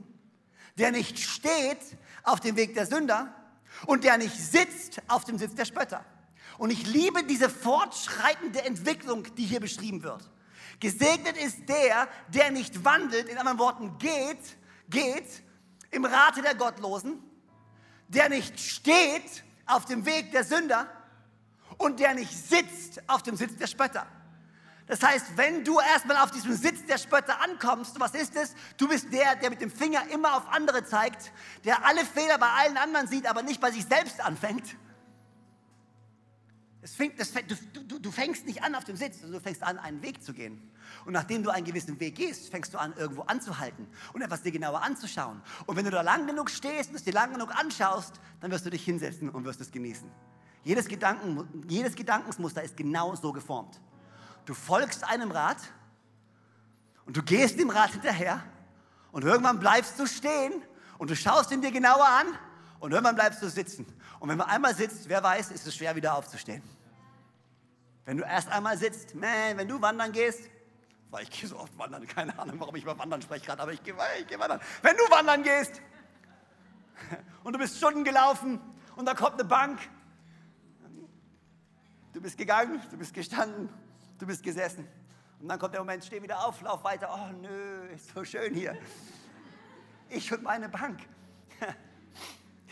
der 0.77 0.91
nicht 0.91 1.19
steht 1.19 1.79
auf 2.23 2.39
dem 2.39 2.55
Weg 2.55 2.73
der 2.75 2.85
Sünder 2.85 3.35
und 3.85 4.05
der 4.05 4.17
nicht 4.17 4.39
sitzt 4.39 5.01
auf 5.09 5.25
dem 5.25 5.37
Sitz 5.37 5.55
der 5.55 5.65
Spötter. 5.65 6.05
Und 6.57 6.71
ich 6.71 6.85
liebe 6.85 7.23
diese 7.23 7.49
fortschreitende 7.49 8.63
Entwicklung, 8.63 9.23
die 9.35 9.45
hier 9.45 9.59
beschrieben 9.59 10.03
wird. 10.03 10.29
Gesegnet 10.79 11.37
ist 11.37 11.67
der, 11.69 12.07
der 12.29 12.51
nicht 12.51 12.83
wandelt, 12.83 13.29
in 13.29 13.37
anderen 13.37 13.59
Worten 13.59 13.97
geht, 13.97 14.57
geht 14.89 15.43
im 15.91 16.05
Rate 16.05 16.41
der 16.41 16.55
Gottlosen, 16.55 17.19
der 18.07 18.29
nicht 18.29 18.59
steht 18.59 19.43
auf 19.65 19.85
dem 19.85 20.05
Weg 20.05 20.31
der 20.31 20.43
Sünder 20.43 20.87
und 21.77 21.99
der 21.99 22.13
nicht 22.13 22.31
sitzt 22.31 23.01
auf 23.07 23.23
dem 23.23 23.35
Sitz 23.35 23.55
der 23.57 23.67
Spötter. 23.67 24.05
Das 24.85 25.01
heißt, 25.01 25.37
wenn 25.37 25.63
du 25.63 25.79
erstmal 25.79 26.17
auf 26.17 26.31
diesem 26.31 26.53
Sitz 26.53 26.85
der 26.85 26.97
Spötter 26.97 27.39
ankommst, 27.41 27.97
was 27.99 28.13
ist 28.13 28.35
es? 28.35 28.53
Du 28.75 28.87
bist 28.87 29.11
der, 29.13 29.37
der 29.37 29.49
mit 29.49 29.61
dem 29.61 29.71
Finger 29.71 30.03
immer 30.11 30.35
auf 30.35 30.51
andere 30.51 30.83
zeigt, 30.83 31.31
der 31.63 31.85
alle 31.85 32.03
Fehler 32.05 32.37
bei 32.37 32.49
allen 32.49 32.75
anderen 32.75 33.07
sieht, 33.07 33.25
aber 33.25 33.41
nicht 33.43 33.61
bei 33.61 33.71
sich 33.71 33.85
selbst 33.85 34.19
anfängt. 34.19 34.75
Fängt, 36.85 37.17
das, 37.17 37.31
du, 37.31 37.81
du, 37.83 37.99
du, 37.99 38.11
fängst 38.11 38.45
nicht 38.45 38.61
an 38.61 38.75
auf 38.75 38.83
dem 38.83 38.97
Sitz, 38.97 39.21
du 39.21 39.39
fängst 39.39 39.63
an, 39.63 39.77
einen 39.79 40.01
Weg 40.01 40.21
zu 40.21 40.33
gehen. 40.33 40.61
Und 41.05 41.13
nachdem 41.13 41.41
du 41.41 41.49
einen 41.49 41.65
gewissen 41.65 41.97
Weg 41.99 42.15
gehst, 42.15 42.49
fängst 42.49 42.73
du 42.73 42.77
an, 42.77 42.93
irgendwo 42.97 43.21
anzuhalten 43.21 43.87
und 44.11 44.21
etwas 44.21 44.41
dir 44.41 44.51
genauer 44.51 44.81
anzuschauen. 44.81 45.41
Und 45.65 45.77
wenn 45.77 45.85
du 45.85 45.91
da 45.91 46.01
lang 46.01 46.27
genug 46.27 46.49
stehst 46.49 46.89
und 46.89 46.97
es 46.97 47.03
dir 47.05 47.13
lang 47.13 47.31
genug 47.31 47.55
anschaust, 47.55 48.19
dann 48.41 48.51
wirst 48.51 48.65
du 48.65 48.69
dich 48.69 48.83
hinsetzen 48.83 49.29
und 49.29 49.45
wirst 49.45 49.61
es 49.61 49.71
genießen. 49.71 50.11
Jedes, 50.63 50.87
Gedanken, 50.89 51.65
jedes 51.69 51.95
Gedankensmuster 51.95 52.63
ist 52.63 52.75
genau 52.75 53.15
so 53.15 53.31
geformt. 53.31 53.79
Du 54.45 54.53
folgst 54.53 55.05
einem 55.05 55.31
Rad 55.31 55.57
und 57.05 57.15
du 57.15 57.23
gehst 57.23 57.59
dem 57.59 57.69
Rad 57.69 57.91
hinterher 57.91 58.43
und 59.13 59.23
irgendwann 59.23 59.59
bleibst 59.59 59.97
du 59.99 60.05
stehen 60.05 60.53
und 60.97 61.09
du 61.09 61.15
schaust 61.15 61.51
ihn 61.51 61.61
dir 61.61 61.71
genauer 61.71 62.05
an 62.05 62.27
und 62.83 62.91
irgendwann 62.91 63.15
bleibst 63.15 63.41
du 63.41 63.47
sitzen. 63.47 63.85
Und 64.19 64.27
wenn 64.27 64.37
man 64.37 64.49
einmal 64.49 64.75
sitzt, 64.75 65.07
wer 65.07 65.23
weiß, 65.23 65.51
ist 65.51 65.65
es 65.65 65.75
schwer 65.75 65.95
wieder 65.95 66.17
aufzustehen. 66.17 66.61
Wenn 68.03 68.17
du 68.17 68.23
erst 68.23 68.49
einmal 68.49 68.77
sitzt, 68.77 69.15
man, 69.15 69.55
wenn 69.55 69.69
du 69.69 69.81
wandern 69.81 70.11
gehst, 70.11 70.49
weil 71.09 71.23
ich 71.23 71.31
gehe 71.31 71.47
so 71.47 71.57
oft 71.57 71.77
wandern, 71.77 72.05
keine 72.05 72.37
Ahnung, 72.37 72.59
warum 72.59 72.75
ich 72.75 72.83
über 72.83 72.97
Wandern 72.99 73.21
spreche 73.21 73.45
gerade, 73.45 73.61
aber 73.61 73.71
ich 73.71 73.81
gehe, 73.83 73.95
ich 74.19 74.27
gehe 74.27 74.37
wandern. 74.37 74.59
Wenn 74.81 74.97
du 74.97 75.03
wandern 75.03 75.43
gehst 75.43 75.81
und 77.45 77.53
du 77.53 77.59
bist 77.59 77.77
Stunden 77.77 78.03
gelaufen 78.03 78.59
und 78.97 79.05
da 79.05 79.13
kommt 79.13 79.39
eine 79.39 79.45
Bank 79.45 79.79
Du 82.11 82.21
bist 82.21 82.37
gegangen, 82.37 82.79
du 82.91 82.97
bist 82.97 83.11
gestanden, 83.11 83.69
du 84.19 84.27
bist 84.27 84.43
gesessen. 84.43 84.87
Und 85.39 85.47
dann 85.47 85.57
kommt 85.57 85.73
der 85.73 85.81
Moment, 85.81 86.05
steh 86.05 86.21
wieder 86.21 86.45
auf, 86.45 86.61
lauf 86.61 86.83
weiter. 86.83 87.09
Oh 87.11 87.33
nö, 87.41 87.87
ist 87.87 88.13
so 88.13 88.23
schön 88.23 88.53
hier. 88.53 88.77
Ich 90.09 90.31
und 90.31 90.43
meine 90.43 90.69
Bank. 90.69 90.99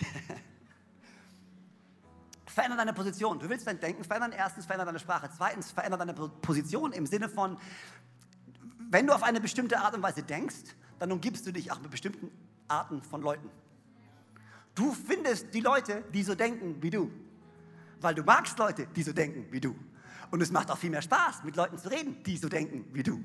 verändere 2.46 2.80
deine 2.80 2.94
Position. 2.94 3.40
Du 3.40 3.50
willst 3.50 3.68
dein 3.68 3.80
Denken 3.80 4.04
verändern. 4.04 4.32
Erstens, 4.32 4.66
verändere 4.66 4.88
deine 4.88 5.00
Sprache. 5.00 5.30
Zweitens, 5.36 5.72
verändere 5.72 6.06
deine 6.06 6.14
Position 6.14 6.94
im 6.94 7.06
Sinne 7.06 7.30
von, 7.30 7.58
wenn 8.90 9.08
du 9.08 9.14
auf 9.14 9.24
eine 9.24 9.40
bestimmte 9.40 9.80
Art 9.80 9.96
und 9.96 10.04
Weise 10.04 10.24
denkst, 10.24 10.76
dann 11.00 11.12
umgibst 11.12 11.48
du 11.48 11.52
dich 11.52 11.72
auch 11.72 11.80
mit 11.80 11.92
bestimmten 11.92 12.30
Arten 12.68 13.02
von 13.02 13.22
Leuten. 13.22 13.50
Du 14.76 14.94
findest 14.94 15.54
die 15.54 15.62
Leute, 15.62 16.04
die 16.14 16.24
so 16.24 16.36
denken 16.36 16.82
wie 16.82 16.90
du 16.90 17.12
weil 18.02 18.16
du 18.16 18.24
magst 18.24 18.58
Leute, 18.58 18.88
die 18.88 19.04
so 19.04 19.14
denken 19.14 19.48
wie 19.52 19.62
du. 19.62 19.76
Und 20.32 20.42
es 20.42 20.52
macht 20.52 20.72
auch 20.72 20.78
viel 20.78 20.90
mehr 20.90 21.02
Spaß, 21.02 21.44
mit 21.44 21.56
Leuten 21.56 21.78
zu 21.78 21.90
reden, 21.90 22.24
die 22.24 22.38
so 22.38 22.50
denken 22.50 22.86
wie 22.94 23.04
du. 23.04 23.24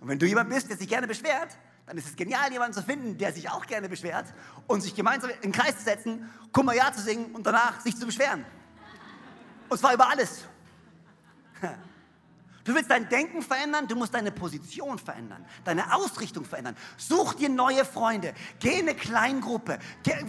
Und 0.00 0.08
wenn 0.08 0.18
du 0.18 0.26
jemand 0.26 0.50
bist, 0.50 0.68
der 0.68 0.76
sich 0.76 0.88
gerne 0.88 1.06
beschwert, 1.06 1.56
dann 1.86 1.98
ist 1.98 2.06
es 2.06 2.16
genial, 2.16 2.50
jemanden 2.50 2.74
zu 2.74 2.82
finden, 2.82 3.18
der 3.18 3.32
sich 3.32 3.50
auch 3.50 3.66
gerne 3.66 3.88
beschwert 3.88 4.26
und 4.66 4.80
sich 4.80 4.94
gemeinsam 4.94 5.30
in 5.30 5.40
den 5.40 5.52
Kreis 5.52 5.76
zu 5.78 5.84
setzen, 5.84 6.30
Kummer 6.52 6.72
zu 6.92 7.02
singen 7.02 7.34
und 7.34 7.46
danach 7.46 7.80
sich 7.80 7.96
zu 7.96 8.06
beschweren. 8.06 8.44
Und 9.68 9.78
zwar 9.78 9.94
über 9.94 10.08
alles. 10.08 10.44
Du 12.64 12.74
willst 12.74 12.90
dein 12.90 13.06
Denken 13.10 13.42
verändern, 13.42 13.86
du 13.86 13.94
musst 13.94 14.14
deine 14.14 14.32
Position 14.32 14.98
verändern, 14.98 15.44
deine 15.64 15.94
Ausrichtung 15.94 16.46
verändern. 16.46 16.74
Such 16.96 17.34
dir 17.34 17.50
neue 17.50 17.84
Freunde, 17.84 18.32
geh 18.58 18.78
in 18.78 18.88
eine 18.88 18.94
Kleingruppe, 18.94 19.78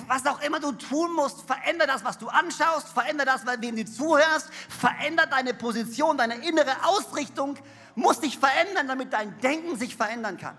was 0.08 0.26
auch 0.26 0.42
immer 0.42 0.60
du 0.60 0.74
tun 0.74 1.14
musst, 1.14 1.48
veränder 1.48 1.88
das, 1.88 2.04
was 2.04 2.18
du 2.18 2.28
anschaust, 2.28 2.90
veränder 2.90 3.24
das, 3.24 3.46
wem 3.46 3.78
du 3.78 3.86
zuhörst, 3.86 4.54
veränder 4.68 5.28
deine 5.28 5.54
Position, 5.54 6.18
deine 6.18 6.46
innere 6.46 6.84
Ausrichtung 6.84 7.58
muss 7.96 8.20
sich 8.20 8.38
verändern, 8.38 8.90
damit 8.90 9.14
dein 9.14 9.40
Denken 9.40 9.78
sich 9.78 9.96
verändern 9.96 10.38
kann. 10.38 10.58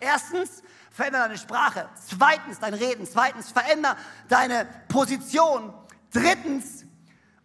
Erstens, 0.00 0.62
veränder 0.90 1.20
deine 1.20 1.38
Sprache. 1.38 1.88
Zweitens, 2.06 2.58
dein 2.58 2.74
Reden. 2.74 3.06
Zweitens, 3.06 3.50
veränder 3.50 3.96
deine 4.28 4.66
Position. 4.88 5.72
Drittens, 6.12 6.84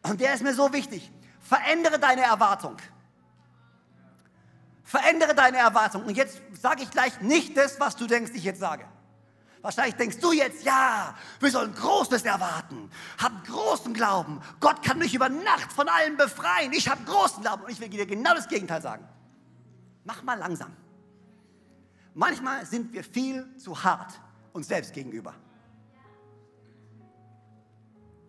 und 0.03 0.21
der 0.21 0.33
ist 0.33 0.43
mir 0.43 0.53
so 0.53 0.71
wichtig, 0.73 1.11
verändere 1.41 1.99
deine 1.99 2.21
Erwartung. 2.21 2.77
Verändere 4.83 5.35
deine 5.35 5.57
Erwartungen. 5.57 6.05
Und 6.05 6.17
jetzt 6.17 6.41
sage 6.53 6.83
ich 6.83 6.91
gleich 6.91 7.21
nicht 7.21 7.55
das, 7.55 7.79
was 7.79 7.95
du 7.95 8.07
denkst, 8.07 8.31
ich 8.33 8.43
jetzt 8.43 8.59
sage. 8.59 8.85
Wahrscheinlich 9.61 9.95
denkst 9.95 10.17
du 10.19 10.31
jetzt, 10.31 10.63
ja, 10.63 11.15
wir 11.39 11.51
sollen 11.51 11.73
Großes 11.73 12.23
erwarten. 12.23 12.89
Hab 13.21 13.45
großen 13.45 13.93
Glauben. 13.93 14.41
Gott 14.59 14.83
kann 14.83 14.97
mich 14.97 15.13
über 15.13 15.29
Nacht 15.29 15.71
von 15.71 15.87
allem 15.87 16.17
befreien. 16.17 16.73
Ich 16.73 16.89
habe 16.89 17.03
großen 17.03 17.41
Glauben. 17.41 17.63
Und 17.63 17.71
ich 17.71 17.79
will 17.79 17.89
dir 17.89 18.05
genau 18.05 18.33
das 18.33 18.47
Gegenteil 18.47 18.81
sagen. 18.81 19.07
Mach 20.03 20.23
mal 20.23 20.37
langsam. 20.37 20.75
Manchmal 22.13 22.65
sind 22.65 22.93
wir 22.93 23.03
viel 23.03 23.57
zu 23.57 23.83
hart 23.83 24.19
uns 24.53 24.67
selbst 24.67 24.93
gegenüber. 24.93 25.33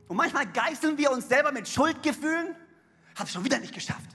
Und 0.09 0.17
manchmal 0.17 0.47
geißeln 0.47 0.99
wir 0.99 1.11
uns 1.11 1.29
selber 1.29 1.53
mit 1.53 1.69
Schuldgefühlen. 1.69 2.55
Hab 3.19 3.29
schon 3.29 3.45
wieder 3.45 3.59
nicht 3.59 3.75
geschafft. 3.75 4.11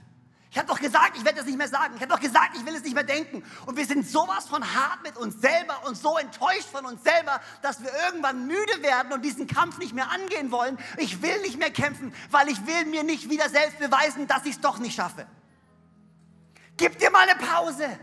Ich 0.50 0.56
habe 0.56 0.66
doch 0.66 0.80
gesagt, 0.80 1.16
ich 1.16 1.24
werde 1.24 1.38
das 1.38 1.46
nicht 1.46 1.58
mehr 1.58 1.68
sagen. 1.68 1.94
Ich 1.96 2.00
habe 2.00 2.12
doch 2.12 2.20
gesagt, 2.20 2.56
ich 2.56 2.64
will 2.64 2.74
es 2.74 2.82
nicht 2.82 2.94
mehr 2.94 3.04
denken. 3.04 3.44
Und 3.66 3.76
wir 3.76 3.84
sind 3.84 4.08
sowas 4.08 4.46
von 4.46 4.62
hart 4.62 5.02
mit 5.02 5.16
uns 5.16 5.40
selber 5.40 5.84
und 5.86 5.96
so 5.96 6.16
enttäuscht 6.16 6.68
von 6.72 6.86
uns 6.86 7.02
selber, 7.02 7.40
dass 7.60 7.82
wir 7.82 7.90
irgendwann 8.06 8.46
müde 8.46 8.82
werden 8.82 9.12
und 9.12 9.24
diesen 9.24 9.46
Kampf 9.46 9.78
nicht 9.78 9.94
mehr 9.94 10.10
angehen 10.10 10.50
wollen. 10.50 10.78
Ich 10.96 11.20
will 11.20 11.40
nicht 11.42 11.58
mehr 11.58 11.70
kämpfen, 11.70 12.14
weil 12.30 12.48
ich 12.48 12.66
will 12.66 12.86
mir 12.86 13.02
nicht 13.02 13.28
wieder 13.28 13.50
selbst 13.50 13.78
beweisen, 13.78 14.26
dass 14.26 14.46
ich 14.46 14.52
es 14.52 14.60
doch 14.60 14.78
nicht 14.78 14.94
schaffe. 14.94 15.26
Gib 16.78 16.98
dir 16.98 17.10
mal 17.10 17.28
eine 17.28 17.38
Pause. 17.38 17.98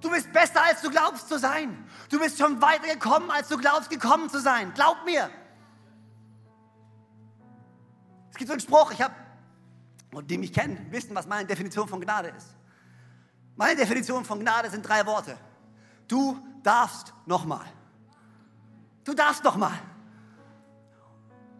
Du 0.00 0.10
bist 0.10 0.32
besser, 0.32 0.62
als 0.62 0.82
du 0.82 0.90
glaubst 0.90 1.28
zu 1.28 1.38
sein. 1.38 1.88
Du 2.10 2.18
bist 2.18 2.38
schon 2.38 2.60
weiter 2.60 2.92
gekommen, 2.92 3.30
als 3.30 3.48
du 3.48 3.56
glaubst 3.56 3.90
gekommen 3.90 4.28
zu 4.28 4.40
sein. 4.40 4.72
Glaub 4.74 5.04
mir. 5.04 5.30
Es 8.30 8.36
gibt 8.36 8.48
so 8.48 8.52
einen 8.52 8.60
Spruch, 8.60 8.92
ich 8.92 9.00
habe 9.00 9.14
und 10.12 10.30
die 10.30 10.38
mich 10.38 10.52
kennen, 10.52 10.86
wissen, 10.90 11.14
was 11.14 11.26
meine 11.26 11.46
Definition 11.46 11.88
von 11.88 12.00
Gnade 12.00 12.28
ist. 12.28 12.54
Meine 13.56 13.76
Definition 13.76 14.24
von 14.24 14.40
Gnade 14.40 14.70
sind 14.70 14.82
drei 14.82 15.04
Worte. 15.06 15.36
Du 16.08 16.38
darfst 16.62 17.12
nochmal. 17.26 17.66
Du 19.04 19.14
darfst 19.14 19.44
nochmal. 19.44 19.78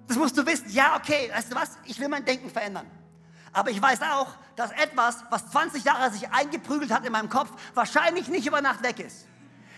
Das 0.06 0.16
musst 0.16 0.36
du 0.36 0.46
wissen. 0.46 0.70
Ja, 0.70 0.96
okay, 0.96 1.30
weißt 1.32 1.52
du 1.52 1.56
was? 1.56 1.78
Ich 1.84 1.98
will 1.98 2.08
mein 2.08 2.24
Denken 2.24 2.50
verändern. 2.50 2.86
Aber 3.56 3.70
ich 3.70 3.80
weiß 3.80 4.02
auch, 4.02 4.34
dass 4.54 4.70
etwas, 4.72 5.24
was 5.30 5.50
20 5.50 5.82
Jahre 5.82 6.10
sich 6.10 6.30
eingeprügelt 6.30 6.90
hat 6.90 7.06
in 7.06 7.12
meinem 7.12 7.30
Kopf, 7.30 7.50
wahrscheinlich 7.72 8.28
nicht 8.28 8.46
über 8.46 8.60
Nacht 8.60 8.82
weg 8.82 9.00
ist. 9.00 9.24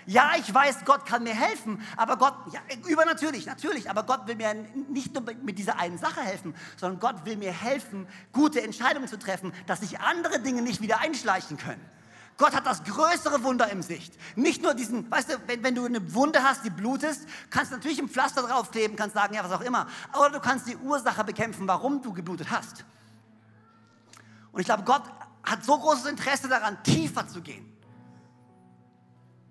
Ja, 0.05 0.33
ich 0.37 0.53
weiß, 0.53 0.85
Gott 0.85 1.07
kann 1.07 1.23
mir 1.23 1.35
helfen, 1.35 1.81
aber 1.97 2.17
Gott, 2.17 2.35
ja, 2.51 2.59
übernatürlich, 2.89 3.47
natürlich, 3.47 3.89
aber 3.89 4.03
Gott 4.03 4.27
will 4.27 4.35
mir 4.35 4.53
nicht 4.91 5.15
nur 5.15 5.23
mit 5.43 5.59
dieser 5.59 5.79
einen 5.79 5.97
Sache 5.97 6.23
helfen, 6.23 6.57
sondern 6.77 6.99
Gott 6.99 7.25
will 7.25 7.37
mir 7.37 7.53
helfen, 7.53 8.09
gute 8.33 8.61
Entscheidungen 8.63 9.07
zu 9.07 9.17
treffen, 9.17 9.53
dass 9.69 9.79
sich 9.79 10.01
andere 10.01 10.41
Dinge 10.41 10.63
nicht 10.63 10.81
wieder 10.81 10.99
einschleichen 10.99 11.57
können. 11.57 11.85
Gott 12.37 12.57
hat 12.57 12.67
das 12.67 12.83
größere 12.83 13.45
Wunder 13.45 13.71
im 13.71 13.83
Sicht. 13.83 14.13
Nicht 14.35 14.61
nur 14.61 14.75
diesen, 14.75 15.09
weißt 15.09 15.31
du, 15.31 15.37
wenn, 15.47 15.63
wenn 15.63 15.77
du 15.77 15.85
eine 15.85 16.15
Wunde 16.15 16.43
hast, 16.43 16.65
die 16.65 16.71
blutest, 16.71 17.29
kannst 17.51 17.71
du 17.71 17.77
natürlich 17.77 18.01
ein 18.01 18.09
Pflaster 18.09 18.43
draufkleben, 18.43 18.97
kannst 18.97 19.15
sagen, 19.15 19.35
ja, 19.35 19.45
was 19.45 19.53
auch 19.53 19.61
immer. 19.61 19.87
Aber 20.13 20.31
du 20.31 20.41
kannst 20.41 20.67
die 20.67 20.77
Ursache 20.77 21.23
bekämpfen, 21.23 21.69
warum 21.69 22.03
du 22.03 22.13
geblutet 22.13 22.51
hast. 22.51 22.85
Und 24.53 24.61
ich 24.61 24.67
glaube, 24.67 24.85
Gott 24.85 25.03
hat 25.43 25.65
so 25.65 25.79
großes 25.79 26.07
Interesse 26.07 26.49
daran, 26.49 26.83
tiefer 26.83 27.27
zu 27.27 27.41
gehen 27.41 27.77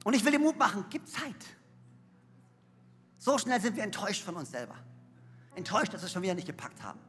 Und 0.03 0.13
ich 0.13 0.23
will 0.23 0.31
dir 0.31 0.39
Mut 0.39 0.57
machen, 0.57 0.85
gib 0.89 1.07
Zeit. 1.07 1.45
So 3.17 3.37
schnell 3.37 3.59
sind 3.59 3.75
wir 3.75 3.83
enttäuscht 3.83 4.23
von 4.23 4.35
uns 4.35 4.51
selber. 4.51 4.75
Enttäuscht, 5.55 5.93
dass 5.93 6.01
wir 6.01 6.05
es 6.05 6.11
schon 6.11 6.21
wieder 6.21 6.35
nicht 6.35 6.47
gepackt 6.47 6.81
haben. 6.83 6.99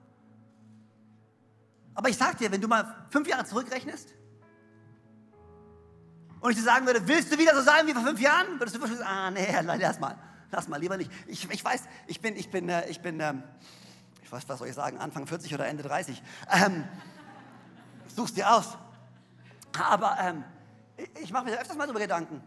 Aber 1.94 2.08
ich 2.08 2.16
sag 2.16 2.38
dir, 2.38 2.50
wenn 2.50 2.60
du 2.60 2.68
mal 2.68 3.06
fünf 3.10 3.28
Jahre 3.28 3.44
zurückrechnest 3.44 4.14
und 6.40 6.50
ich 6.50 6.56
dir 6.56 6.62
sagen 6.62 6.86
würde, 6.86 7.06
willst 7.06 7.32
du 7.32 7.38
wieder 7.38 7.54
so 7.54 7.62
sein 7.62 7.86
wie 7.86 7.92
vor 7.92 8.02
fünf 8.02 8.20
Jahren? 8.20 8.58
Würdest 8.58 8.76
du 8.76 8.86
sagen, 8.86 9.02
ah 9.02 9.30
nee, 9.30 9.46
lass 9.78 9.98
mal, 9.98 10.16
lass 10.50 10.68
mal, 10.68 10.80
lieber 10.80 10.96
nicht. 10.96 11.10
Ich, 11.26 11.50
ich 11.50 11.64
weiß, 11.64 11.82
ich 12.06 12.20
bin, 12.20 12.36
ich 12.36 12.50
bin, 12.50 12.68
äh, 12.68 12.88
ich 12.88 13.00
bin, 13.00 13.18
ähm, 13.20 13.42
ich 14.22 14.30
weiß, 14.30 14.48
was 14.48 14.58
soll 14.60 14.68
ich 14.68 14.74
sagen, 14.74 14.98
Anfang 14.98 15.26
40 15.26 15.52
oder 15.54 15.66
Ende 15.66 15.82
30. 15.82 16.22
Ähm, 16.50 16.84
such's 18.14 18.34
dir 18.34 18.50
aus. 18.50 18.76
Aber 19.78 20.16
ähm, 20.20 20.44
ich, 21.22 21.32
mache 21.32 21.44
mir 21.44 21.60
öfters 21.60 21.76
mal 21.76 21.84
darüber 21.84 22.00
Gedanken. 22.00 22.42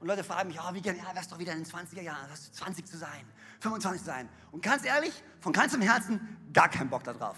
Und 0.00 0.08
Leute 0.08 0.24
fragen 0.24 0.48
mich, 0.48 0.58
oh, 0.60 0.74
wie 0.74 0.80
gerne, 0.80 0.98
ja, 0.98 1.14
wärst 1.14 1.30
doch 1.30 1.38
wieder 1.38 1.52
in 1.52 1.62
den 1.62 1.72
20er 1.72 2.02
Jahren, 2.02 2.28
20 2.34 2.86
zu 2.86 2.96
sein, 2.96 3.24
25 3.60 4.00
zu 4.00 4.06
sein. 4.06 4.28
Und 4.50 4.62
ganz 4.62 4.84
ehrlich, 4.84 5.12
von 5.40 5.52
ganzem 5.52 5.80
Herzen 5.80 6.38
gar 6.52 6.68
keinen 6.68 6.90
Bock 6.90 7.04
darauf. 7.04 7.36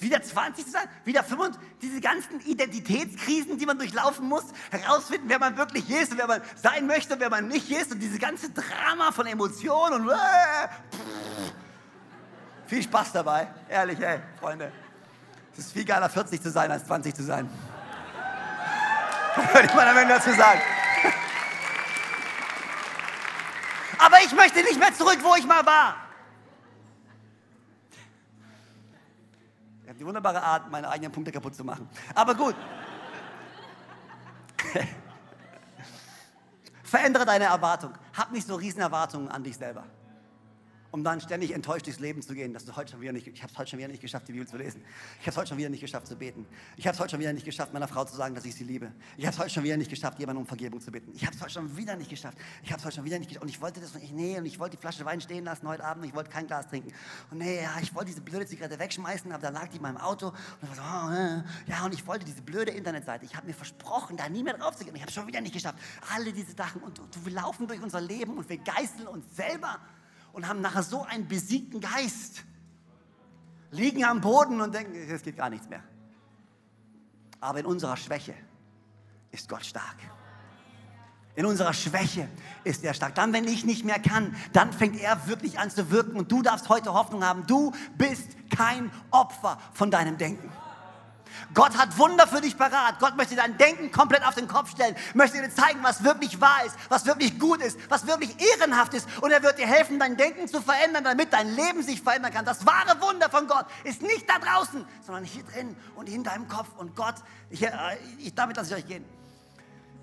Wieder 0.00 0.22
20 0.22 0.64
zu 0.64 0.70
sein, 0.70 0.88
wieder 1.04 1.24
25, 1.24 1.60
diese 1.82 2.00
ganzen 2.00 2.40
Identitätskrisen, 2.40 3.58
die 3.58 3.66
man 3.66 3.78
durchlaufen 3.78 4.28
muss, 4.28 4.44
herausfinden, 4.70 5.28
wer 5.28 5.40
man 5.40 5.56
wirklich 5.56 5.90
ist 5.90 6.12
und 6.12 6.18
wer 6.18 6.28
man 6.28 6.40
sein 6.54 6.86
möchte 6.86 7.14
und 7.14 7.20
wer 7.20 7.30
man 7.30 7.48
nicht 7.48 7.68
ist 7.68 7.90
und 7.90 7.98
diese 7.98 8.20
ganze 8.20 8.50
Drama 8.50 9.10
von 9.10 9.26
Emotionen 9.26 10.02
und 10.02 10.10
äh, 10.10 10.68
viel 12.66 12.82
Spaß 12.82 13.12
dabei, 13.12 13.48
ehrlich, 13.68 13.98
ey, 14.00 14.20
Freunde. 14.38 14.70
Es 15.58 15.66
ist 15.66 15.72
viel 15.72 15.84
geiler, 15.84 16.08
40 16.08 16.40
zu 16.40 16.50
sein, 16.52 16.70
als 16.70 16.84
20 16.84 17.16
zu 17.16 17.24
sein. 17.24 17.50
Würde 19.52 19.66
ich 19.66 19.74
mal 19.74 19.88
am 19.88 19.96
Ende 19.96 20.14
dazu 20.14 20.32
sagen. 20.32 20.60
Aber 23.98 24.18
ich 24.24 24.32
möchte 24.32 24.60
nicht 24.60 24.78
mehr 24.78 24.94
zurück, 24.94 25.18
wo 25.20 25.34
ich 25.34 25.44
mal 25.44 25.66
war. 25.66 25.96
Ich 29.82 29.88
habe 29.88 29.98
die 29.98 30.06
wunderbare 30.06 30.40
Art, 30.40 30.70
meine 30.70 30.88
eigenen 30.88 31.10
Punkte 31.10 31.32
kaputt 31.32 31.56
zu 31.56 31.64
machen. 31.64 31.88
Aber 32.14 32.36
gut. 32.36 32.54
Verändere 36.84 37.26
deine 37.26 37.46
Erwartung. 37.46 37.94
Hab 38.16 38.30
nicht 38.30 38.46
so 38.46 38.54
riesen 38.54 38.80
Erwartungen 38.80 39.28
an 39.28 39.42
dich 39.42 39.56
selber 39.56 39.82
um 40.90 41.04
dann 41.04 41.20
ständig 41.20 41.52
enttäuscht 41.52 41.86
durchs 41.86 42.00
Leben 42.00 42.22
zu 42.22 42.34
gehen, 42.34 42.52
dass 42.52 42.64
du 42.64 42.74
heute 42.74 42.92
schon 42.92 43.00
wieder 43.00 43.12
nicht, 43.12 43.26
ich 43.26 43.42
habe 43.42 43.52
es 43.52 43.58
heute 43.58 43.70
schon 43.70 43.78
wieder 43.78 43.88
nicht 43.88 44.00
geschafft, 44.00 44.28
die 44.28 44.32
Bibel 44.32 44.48
zu 44.48 44.56
lesen. 44.56 44.82
Ich 45.20 45.26
habe 45.26 45.30
es 45.30 45.36
heute 45.36 45.48
schon 45.48 45.58
wieder 45.58 45.68
nicht 45.68 45.80
geschafft 45.80 46.06
zu 46.06 46.16
beten. 46.16 46.46
Ich 46.76 46.86
habe 46.86 46.94
es 46.94 47.00
heute 47.00 47.10
schon 47.10 47.20
wieder 47.20 47.32
nicht 47.32 47.44
geschafft, 47.44 47.72
meiner 47.72 47.88
Frau 47.88 48.04
zu 48.04 48.16
sagen, 48.16 48.34
dass 48.34 48.44
ich 48.44 48.54
sie 48.54 48.64
liebe. 48.64 48.92
Ich 49.16 49.26
habe 49.26 49.34
es 49.34 49.38
heute 49.38 49.50
schon 49.50 49.64
wieder 49.64 49.76
nicht 49.76 49.90
geschafft, 49.90 50.18
jemanden 50.18 50.42
um 50.42 50.46
Vergebung 50.46 50.80
zu 50.80 50.90
bitten. 50.90 51.12
Ich 51.14 51.26
habe 51.26 51.36
es 51.36 51.42
heute 51.42 51.52
schon 51.52 51.76
wieder 51.76 51.96
nicht 51.96 52.10
geschafft. 52.10 52.38
Ich 52.62 52.70
habe 52.70 52.80
es 52.80 52.84
heute 52.84 52.96
schon 52.96 53.04
wieder 53.04 53.18
nicht 53.18 53.28
geschafft. 53.28 53.42
Und 53.42 53.48
ich 53.48 53.60
wollte 53.60 53.80
das 53.80 53.94
nicht, 53.94 54.12
nee, 54.12 54.38
und 54.38 54.46
ich 54.46 54.58
wollte 54.58 54.76
die 54.76 54.80
Flasche 54.80 55.04
Wein 55.04 55.20
stehen 55.20 55.44
lassen 55.44 55.68
heute 55.68 55.84
Abend 55.84 56.04
und 56.04 56.08
ich 56.08 56.14
wollte 56.14 56.30
kein 56.30 56.46
Glas 56.46 56.68
trinken. 56.68 56.92
Und 57.30 57.38
nee, 57.38 57.62
ja, 57.62 57.76
ich 57.82 57.94
wollte 57.94 58.06
diese 58.06 58.22
blöde 58.22 58.46
Zigarette 58.46 58.78
wegschmeißen, 58.78 59.30
aber 59.30 59.42
da 59.42 59.50
lag 59.50 59.68
die 59.68 59.76
in 59.76 59.82
meinem 59.82 59.98
Auto. 59.98 60.28
Und 60.28 60.36
ich 60.62 60.76
so, 60.76 60.82
oh, 60.82 61.10
äh, 61.10 61.42
ja, 61.66 61.84
und 61.84 61.92
ich 61.92 62.06
wollte 62.06 62.24
diese 62.24 62.42
blöde 62.42 62.72
Internetseite. 62.72 63.24
Ich 63.24 63.36
habe 63.36 63.46
mir 63.46 63.54
versprochen, 63.54 64.16
da 64.16 64.28
nie 64.28 64.42
mehr 64.42 64.56
drauf 64.56 64.76
zu 64.76 64.84
gehen. 64.84 64.94
Ich 64.94 65.02
habe 65.02 65.10
es 65.10 65.14
schon 65.14 65.26
wieder 65.26 65.40
nicht 65.40 65.52
geschafft. 65.52 65.78
Alle 66.14 66.32
diese 66.32 66.52
Sachen. 66.52 66.82
Und, 66.82 66.98
und 66.98 67.24
wir 67.26 67.32
laufen 67.32 67.66
durch 67.66 67.82
unser 67.82 68.00
Leben 68.00 68.38
und 68.38 68.48
wir 68.48 68.58
geißeln 68.58 69.06
uns 69.06 69.24
selber 69.36 69.78
und 70.38 70.46
haben 70.46 70.60
nachher 70.60 70.84
so 70.84 71.02
einen 71.02 71.26
besiegten 71.26 71.80
Geist. 71.80 72.44
Liegen 73.72 74.04
am 74.04 74.20
Boden 74.20 74.60
und 74.60 74.72
denken, 74.72 74.94
es 75.10 75.22
geht 75.22 75.36
gar 75.36 75.50
nichts 75.50 75.68
mehr. 75.68 75.82
Aber 77.40 77.58
in 77.58 77.66
unserer 77.66 77.96
Schwäche 77.96 78.34
ist 79.32 79.48
Gott 79.48 79.66
stark. 79.66 79.96
In 81.34 81.44
unserer 81.44 81.72
Schwäche 81.72 82.28
ist 82.62 82.84
er 82.84 82.94
stark. 82.94 83.16
Dann, 83.16 83.32
wenn 83.32 83.48
ich 83.48 83.64
nicht 83.64 83.84
mehr 83.84 83.98
kann, 83.98 84.36
dann 84.52 84.72
fängt 84.72 85.00
er 85.00 85.26
wirklich 85.26 85.58
an 85.58 85.70
zu 85.70 85.90
wirken 85.90 86.16
und 86.16 86.30
du 86.30 86.40
darfst 86.40 86.68
heute 86.68 86.94
Hoffnung 86.94 87.24
haben. 87.24 87.44
Du 87.48 87.72
bist 87.96 88.36
kein 88.56 88.92
Opfer 89.10 89.58
von 89.72 89.90
deinem 89.90 90.18
Denken. 90.18 90.52
Gott 91.54 91.76
hat 91.76 91.96
Wunder 91.98 92.26
für 92.26 92.40
dich 92.40 92.56
parat. 92.56 92.98
Gott 92.98 93.16
möchte 93.16 93.36
dein 93.36 93.56
Denken 93.58 93.90
komplett 93.90 94.24
auf 94.26 94.34
den 94.34 94.48
Kopf 94.48 94.70
stellen, 94.70 94.96
möchte 95.14 95.40
dir 95.40 95.50
zeigen, 95.50 95.80
was 95.82 96.04
wirklich 96.04 96.40
wahr 96.40 96.64
ist, 96.66 96.76
was 96.88 97.06
wirklich 97.06 97.38
gut 97.38 97.60
ist, 97.60 97.78
was 97.88 98.06
wirklich 98.06 98.34
ehrenhaft 98.54 98.94
ist. 98.94 99.08
Und 99.20 99.30
er 99.30 99.42
wird 99.42 99.58
dir 99.58 99.66
helfen, 99.66 99.98
dein 99.98 100.16
Denken 100.16 100.48
zu 100.48 100.60
verändern, 100.60 101.04
damit 101.04 101.32
dein 101.32 101.54
Leben 101.54 101.82
sich 101.82 102.02
verändern 102.02 102.32
kann. 102.32 102.44
Das 102.44 102.66
wahre 102.66 103.00
Wunder 103.00 103.30
von 103.30 103.46
Gott 103.46 103.66
ist 103.84 104.02
nicht 104.02 104.28
da 104.28 104.38
draußen, 104.38 104.84
sondern 105.04 105.24
hier 105.24 105.44
drin 105.44 105.76
und 105.96 106.08
in 106.08 106.24
deinem 106.24 106.48
Kopf. 106.48 106.68
Und 106.76 106.94
Gott, 106.96 107.16
ich, 107.50 107.62
äh, 107.62 107.70
ich, 108.18 108.34
damit 108.34 108.56
lasse 108.56 108.70
ich 108.70 108.84
euch 108.84 108.88
gehen. 108.88 109.04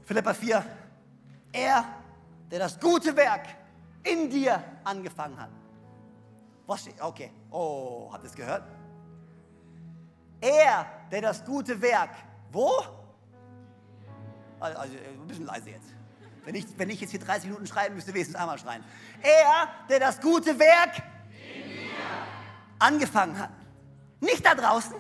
Philippa 0.06 0.34
4. 0.34 0.66
Er, 1.52 1.86
der 2.52 2.60
das 2.60 2.80
gute 2.80 3.16
Werk 3.16 3.48
in 4.04 4.30
dir 4.30 4.64
angefangen 4.84 5.40
hat. 5.40 5.50
Was? 6.68 6.86
Okay. 7.00 7.32
Oh, 7.52 8.10
habt 8.12 8.24
ihr 8.24 8.30
es 8.30 8.36
gehört? 8.36 8.64
Er, 10.42 10.86
der 11.12 11.22
das 11.22 11.44
gute 11.44 11.82
Werk, 11.82 12.12
wo? 12.52 12.72
Also, 14.60 14.80
also 14.80 14.94
ein 14.96 15.28
bisschen 15.28 15.46
leise 15.46 15.70
jetzt. 15.70 15.88
Wenn 16.46 16.56
ich, 16.56 16.66
wenn 16.78 16.90
ich 16.90 17.02
jetzt 17.02 17.12
hier 17.12 17.20
30 17.20 17.46
Minuten 17.46 17.66
schreiben 17.66 17.96
müsste, 17.96 18.14
wenigstens 18.14 18.36
einmal 18.36 18.60
schreien. 18.60 18.84
Er, 19.22 19.68
der 19.90 20.00
das 20.00 20.22
gute 20.22 20.58
Werk 20.60 21.02
angefangen 22.78 23.38
hat. 23.40 23.50
Nicht 24.20 24.46
da 24.46 24.54
draußen, 24.54 24.96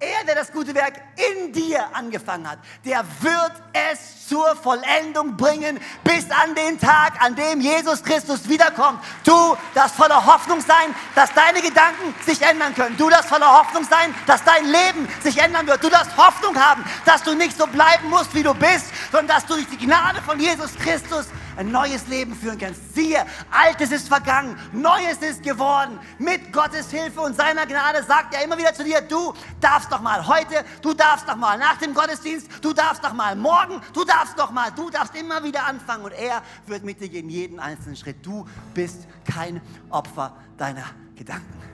er, 0.00 0.24
der 0.26 0.34
das 0.34 0.52
gute 0.52 0.74
Werk 0.74 1.00
in 1.16 1.52
dir 1.52 1.84
angefangen 1.94 2.48
hat, 2.48 2.58
der 2.84 3.04
wird 3.20 3.52
es 3.72 4.28
zur 4.28 4.56
Vollendung 4.56 5.36
bringen 5.36 5.78
bis 6.02 6.30
an 6.30 6.54
den 6.54 6.78
Tag, 6.78 7.22
an 7.22 7.34
dem 7.36 7.60
Jesus 7.60 8.02
Christus 8.02 8.48
wiederkommt. 8.48 9.00
Du 9.24 9.56
darfst 9.74 9.96
voller 9.96 10.24
Hoffnung 10.24 10.60
sein, 10.60 10.94
dass 11.14 11.32
deine 11.34 11.60
Gedanken 11.60 12.14
sich 12.24 12.40
ändern 12.42 12.74
können. 12.74 12.96
Du 12.96 13.10
darfst 13.10 13.28
voller 13.28 13.58
Hoffnung 13.58 13.84
sein, 13.84 14.14
dass 14.26 14.42
dein 14.44 14.64
Leben 14.64 15.08
sich 15.22 15.38
ändern 15.38 15.66
wird. 15.66 15.82
Du 15.82 15.90
darfst 15.90 16.16
Hoffnung 16.16 16.58
haben, 16.58 16.84
dass 17.04 17.22
du 17.22 17.34
nicht 17.34 17.56
so 17.56 17.66
bleiben 17.66 18.08
musst, 18.08 18.34
wie 18.34 18.42
du 18.42 18.54
bist, 18.54 18.86
sondern 19.12 19.36
dass 19.36 19.46
du 19.46 19.54
durch 19.54 19.68
die 19.68 19.86
Gnade 19.86 20.20
von 20.22 20.40
Jesus 20.40 20.74
Christus 20.76 21.26
ein 21.56 21.70
neues 21.70 22.06
Leben 22.08 22.34
führen 22.34 22.58
kannst. 22.58 22.94
Siehe, 22.94 23.24
Altes 23.50 23.92
ist 23.92 24.08
vergangen, 24.08 24.58
Neues 24.72 25.18
ist 25.20 25.42
geworden. 25.42 25.98
Mit 26.18 26.52
Gottes 26.52 26.90
Hilfe 26.90 27.20
und 27.20 27.36
seiner 27.36 27.66
Gnade 27.66 28.02
sagt 28.02 28.34
er 28.34 28.44
immer 28.44 28.58
wieder 28.58 28.74
zu 28.74 28.84
dir, 28.84 29.00
du 29.00 29.32
darfst 29.60 29.90
doch 29.92 30.00
mal 30.00 30.26
heute, 30.26 30.64
du 30.82 30.94
darfst 30.94 31.28
doch 31.28 31.36
mal 31.36 31.58
nach 31.58 31.78
dem 31.78 31.94
Gottesdienst, 31.94 32.48
du 32.62 32.72
darfst 32.72 33.04
doch 33.04 33.12
mal 33.12 33.36
morgen, 33.36 33.80
du 33.92 34.04
darfst 34.04 34.38
doch 34.38 34.50
mal, 34.50 34.70
du 34.72 34.90
darfst 34.90 35.14
immer 35.16 35.42
wieder 35.44 35.66
anfangen 35.66 36.04
und 36.04 36.12
er 36.12 36.42
wird 36.66 36.84
mit 36.84 37.00
dir 37.00 37.08
gehen, 37.08 37.28
jeden 37.28 37.60
einzelnen 37.60 37.96
Schritt. 37.96 38.24
Du 38.24 38.46
bist 38.74 39.06
kein 39.24 39.60
Opfer 39.90 40.36
deiner 40.56 40.84
Gedanken. 41.14 41.73